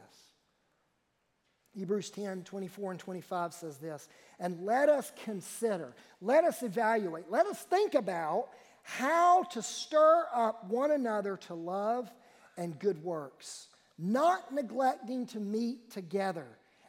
Hebrews 1.74 2.12
10 2.12 2.44
24 2.44 2.92
and 2.92 3.00
25 3.00 3.54
says 3.54 3.78
this, 3.78 4.08
and 4.40 4.64
let 4.64 4.90
us 4.90 5.12
consider, 5.24 5.96
let 6.22 6.44
us 6.44 6.62
evaluate, 6.62 7.32
let 7.32 7.48
us 7.48 7.64
think 7.64 7.96
about 7.96 8.50
how 8.84 9.44
to 9.44 9.62
stir 9.62 10.26
up 10.34 10.70
one 10.70 10.92
another 10.92 11.38
to 11.38 11.54
love 11.54 12.12
and 12.58 12.78
good 12.78 13.04
works, 13.04 13.68
not 13.98 14.54
neglecting 14.54 15.26
to 15.28 15.40
meet 15.40 15.90
together, 15.90 16.48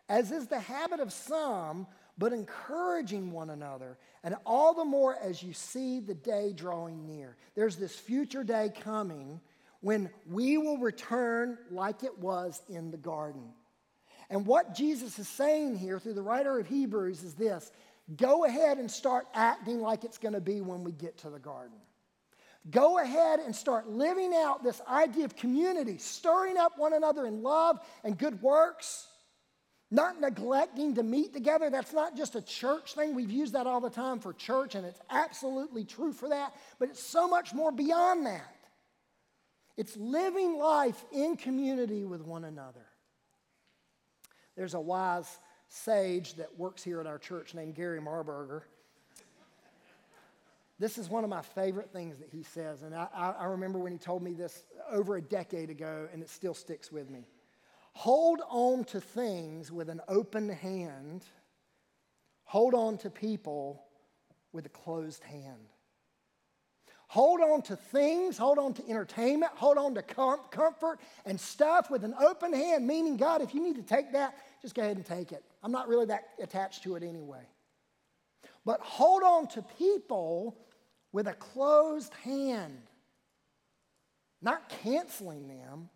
as 0.08 0.30
is 0.30 0.46
the 0.48 0.60
habit 0.60 1.00
of 1.00 1.12
some, 1.12 1.86
but 2.18 2.32
encouraging 2.32 3.32
one 3.32 3.50
another, 3.50 3.96
and 4.22 4.36
all 4.44 4.74
the 4.74 4.84
more 4.84 5.16
as 5.22 5.42
you 5.42 5.52
see 5.52 6.00
the 6.00 6.14
day 6.14 6.52
drawing 6.52 7.06
near. 7.06 7.36
There's 7.54 7.76
this 7.76 7.96
future 7.96 8.44
day 8.44 8.70
coming 8.82 9.40
when 9.80 10.10
we 10.30 10.58
will 10.58 10.78
return 10.78 11.58
like 11.70 12.02
it 12.04 12.18
was 12.18 12.62
in 12.68 12.90
the 12.90 12.96
garden. 12.96 13.50
And 14.30 14.46
what 14.46 14.74
Jesus 14.74 15.18
is 15.18 15.28
saying 15.28 15.76
here 15.76 15.98
through 15.98 16.14
the 16.14 16.22
writer 16.22 16.58
of 16.58 16.66
Hebrews 16.66 17.22
is 17.22 17.34
this 17.34 17.70
go 18.16 18.44
ahead 18.44 18.78
and 18.78 18.90
start 18.90 19.26
acting 19.34 19.80
like 19.80 20.04
it's 20.04 20.18
going 20.18 20.34
to 20.34 20.40
be 20.40 20.60
when 20.60 20.84
we 20.84 20.92
get 20.92 21.18
to 21.18 21.30
the 21.30 21.38
garden. 21.38 21.78
Go 22.70 22.98
ahead 22.98 23.40
and 23.40 23.54
start 23.54 23.88
living 23.88 24.32
out 24.34 24.64
this 24.64 24.80
idea 24.88 25.26
of 25.26 25.36
community, 25.36 25.98
stirring 25.98 26.56
up 26.56 26.72
one 26.78 26.94
another 26.94 27.26
in 27.26 27.42
love 27.42 27.78
and 28.04 28.16
good 28.16 28.40
works, 28.40 29.06
not 29.90 30.18
neglecting 30.18 30.94
to 30.94 31.02
meet 31.02 31.34
together. 31.34 31.68
That's 31.68 31.92
not 31.92 32.16
just 32.16 32.36
a 32.36 32.42
church 32.42 32.94
thing. 32.94 33.14
We've 33.14 33.30
used 33.30 33.52
that 33.52 33.66
all 33.66 33.80
the 33.82 33.90
time 33.90 34.18
for 34.18 34.32
church, 34.32 34.74
and 34.74 34.86
it's 34.86 35.00
absolutely 35.10 35.84
true 35.84 36.12
for 36.12 36.30
that, 36.30 36.54
but 36.78 36.88
it's 36.88 37.02
so 37.02 37.28
much 37.28 37.52
more 37.52 37.70
beyond 37.70 38.26
that. 38.26 38.54
It's 39.76 39.96
living 39.96 40.56
life 40.56 41.04
in 41.12 41.36
community 41.36 42.04
with 42.04 42.22
one 42.22 42.44
another. 42.44 42.86
There's 44.56 44.74
a 44.74 44.80
wise 44.80 45.38
sage 45.74 46.34
that 46.34 46.56
works 46.56 46.84
here 46.84 47.00
at 47.00 47.06
our 47.06 47.18
church 47.18 47.52
named 47.52 47.74
Gary 47.74 48.00
Marburger. 48.00 48.62
This 50.78 50.98
is 50.98 51.08
one 51.08 51.24
of 51.24 51.30
my 51.30 51.42
favorite 51.42 51.90
things 51.92 52.18
that 52.18 52.28
he 52.30 52.42
says, 52.42 52.82
and 52.82 52.94
I, 52.94 53.08
I, 53.38 53.44
remember 53.46 53.78
when 53.78 53.92
he 53.92 53.98
told 53.98 54.22
me 54.22 54.34
this 54.34 54.66
over 54.90 55.16
a 55.16 55.22
decade 55.22 55.70
ago, 55.70 56.08
and 56.12 56.22
it 56.22 56.28
still 56.28 56.54
sticks 56.54 56.92
with 56.92 57.10
me. 57.10 57.26
Hold 57.92 58.40
on 58.48 58.84
to 58.84 59.00
things 59.00 59.70
with 59.70 59.88
an 59.88 60.00
open 60.08 60.48
hand, 60.48 61.24
hold 62.44 62.74
on 62.74 62.96
to 62.98 63.10
people 63.10 63.84
with 64.52 64.66
a 64.66 64.70
closed 64.70 65.22
hand. 65.24 65.68
Hold 67.14 67.40
on 67.42 67.62
to 67.62 67.76
things, 67.76 68.36
hold 68.36 68.58
on 68.58 68.74
to 68.74 68.88
entertainment, 68.88 69.52
hold 69.54 69.78
on 69.78 69.94
to 69.94 70.02
com- 70.02 70.40
comfort 70.50 70.98
and 71.24 71.40
stuff 71.40 71.88
with 71.88 72.02
an 72.02 72.12
open 72.20 72.52
hand, 72.52 72.88
meaning, 72.88 73.16
God, 73.16 73.40
if 73.40 73.54
you 73.54 73.62
need 73.62 73.76
to 73.76 73.84
take 73.84 74.14
that, 74.14 74.34
just 74.60 74.74
go 74.74 74.82
ahead 74.82 74.96
and 74.96 75.06
take 75.06 75.30
it. 75.30 75.44
I'm 75.62 75.70
not 75.70 75.86
really 75.86 76.06
that 76.06 76.30
attached 76.42 76.82
to 76.82 76.96
it 76.96 77.04
anyway. 77.04 77.46
But 78.64 78.80
hold 78.80 79.22
on 79.22 79.46
to 79.50 79.62
people 79.78 80.58
with 81.12 81.28
a 81.28 81.34
closed 81.34 82.12
hand, 82.14 82.82
not 84.42 84.68
canceling 84.82 85.46
them, 85.46 85.90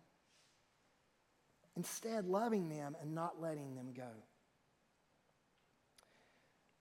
instead, 1.75 2.27
loving 2.27 2.69
them 2.69 2.95
and 3.01 3.13
not 3.13 3.41
letting 3.41 3.75
them 3.75 3.91
go. 3.93 4.07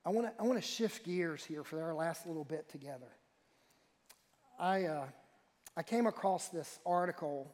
I 0.04 0.10
want 0.10 0.28
to 0.28 0.32
I 0.40 0.46
wanna 0.46 0.60
shift 0.60 1.04
gears 1.04 1.44
here 1.44 1.64
for 1.64 1.82
our 1.82 1.92
last 1.92 2.24
little 2.24 2.44
bit 2.44 2.68
together. 2.68 3.10
I, 4.58 4.84
uh, 4.84 5.04
I 5.76 5.82
came 5.82 6.06
across 6.06 6.48
this 6.48 6.80
article 6.84 7.50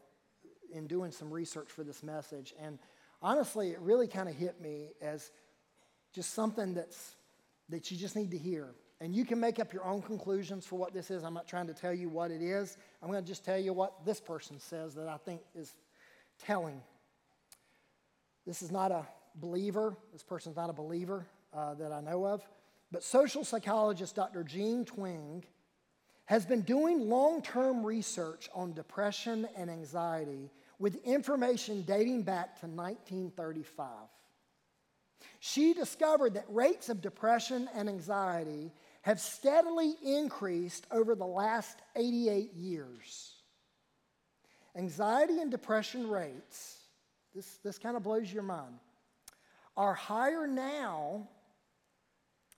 in 0.73 0.87
doing 0.87 1.13
some 1.13 1.31
research 1.31 1.69
for 1.69 1.85
this 1.85 2.03
message, 2.03 2.55
and 2.61 2.79
honestly, 3.21 3.71
it 3.71 3.81
really 3.81 4.09
kind 4.09 4.29
of 4.29 4.35
hit 4.35 4.61
me 4.61 4.89
as 5.03 5.31
just 6.15 6.33
something 6.33 6.75
that's, 6.75 7.17
that 7.69 7.91
you 7.91 7.97
just 7.97 8.17
need 8.17 8.31
to 8.31 8.39
hear. 8.39 8.75
And 9.01 9.15
you 9.15 9.25
can 9.25 9.39
make 9.39 9.59
up 9.59 9.73
your 9.73 9.85
own 9.85 10.01
conclusions 10.01 10.65
for 10.65 10.77
what 10.77 10.95
this 10.95 11.11
is. 11.11 11.25
I'm 11.25 11.35
not 11.35 11.47
trying 11.47 11.67
to 11.67 11.75
tell 11.75 11.93
you 11.93 12.09
what 12.09 12.31
it 12.31 12.41
is. 12.41 12.79
I'm 13.03 13.11
going 13.11 13.23
to 13.23 13.27
just 13.27 13.45
tell 13.45 13.59
you 13.59 13.73
what 13.73 14.05
this 14.05 14.21
person 14.21 14.59
says 14.59 14.95
that 14.95 15.09
I 15.09 15.17
think 15.19 15.43
is 15.55 15.75
telling. 16.39 16.81
This 18.47 18.63
is 18.63 18.71
not 18.71 18.93
a 18.93 19.07
believer. 19.35 19.97
This 20.13 20.23
person's 20.23 20.57
not 20.57 20.71
a 20.71 20.73
believer 20.73 21.27
uh, 21.53 21.75
that 21.75 21.93
I 21.93 22.01
know 22.01 22.25
of. 22.27 22.47
But 22.93 23.03
social 23.03 23.45
psychologist 23.45 24.15
Dr. 24.15 24.45
Jean 24.45 24.85
Twenge 24.85 25.45
has 26.27 26.47
been 26.47 26.63
doing 26.63 27.09
long 27.09 27.43
term 27.43 27.85
research 27.85 28.49
on 28.55 28.73
depression 28.73 29.47
and 29.57 29.71
anxiety 29.71 30.51
with 30.79 31.05
information 31.05 31.83
dating 31.83 32.23
back 32.23 32.61
to 32.61 32.67
1935. 32.67 33.89
She 35.41 35.75
discovered 35.75 36.35
that 36.35 36.47
rates 36.49 36.89
of 36.89 37.01
depression 37.01 37.69
and 37.75 37.89
anxiety 37.89 38.73
have 39.03 39.21
steadily 39.21 39.95
increased 40.03 40.87
over 40.91 41.15
the 41.15 41.27
last 41.27 41.79
88 41.95 42.55
years. 42.55 43.33
Anxiety 44.77 45.41
and 45.41 45.51
depression 45.51 46.09
rates, 46.09 46.79
this, 47.35 47.59
this 47.63 47.79
kind 47.79 47.97
of 47.97 48.03
blows 48.03 48.33
your 48.33 48.43
mind, 48.43 48.75
are 49.77 49.95
higher 49.95 50.47
now 50.47 51.29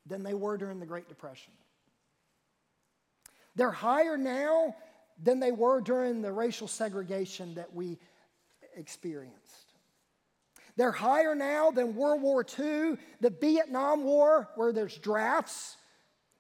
than 0.07 0.23
they 0.23 0.35
were 0.35 0.57
during 0.57 0.79
the 0.79 0.87
Great 0.87 1.09
Depression. 1.09 1.53
They're 3.57 3.71
higher 3.71 4.17
now 4.17 4.77
than 5.23 5.41
they 5.41 5.53
were 5.53 5.81
during 5.81 6.23
the 6.23 6.31
racial 6.31 6.69
segregation 6.69 7.55
that 7.55 7.75
we 7.75 7.99
experienced. 8.77 9.73
They're 10.77 10.93
higher 10.93 11.35
now 11.35 11.71
than 11.71 11.97
World 11.97 12.21
War 12.21 12.43
II, 12.43 12.99
the 13.23 13.31
Vietnam 13.31 14.05
War, 14.05 14.51
where 14.57 14.73
there's 14.73 14.97
drafts. 14.99 15.77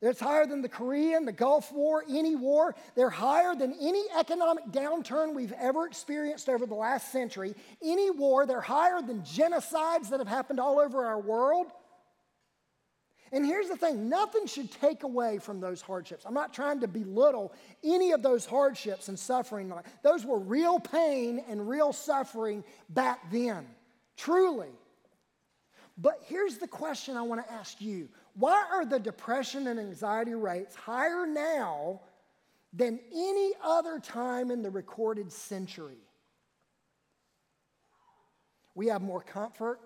It's 0.02 0.20
higher 0.20 0.46
than 0.46 0.60
the 0.60 0.68
Korean, 0.68 1.24
the 1.24 1.32
Gulf 1.32 1.72
War, 1.72 2.04
any 2.06 2.36
war. 2.36 2.76
They're 2.94 3.08
higher 3.08 3.54
than 3.54 3.74
any 3.80 4.04
economic 4.18 4.66
downturn 4.66 5.34
we've 5.34 5.54
ever 5.58 5.86
experienced 5.86 6.50
over 6.50 6.66
the 6.66 6.74
last 6.74 7.10
century. 7.10 7.54
Any 7.82 8.10
war, 8.10 8.44
they're 8.44 8.60
higher 8.60 9.00
than 9.00 9.22
genocides 9.22 10.10
that 10.10 10.20
have 10.20 10.28
happened 10.28 10.60
all 10.60 10.78
over 10.78 11.06
our 11.06 11.18
world. 11.18 11.68
And 13.32 13.44
here's 13.44 13.68
the 13.68 13.76
thing 13.76 14.08
nothing 14.08 14.46
should 14.46 14.70
take 14.70 15.02
away 15.02 15.38
from 15.38 15.60
those 15.60 15.80
hardships. 15.80 16.24
I'm 16.24 16.34
not 16.34 16.54
trying 16.54 16.80
to 16.80 16.88
belittle 16.88 17.52
any 17.82 18.12
of 18.12 18.22
those 18.22 18.46
hardships 18.46 19.08
and 19.08 19.18
suffering. 19.18 19.72
Those 20.02 20.24
were 20.24 20.38
real 20.38 20.78
pain 20.78 21.42
and 21.48 21.68
real 21.68 21.92
suffering 21.92 22.62
back 22.88 23.30
then, 23.30 23.66
truly. 24.16 24.70
But 25.98 26.22
here's 26.26 26.58
the 26.58 26.68
question 26.68 27.16
I 27.16 27.22
want 27.22 27.44
to 27.44 27.52
ask 27.52 27.80
you 27.80 28.08
Why 28.34 28.64
are 28.70 28.84
the 28.84 28.98
depression 28.98 29.66
and 29.66 29.80
anxiety 29.80 30.34
rates 30.34 30.74
higher 30.74 31.26
now 31.26 32.00
than 32.72 33.00
any 33.14 33.52
other 33.62 33.98
time 33.98 34.50
in 34.50 34.62
the 34.62 34.70
recorded 34.70 35.32
century? 35.32 35.98
We 38.74 38.88
have 38.88 39.00
more 39.00 39.22
comfort, 39.22 39.80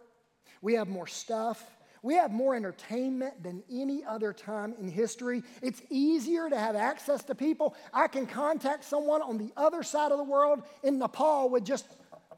we 0.60 0.74
have 0.74 0.88
more 0.88 1.06
stuff. 1.06 1.64
We 2.02 2.14
have 2.14 2.32
more 2.32 2.54
entertainment 2.54 3.42
than 3.42 3.62
any 3.70 4.04
other 4.04 4.32
time 4.32 4.74
in 4.78 4.88
history. 4.88 5.42
It's 5.62 5.82
easier 5.90 6.48
to 6.48 6.58
have 6.58 6.74
access 6.74 7.22
to 7.24 7.34
people. 7.34 7.74
I 7.92 8.08
can 8.08 8.26
contact 8.26 8.84
someone 8.84 9.20
on 9.20 9.36
the 9.36 9.52
other 9.56 9.82
side 9.82 10.10
of 10.10 10.18
the 10.18 10.24
world 10.24 10.62
in 10.82 10.98
Nepal 10.98 11.50
with 11.50 11.64
just 11.64 11.86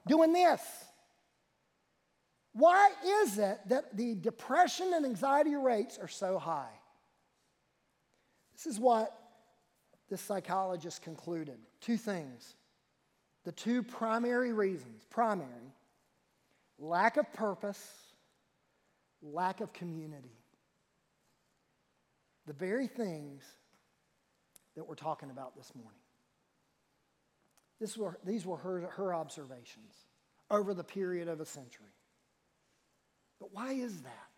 doing 0.07 0.33
this. 0.33 0.61
Why 2.55 2.91
is 3.23 3.39
it 3.39 3.61
that 3.69 3.97
the 3.97 4.15
depression 4.15 4.93
and 4.95 5.07
anxiety 5.07 5.55
rates 5.55 5.99
are 5.99 6.09
so 6.09 6.39
high? 6.39 6.73
This 8.53 8.67
is 8.67 8.81
what 8.81 9.17
the 10.09 10.19
psychologist 10.19 11.03
concluded 11.03 11.59
two 11.81 11.97
things. 11.97 12.57
The 13.45 13.53
two 13.53 13.83
primary 13.83 14.53
reasons 14.53 15.05
primary, 15.09 15.73
lack 16.79 17.17
of 17.17 17.33
purpose 17.33 18.12
lack 19.23 19.61
of 19.61 19.73
community. 19.73 20.37
The 22.47 22.53
very 22.53 22.89
things 22.89 23.45
that 24.77 24.87
we're 24.87 24.95
talking 24.95 25.31
about 25.31 25.57
this 25.57 25.73
morning. 25.75 26.01
This 27.81 27.97
were, 27.97 28.19
these 28.25 28.45
were 28.47 28.57
her, 28.59 28.81
her 28.97 29.15
observations 29.15 29.95
over 30.51 30.75
the 30.75 30.85
period 30.85 31.29
of 31.29 31.41
a 31.41 31.47
century. 31.47 31.87
But 33.41 33.53
why 33.53 33.73
is 33.73 34.03
that? 34.03 34.29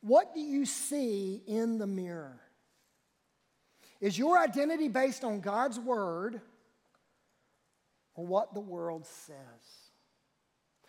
What 0.00 0.34
do 0.34 0.40
you 0.40 0.66
see 0.66 1.42
in 1.46 1.78
the 1.78 1.86
mirror? 1.86 2.40
Is 4.00 4.18
your 4.18 4.38
identity 4.38 4.88
based 4.88 5.24
on 5.24 5.40
God's 5.40 5.80
word 5.80 6.40
or 8.14 8.26
what 8.26 8.52
the 8.52 8.60
world 8.60 9.06
says? 9.06 9.85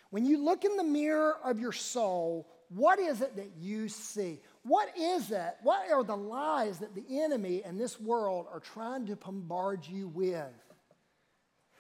When 0.09 0.25
you 0.25 0.43
look 0.43 0.63
in 0.63 0.77
the 0.77 0.83
mirror 0.83 1.37
of 1.43 1.59
your 1.59 1.71
soul, 1.71 2.47
what 2.69 2.99
is 2.99 3.21
it 3.21 3.35
that 3.37 3.51
you 3.57 3.89
see? 3.89 4.39
What 4.63 4.97
is 4.97 5.31
it? 5.31 5.55
What 5.63 5.89
are 5.91 6.03
the 6.03 6.17
lies 6.17 6.79
that 6.79 6.95
the 6.95 7.21
enemy 7.21 7.63
and 7.63 7.79
this 7.79 7.99
world 7.99 8.47
are 8.51 8.59
trying 8.59 9.05
to 9.07 9.15
bombard 9.15 9.85
you 9.87 10.07
with? 10.07 10.45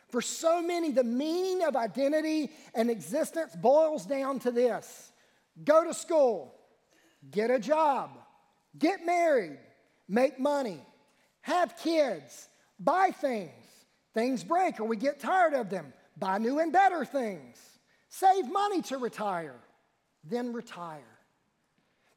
For 0.09 0.21
so 0.21 0.61
many, 0.61 0.91
the 0.91 1.03
meaning 1.03 1.65
of 1.67 1.75
identity 1.75 2.51
and 2.73 2.89
existence 2.89 3.55
boils 3.55 4.05
down 4.05 4.39
to 4.39 4.51
this 4.51 5.11
go 5.63 5.83
to 5.83 5.93
school, 5.93 6.53
get 7.29 7.51
a 7.51 7.59
job, 7.59 8.11
get 8.77 9.05
married, 9.05 9.57
make 10.07 10.39
money, 10.39 10.79
have 11.41 11.77
kids, 11.77 12.47
buy 12.79 13.11
things. 13.11 13.51
Things 14.13 14.43
break 14.43 14.79
or 14.79 14.85
we 14.85 14.97
get 14.97 15.19
tired 15.19 15.53
of 15.53 15.69
them, 15.69 15.93
buy 16.17 16.39
new 16.39 16.57
and 16.57 16.73
better 16.73 17.05
things. 17.05 17.57
Save 18.09 18.51
money 18.51 18.81
to 18.83 18.97
retire, 18.97 19.59
then 20.23 20.53
retire. 20.53 21.17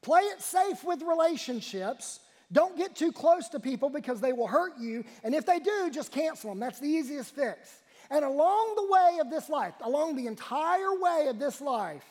Play 0.01 0.21
it 0.21 0.41
safe 0.41 0.83
with 0.83 1.01
relationships. 1.01 2.19
Don't 2.51 2.77
get 2.77 2.95
too 2.95 3.11
close 3.11 3.49
to 3.49 3.59
people 3.59 3.89
because 3.89 4.19
they 4.19 4.33
will 4.33 4.47
hurt 4.47 4.73
you. 4.79 5.03
And 5.23 5.35
if 5.35 5.45
they 5.45 5.59
do, 5.59 5.89
just 5.91 6.11
cancel 6.11 6.49
them. 6.49 6.59
That's 6.59 6.79
the 6.79 6.87
easiest 6.87 7.35
fix. 7.35 7.81
And 8.09 8.25
along 8.25 8.73
the 8.75 8.91
way 8.91 9.19
of 9.21 9.29
this 9.29 9.47
life, 9.47 9.73
along 9.81 10.15
the 10.15 10.27
entire 10.27 10.99
way 10.99 11.27
of 11.29 11.39
this 11.39 11.61
life, 11.61 12.03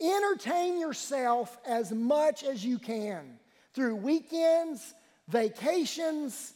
entertain 0.00 0.78
yourself 0.78 1.58
as 1.66 1.90
much 1.90 2.44
as 2.44 2.64
you 2.64 2.78
can 2.78 3.38
through 3.74 3.96
weekends, 3.96 4.94
vacations, 5.28 6.52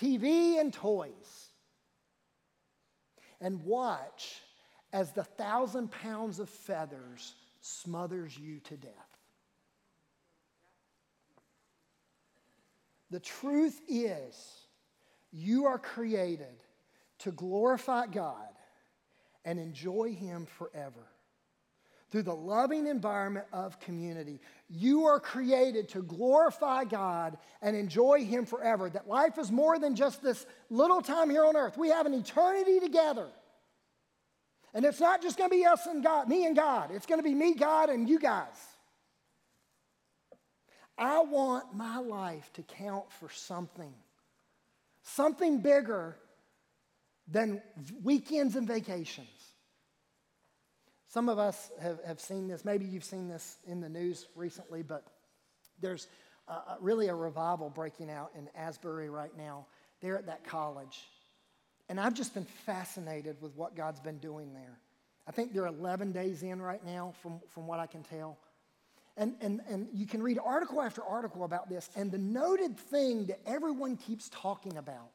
TV, 0.00 0.60
and 0.60 0.72
toys. 0.72 1.48
And 3.40 3.62
watch 3.64 4.40
as 4.92 5.12
the 5.12 5.24
thousand 5.24 5.90
pounds 5.90 6.38
of 6.38 6.48
feathers 6.48 7.34
smothers 7.60 8.36
you 8.36 8.60
to 8.60 8.76
death. 8.76 8.92
The 13.10 13.20
truth 13.20 13.80
is, 13.88 14.34
you 15.32 15.66
are 15.66 15.78
created 15.78 16.62
to 17.20 17.30
glorify 17.30 18.06
God 18.06 18.48
and 19.44 19.58
enjoy 19.58 20.14
Him 20.14 20.46
forever. 20.46 21.06
Through 22.10 22.22
the 22.24 22.34
loving 22.34 22.86
environment 22.86 23.46
of 23.52 23.80
community, 23.80 24.40
you 24.68 25.06
are 25.06 25.18
created 25.18 25.88
to 25.90 26.02
glorify 26.02 26.84
God 26.84 27.38
and 27.62 27.74
enjoy 27.74 28.24
Him 28.24 28.44
forever. 28.44 28.90
That 28.90 29.08
life 29.08 29.38
is 29.38 29.50
more 29.50 29.78
than 29.78 29.94
just 29.94 30.22
this 30.22 30.44
little 30.68 31.00
time 31.00 31.30
here 31.30 31.44
on 31.44 31.56
earth. 31.56 31.78
We 31.78 31.88
have 31.88 32.04
an 32.04 32.12
eternity 32.14 32.80
together. 32.80 33.28
And 34.74 34.84
it's 34.84 35.00
not 35.00 35.22
just 35.22 35.36
going 35.36 35.50
to 35.50 35.56
be 35.56 35.66
us 35.66 35.86
and 35.86 36.02
God, 36.02 36.28
me 36.28 36.46
and 36.46 36.56
God. 36.56 36.90
It's 36.92 37.06
going 37.06 37.18
to 37.18 37.24
be 37.24 37.34
me, 37.34 37.54
God, 37.54 37.90
and 37.90 38.08
you 38.08 38.18
guys. 38.18 38.46
I 40.96 41.20
want 41.20 41.74
my 41.74 41.98
life 41.98 42.50
to 42.54 42.62
count 42.62 43.10
for 43.12 43.28
something, 43.30 43.92
something 45.02 45.60
bigger 45.60 46.16
than 47.28 47.62
weekends 48.02 48.56
and 48.56 48.66
vacations. 48.66 49.28
Some 51.08 51.28
of 51.28 51.38
us 51.38 51.70
have, 51.80 51.98
have 52.06 52.20
seen 52.20 52.48
this. 52.48 52.64
Maybe 52.64 52.86
you've 52.86 53.04
seen 53.04 53.28
this 53.28 53.58
in 53.66 53.80
the 53.80 53.88
news 53.88 54.26
recently, 54.34 54.82
but 54.82 55.06
there's 55.80 56.08
really 56.80 57.08
a 57.08 57.14
revival 57.14 57.68
breaking 57.68 58.10
out 58.10 58.30
in 58.36 58.48
Asbury 58.56 59.10
right 59.10 59.36
now. 59.36 59.66
They're 60.00 60.18
at 60.18 60.26
that 60.26 60.44
college. 60.44 60.98
And 61.92 62.00
I've 62.00 62.14
just 62.14 62.32
been 62.32 62.46
fascinated 62.64 63.36
with 63.42 63.54
what 63.54 63.76
God's 63.76 64.00
been 64.00 64.16
doing 64.16 64.54
there. 64.54 64.78
I 65.28 65.30
think 65.30 65.52
they're 65.52 65.66
11 65.66 66.12
days 66.12 66.42
in 66.42 66.62
right 66.62 66.82
now, 66.86 67.12
from, 67.20 67.38
from 67.50 67.66
what 67.66 67.80
I 67.80 67.86
can 67.86 68.02
tell. 68.02 68.38
And, 69.18 69.34
and, 69.42 69.60
and 69.68 69.88
you 69.92 70.06
can 70.06 70.22
read 70.22 70.38
article 70.42 70.80
after 70.80 71.04
article 71.04 71.44
about 71.44 71.68
this. 71.68 71.90
And 71.94 72.10
the 72.10 72.16
noted 72.16 72.78
thing 72.78 73.26
that 73.26 73.40
everyone 73.44 73.98
keeps 73.98 74.30
talking 74.30 74.78
about 74.78 75.10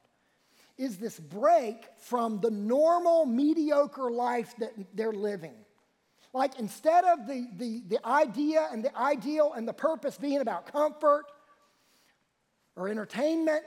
is 0.77 0.97
this 0.97 1.19
break 1.19 1.83
from 1.97 2.41
the 2.41 2.51
normal, 2.51 3.25
mediocre 3.25 4.11
life 4.11 4.53
that 4.59 4.73
they're 4.93 5.11
living. 5.11 5.55
Like 6.31 6.59
instead 6.59 7.05
of 7.05 7.25
the, 7.25 7.47
the, 7.57 7.81
the 7.87 8.07
idea 8.07 8.67
and 8.71 8.85
the 8.85 8.95
ideal 8.95 9.51
and 9.53 9.67
the 9.67 9.73
purpose 9.73 10.15
being 10.15 10.41
about 10.41 10.71
comfort 10.71 11.25
or 12.75 12.87
entertainment 12.87 13.65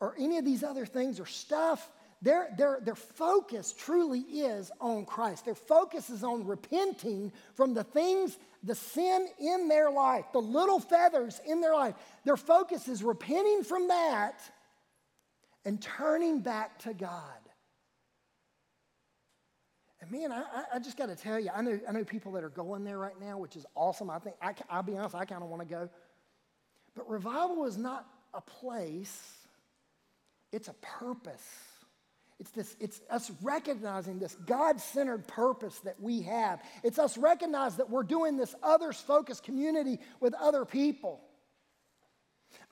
or 0.00 0.14
any 0.18 0.38
of 0.38 0.44
these 0.44 0.62
other 0.62 0.86
things 0.86 1.18
or 1.20 1.26
stuff, 1.26 1.90
their, 2.20 2.48
their, 2.56 2.80
their 2.82 2.94
focus 2.96 3.72
truly 3.72 4.20
is 4.20 4.72
on 4.80 5.04
Christ. 5.04 5.44
Their 5.44 5.54
focus 5.54 6.10
is 6.10 6.24
on 6.24 6.46
repenting 6.46 7.32
from 7.54 7.74
the 7.74 7.84
things, 7.84 8.38
the 8.64 8.74
sin 8.74 9.28
in 9.38 9.68
their 9.68 9.90
life, 9.90 10.24
the 10.32 10.40
little 10.40 10.80
feathers 10.80 11.40
in 11.46 11.60
their 11.60 11.74
life. 11.74 11.94
Their 12.24 12.36
focus 12.36 12.88
is 12.88 13.04
repenting 13.04 13.62
from 13.62 13.88
that 13.88 14.40
and 15.64 15.80
turning 15.80 16.40
back 16.40 16.78
to 16.80 16.92
God. 16.92 17.38
And 20.00 20.10
man, 20.10 20.32
I, 20.32 20.64
I 20.74 20.78
just 20.80 20.96
got 20.96 21.06
to 21.06 21.16
tell 21.16 21.38
you, 21.38 21.50
I 21.54 21.62
know, 21.62 21.78
I 21.88 21.92
know 21.92 22.04
people 22.04 22.32
that 22.32 22.42
are 22.42 22.48
going 22.48 22.84
there 22.84 22.98
right 22.98 23.20
now, 23.20 23.38
which 23.38 23.54
is 23.54 23.64
awesome. 23.76 24.10
I 24.10 24.18
think, 24.18 24.36
I, 24.42 24.54
I'll 24.70 24.82
be 24.82 24.96
honest, 24.96 25.14
I 25.14 25.24
kind 25.24 25.42
of 25.42 25.48
want 25.48 25.62
to 25.62 25.68
go. 25.68 25.88
But 26.96 27.08
revival 27.08 27.64
is 27.64 27.76
not 27.76 28.06
a 28.34 28.40
place, 28.40 29.37
it's 30.52 30.68
a 30.68 30.74
purpose. 30.74 31.46
It's, 32.40 32.50
this, 32.52 32.76
it's 32.78 33.00
us 33.10 33.30
recognizing 33.42 34.18
this 34.18 34.34
God 34.46 34.80
centered 34.80 35.26
purpose 35.26 35.78
that 35.80 36.00
we 36.00 36.22
have. 36.22 36.62
It's 36.84 36.98
us 36.98 37.18
recognize 37.18 37.76
that 37.76 37.90
we're 37.90 38.04
doing 38.04 38.36
this 38.36 38.54
others 38.62 39.00
focused 39.00 39.42
community 39.42 39.98
with 40.20 40.34
other 40.34 40.64
people. 40.64 41.20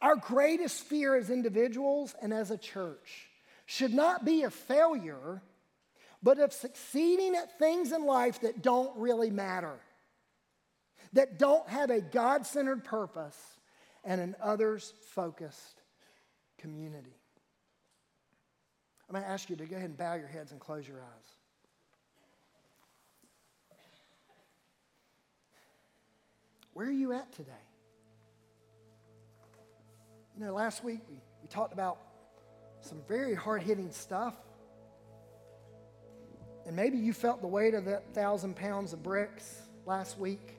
Our 0.01 0.17
greatest 0.17 0.83
fear 0.85 1.17
as 1.17 1.31
individuals 1.31 2.15
and 2.23 2.33
as 2.33 2.51
a 2.51 2.59
church 2.59 3.29
should 3.67 3.93
not 3.93 4.25
be 4.25 4.43
a 4.43 4.51
failure, 4.51 5.43
but 6.23 6.39
of 6.39 6.53
succeeding 6.53 7.35
at 7.35 7.59
things 7.59 7.93
in 7.93 8.07
life 8.07 8.41
that 8.43 8.63
don't 8.63 8.97
really 8.97 9.31
matter, 9.31 9.79
that 11.15 11.39
don't 11.39 11.69
have 11.69 11.91
a 11.91 12.01
God 12.01 12.47
centered 12.47 12.85
purpose 12.85 13.39
and 14.05 14.21
an 14.21 14.37
others 14.41 14.93
focused 15.15 15.83
community. 16.59 17.17
I'm 19.09 19.15
going 19.15 19.25
to 19.25 19.31
ask 19.31 19.49
you 19.49 19.57
to 19.57 19.65
go 19.65 19.77
ahead 19.77 19.89
and 19.89 19.97
bow 19.97 20.15
your 20.15 20.27
heads 20.27 20.51
and 20.51 20.61
close 20.61 20.87
your 20.87 20.99
eyes. 20.99 21.35
Where 26.73 26.89
are 26.89 26.91
you 26.91 27.13
at 27.13 27.33
today? 27.33 27.53
You 30.37 30.45
know, 30.45 30.53
last 30.53 30.85
week 30.85 31.01
we, 31.09 31.17
we 31.41 31.49
talked 31.49 31.73
about 31.73 31.99
some 32.81 32.99
very 33.09 33.35
hard 33.35 33.63
hitting 33.63 33.91
stuff. 33.91 34.35
And 36.67 36.75
maybe 36.75 36.99
you 36.99 37.13
felt 37.13 37.41
the 37.41 37.47
weight 37.47 37.75
of 37.75 37.85
that 37.85 38.13
thousand 38.13 38.57
pounds 38.57 38.93
of 38.93 39.03
bricks 39.03 39.63
last 39.87 40.19
week. 40.19 40.59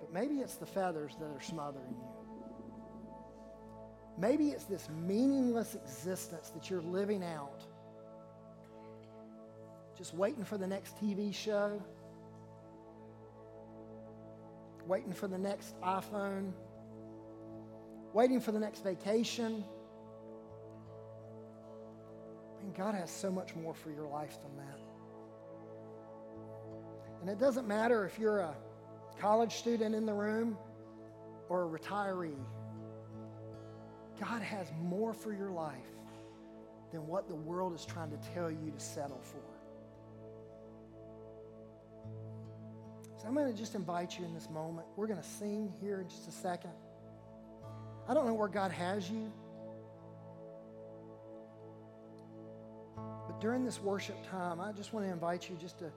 But 0.00 0.12
maybe 0.12 0.36
it's 0.36 0.56
the 0.56 0.66
feathers 0.66 1.16
that 1.18 1.26
are 1.26 1.42
smothering 1.42 1.96
you. 1.98 2.17
Maybe 4.18 4.48
it's 4.48 4.64
this 4.64 4.88
meaningless 5.06 5.74
existence 5.74 6.50
that 6.50 6.68
you're 6.68 6.82
living 6.82 7.22
out, 7.22 7.62
just 9.96 10.14
waiting 10.14 10.44
for 10.44 10.58
the 10.58 10.66
next 10.66 10.96
TV 10.96 11.32
show 11.32 11.80
waiting 14.88 15.12
for 15.12 15.28
the 15.28 15.38
next 15.38 15.78
iPhone, 15.82 16.50
waiting 18.14 18.40
for 18.40 18.52
the 18.52 18.58
next 18.58 18.82
vacation. 18.82 19.62
And 22.62 22.74
God 22.74 22.94
has 22.94 23.10
so 23.10 23.30
much 23.30 23.54
more 23.54 23.74
for 23.74 23.90
your 23.90 24.08
life 24.08 24.38
than 24.42 24.56
that. 24.56 24.80
And 27.20 27.28
it 27.28 27.38
doesn't 27.38 27.68
matter 27.68 28.06
if 28.06 28.18
you're 28.18 28.40
a 28.40 28.54
college 29.20 29.56
student 29.56 29.94
in 29.94 30.06
the 30.06 30.14
room 30.14 30.56
or 31.50 31.64
a 31.64 31.78
retiree. 31.78 32.38
God 34.20 34.42
has 34.42 34.66
more 34.82 35.12
for 35.14 35.32
your 35.32 35.50
life 35.50 35.76
than 36.90 37.06
what 37.06 37.28
the 37.28 37.34
world 37.34 37.74
is 37.74 37.84
trying 37.84 38.10
to 38.10 38.18
tell 38.34 38.50
you 38.50 38.70
to 38.70 38.80
settle 38.80 39.20
for. 39.22 39.40
So 43.20 43.26
I'm 43.26 43.34
going 43.34 43.52
to 43.52 43.58
just 43.58 43.74
invite 43.74 44.18
you 44.18 44.24
in 44.24 44.32
this 44.32 44.48
moment. 44.48 44.86
We're 44.96 45.06
going 45.06 45.20
to 45.20 45.28
sing 45.28 45.72
here 45.80 46.00
in 46.00 46.08
just 46.08 46.28
a 46.28 46.32
second. 46.32 46.70
I 48.08 48.14
don't 48.14 48.26
know 48.26 48.34
where 48.34 48.48
God 48.48 48.70
has 48.70 49.10
you. 49.10 49.32
But 52.96 53.40
during 53.40 53.64
this 53.64 53.80
worship 53.80 54.16
time, 54.30 54.60
I 54.60 54.72
just 54.72 54.92
want 54.92 55.04
to 55.06 55.12
invite 55.12 55.50
you 55.50 55.56
just 55.60 55.78
to 55.80 55.90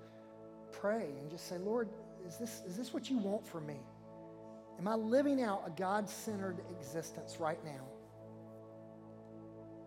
pray 0.71 1.09
and 1.21 1.29
just 1.29 1.47
say, 1.47 1.57
Lord, 1.57 1.89
is 2.27 2.37
this, 2.37 2.61
is 2.67 2.75
this 2.75 2.93
what 2.93 3.09
you 3.09 3.17
want 3.17 3.47
for 3.47 3.61
me? 3.61 3.79
Am 4.79 4.87
I 4.87 4.95
living 4.95 5.41
out 5.41 5.63
a 5.65 5.69
God 5.69 6.09
centered 6.09 6.57
existence 6.71 7.37
right 7.39 7.63
now? 7.63 7.85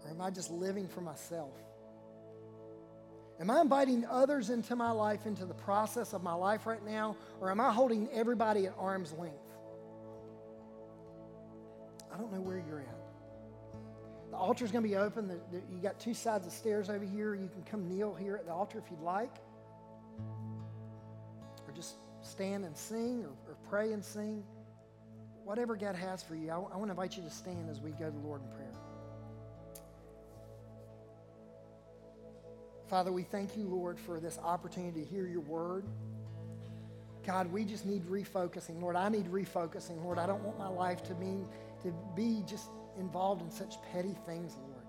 Or 0.05 0.11
am 0.11 0.21
I 0.21 0.31
just 0.31 0.51
living 0.51 0.89
for 0.89 1.01
myself? 1.01 1.55
Am 3.41 3.51
I 3.51 3.61
inviting 3.61 4.05
others 4.05 4.51
into 4.51 4.77
my 4.77 4.91
life, 4.91 5.27
into 5.27 5.45
the 5.45 5.55
process 5.55 6.13
of 6.13 6.23
my 6.23 6.35
life 6.35 6.67
right 6.67 6.85
now, 6.85 7.17
or 7.41 7.51
am 7.51 7.61
I 7.61 7.73
holding 7.73 8.09
everybody 8.13 8.67
at 8.67 8.75
arm's 8.79 9.13
length? 9.13 9.35
I 12.13 12.17
don't 12.17 12.33
know 12.33 12.41
where 12.41 12.63
you're 12.69 12.81
at. 12.81 12.87
The 14.31 14.37
altar 14.37 14.65
is 14.65 14.71
going 14.71 14.85
to 14.85 14.89
be 14.89 14.97
open. 14.97 15.27
The, 15.27 15.41
the, 15.51 15.63
you 15.73 15.81
got 15.83 15.99
two 15.99 16.15
sides 16.15 16.47
of 16.47 16.53
stairs 16.53 16.89
over 16.89 17.05
here. 17.05 17.35
You 17.35 17.49
can 17.49 17.63
come 17.65 17.89
kneel 17.89 18.15
here 18.15 18.37
at 18.37 18.47
the 18.47 18.53
altar 18.53 18.79
if 18.79 18.91
you'd 18.91 19.01
like, 19.01 19.37
or 21.67 21.73
just 21.75 21.97
stand 22.23 22.65
and 22.65 22.77
sing, 22.77 23.25
or, 23.25 23.31
or 23.51 23.57
pray 23.69 23.93
and 23.93 24.05
sing. 24.05 24.45
Whatever 25.45 25.77
God 25.77 25.97
has 25.97 26.23
for 26.23 26.37
you, 26.37 26.51
I, 26.51 26.55
I 26.55 26.77
want 26.77 26.85
to 26.85 26.91
invite 26.91 27.17
you 27.17 27.23
to 27.25 27.31
stand 27.31 27.69
as 27.69 27.81
we 27.81 27.91
go 27.91 28.07
to 28.07 28.11
the 28.11 28.27
Lord 28.27 28.43
in 28.43 28.49
prayer. 28.49 28.64
Father, 32.89 33.11
we 33.11 33.23
thank 33.23 33.57
you, 33.57 33.65
Lord, 33.65 33.99
for 33.99 34.21
this 34.21 34.39
opportunity 34.43 35.01
to 35.03 35.07
hear 35.07 35.27
your 35.27 35.41
word. 35.41 35.85
God, 37.27 37.51
we 37.51 37.65
just 37.65 37.87
need 37.87 38.05
refocusing. 38.05 38.81
Lord, 38.83 38.97
I 38.97 39.09
need 39.09 39.27
refocusing. 39.27 40.03
Lord, 40.05 40.19
I 40.19 40.27
don't 40.27 40.43
want 40.43 40.59
my 40.59 40.69
life 40.69 41.03
to 41.05 41.15
mean 41.15 41.47
to 41.83 41.95
be 42.15 42.43
just 42.47 42.69
involved 42.99 43.43
in 43.43 43.51
such 43.51 43.77
petty 43.93 44.15
things, 44.27 44.57
Lord. 44.61 44.85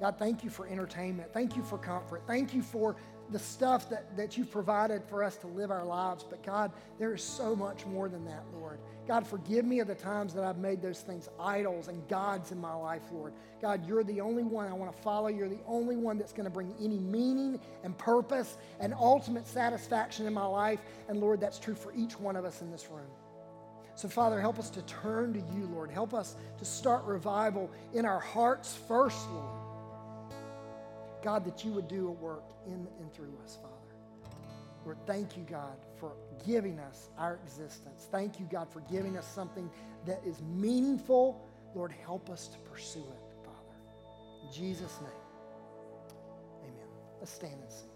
God, 0.00 0.18
thank 0.18 0.44
you 0.44 0.50
for 0.50 0.66
entertainment. 0.66 1.32
Thank 1.32 1.56
you 1.56 1.62
for 1.62 1.78
comfort. 1.78 2.22
Thank 2.26 2.54
you 2.54 2.62
for 2.62 2.96
the 3.30 3.38
stuff 3.38 3.88
that, 3.90 4.16
that 4.16 4.36
you've 4.36 4.50
provided 4.50 5.02
for 5.04 5.22
us 5.22 5.36
to 5.36 5.46
live 5.46 5.70
our 5.70 5.84
lives. 5.84 6.24
But 6.28 6.42
God, 6.42 6.72
there 6.98 7.14
is 7.14 7.22
so 7.22 7.54
much 7.54 7.86
more 7.86 8.08
than 8.08 8.24
that, 8.26 8.44
Lord. 8.52 8.78
God, 9.06 9.26
forgive 9.26 9.64
me 9.64 9.80
of 9.80 9.88
the 9.88 9.94
times 9.94 10.34
that 10.34 10.44
I've 10.44 10.58
made 10.58 10.82
those 10.82 11.00
things 11.00 11.28
idols 11.38 11.88
and 11.88 12.06
gods 12.08 12.52
in 12.52 12.60
my 12.60 12.74
life, 12.74 13.02
Lord. 13.12 13.32
God, 13.60 13.86
you're 13.86 14.04
the 14.04 14.20
only 14.20 14.42
one 14.42 14.68
I 14.68 14.72
want 14.72 14.94
to 14.94 15.02
follow. 15.02 15.28
You're 15.28 15.48
the 15.48 15.62
only 15.66 15.96
one 15.96 16.18
that's 16.18 16.32
going 16.32 16.44
to 16.44 16.50
bring 16.50 16.74
any 16.80 16.98
meaning 16.98 17.60
and 17.82 17.96
purpose 17.98 18.56
and 18.78 18.94
ultimate 18.94 19.46
satisfaction 19.46 20.26
in 20.26 20.34
my 20.34 20.46
life. 20.46 20.80
And 21.08 21.20
Lord, 21.20 21.40
that's 21.40 21.58
true 21.58 21.74
for 21.74 21.92
each 21.94 22.18
one 22.18 22.36
of 22.36 22.44
us 22.44 22.62
in 22.62 22.70
this 22.70 22.88
room. 22.90 23.10
So, 23.96 24.08
Father, 24.08 24.40
help 24.40 24.58
us 24.58 24.70
to 24.70 24.82
turn 24.82 25.34
to 25.34 25.40
you, 25.40 25.66
Lord. 25.72 25.90
Help 25.90 26.14
us 26.14 26.36
to 26.58 26.64
start 26.64 27.04
revival 27.04 27.70
in 27.92 28.06
our 28.06 28.20
hearts 28.20 28.78
first, 28.88 29.28
Lord. 29.30 29.59
God, 31.22 31.44
that 31.44 31.64
you 31.64 31.72
would 31.72 31.88
do 31.88 32.08
a 32.08 32.12
work 32.12 32.44
in 32.66 32.86
and 33.00 33.12
through 33.12 33.32
us, 33.44 33.58
Father. 33.60 33.74
Lord, 34.84 34.98
thank 35.06 35.36
you, 35.36 35.44
God, 35.48 35.76
for 35.98 36.12
giving 36.46 36.78
us 36.78 37.10
our 37.18 37.38
existence. 37.44 38.08
Thank 38.10 38.40
you, 38.40 38.48
God, 38.50 38.68
for 38.72 38.80
giving 38.80 39.18
us 39.18 39.26
something 39.26 39.70
that 40.06 40.22
is 40.24 40.40
meaningful. 40.42 41.44
Lord, 41.74 41.92
help 41.92 42.30
us 42.30 42.48
to 42.48 42.58
pursue 42.60 43.00
it, 43.00 43.44
Father. 43.44 43.76
In 44.42 44.52
Jesus' 44.52 44.98
name, 45.02 45.10
amen. 46.62 46.88
Let's 47.18 47.32
stand 47.32 47.60
and 47.60 47.70
sing. 47.70 47.89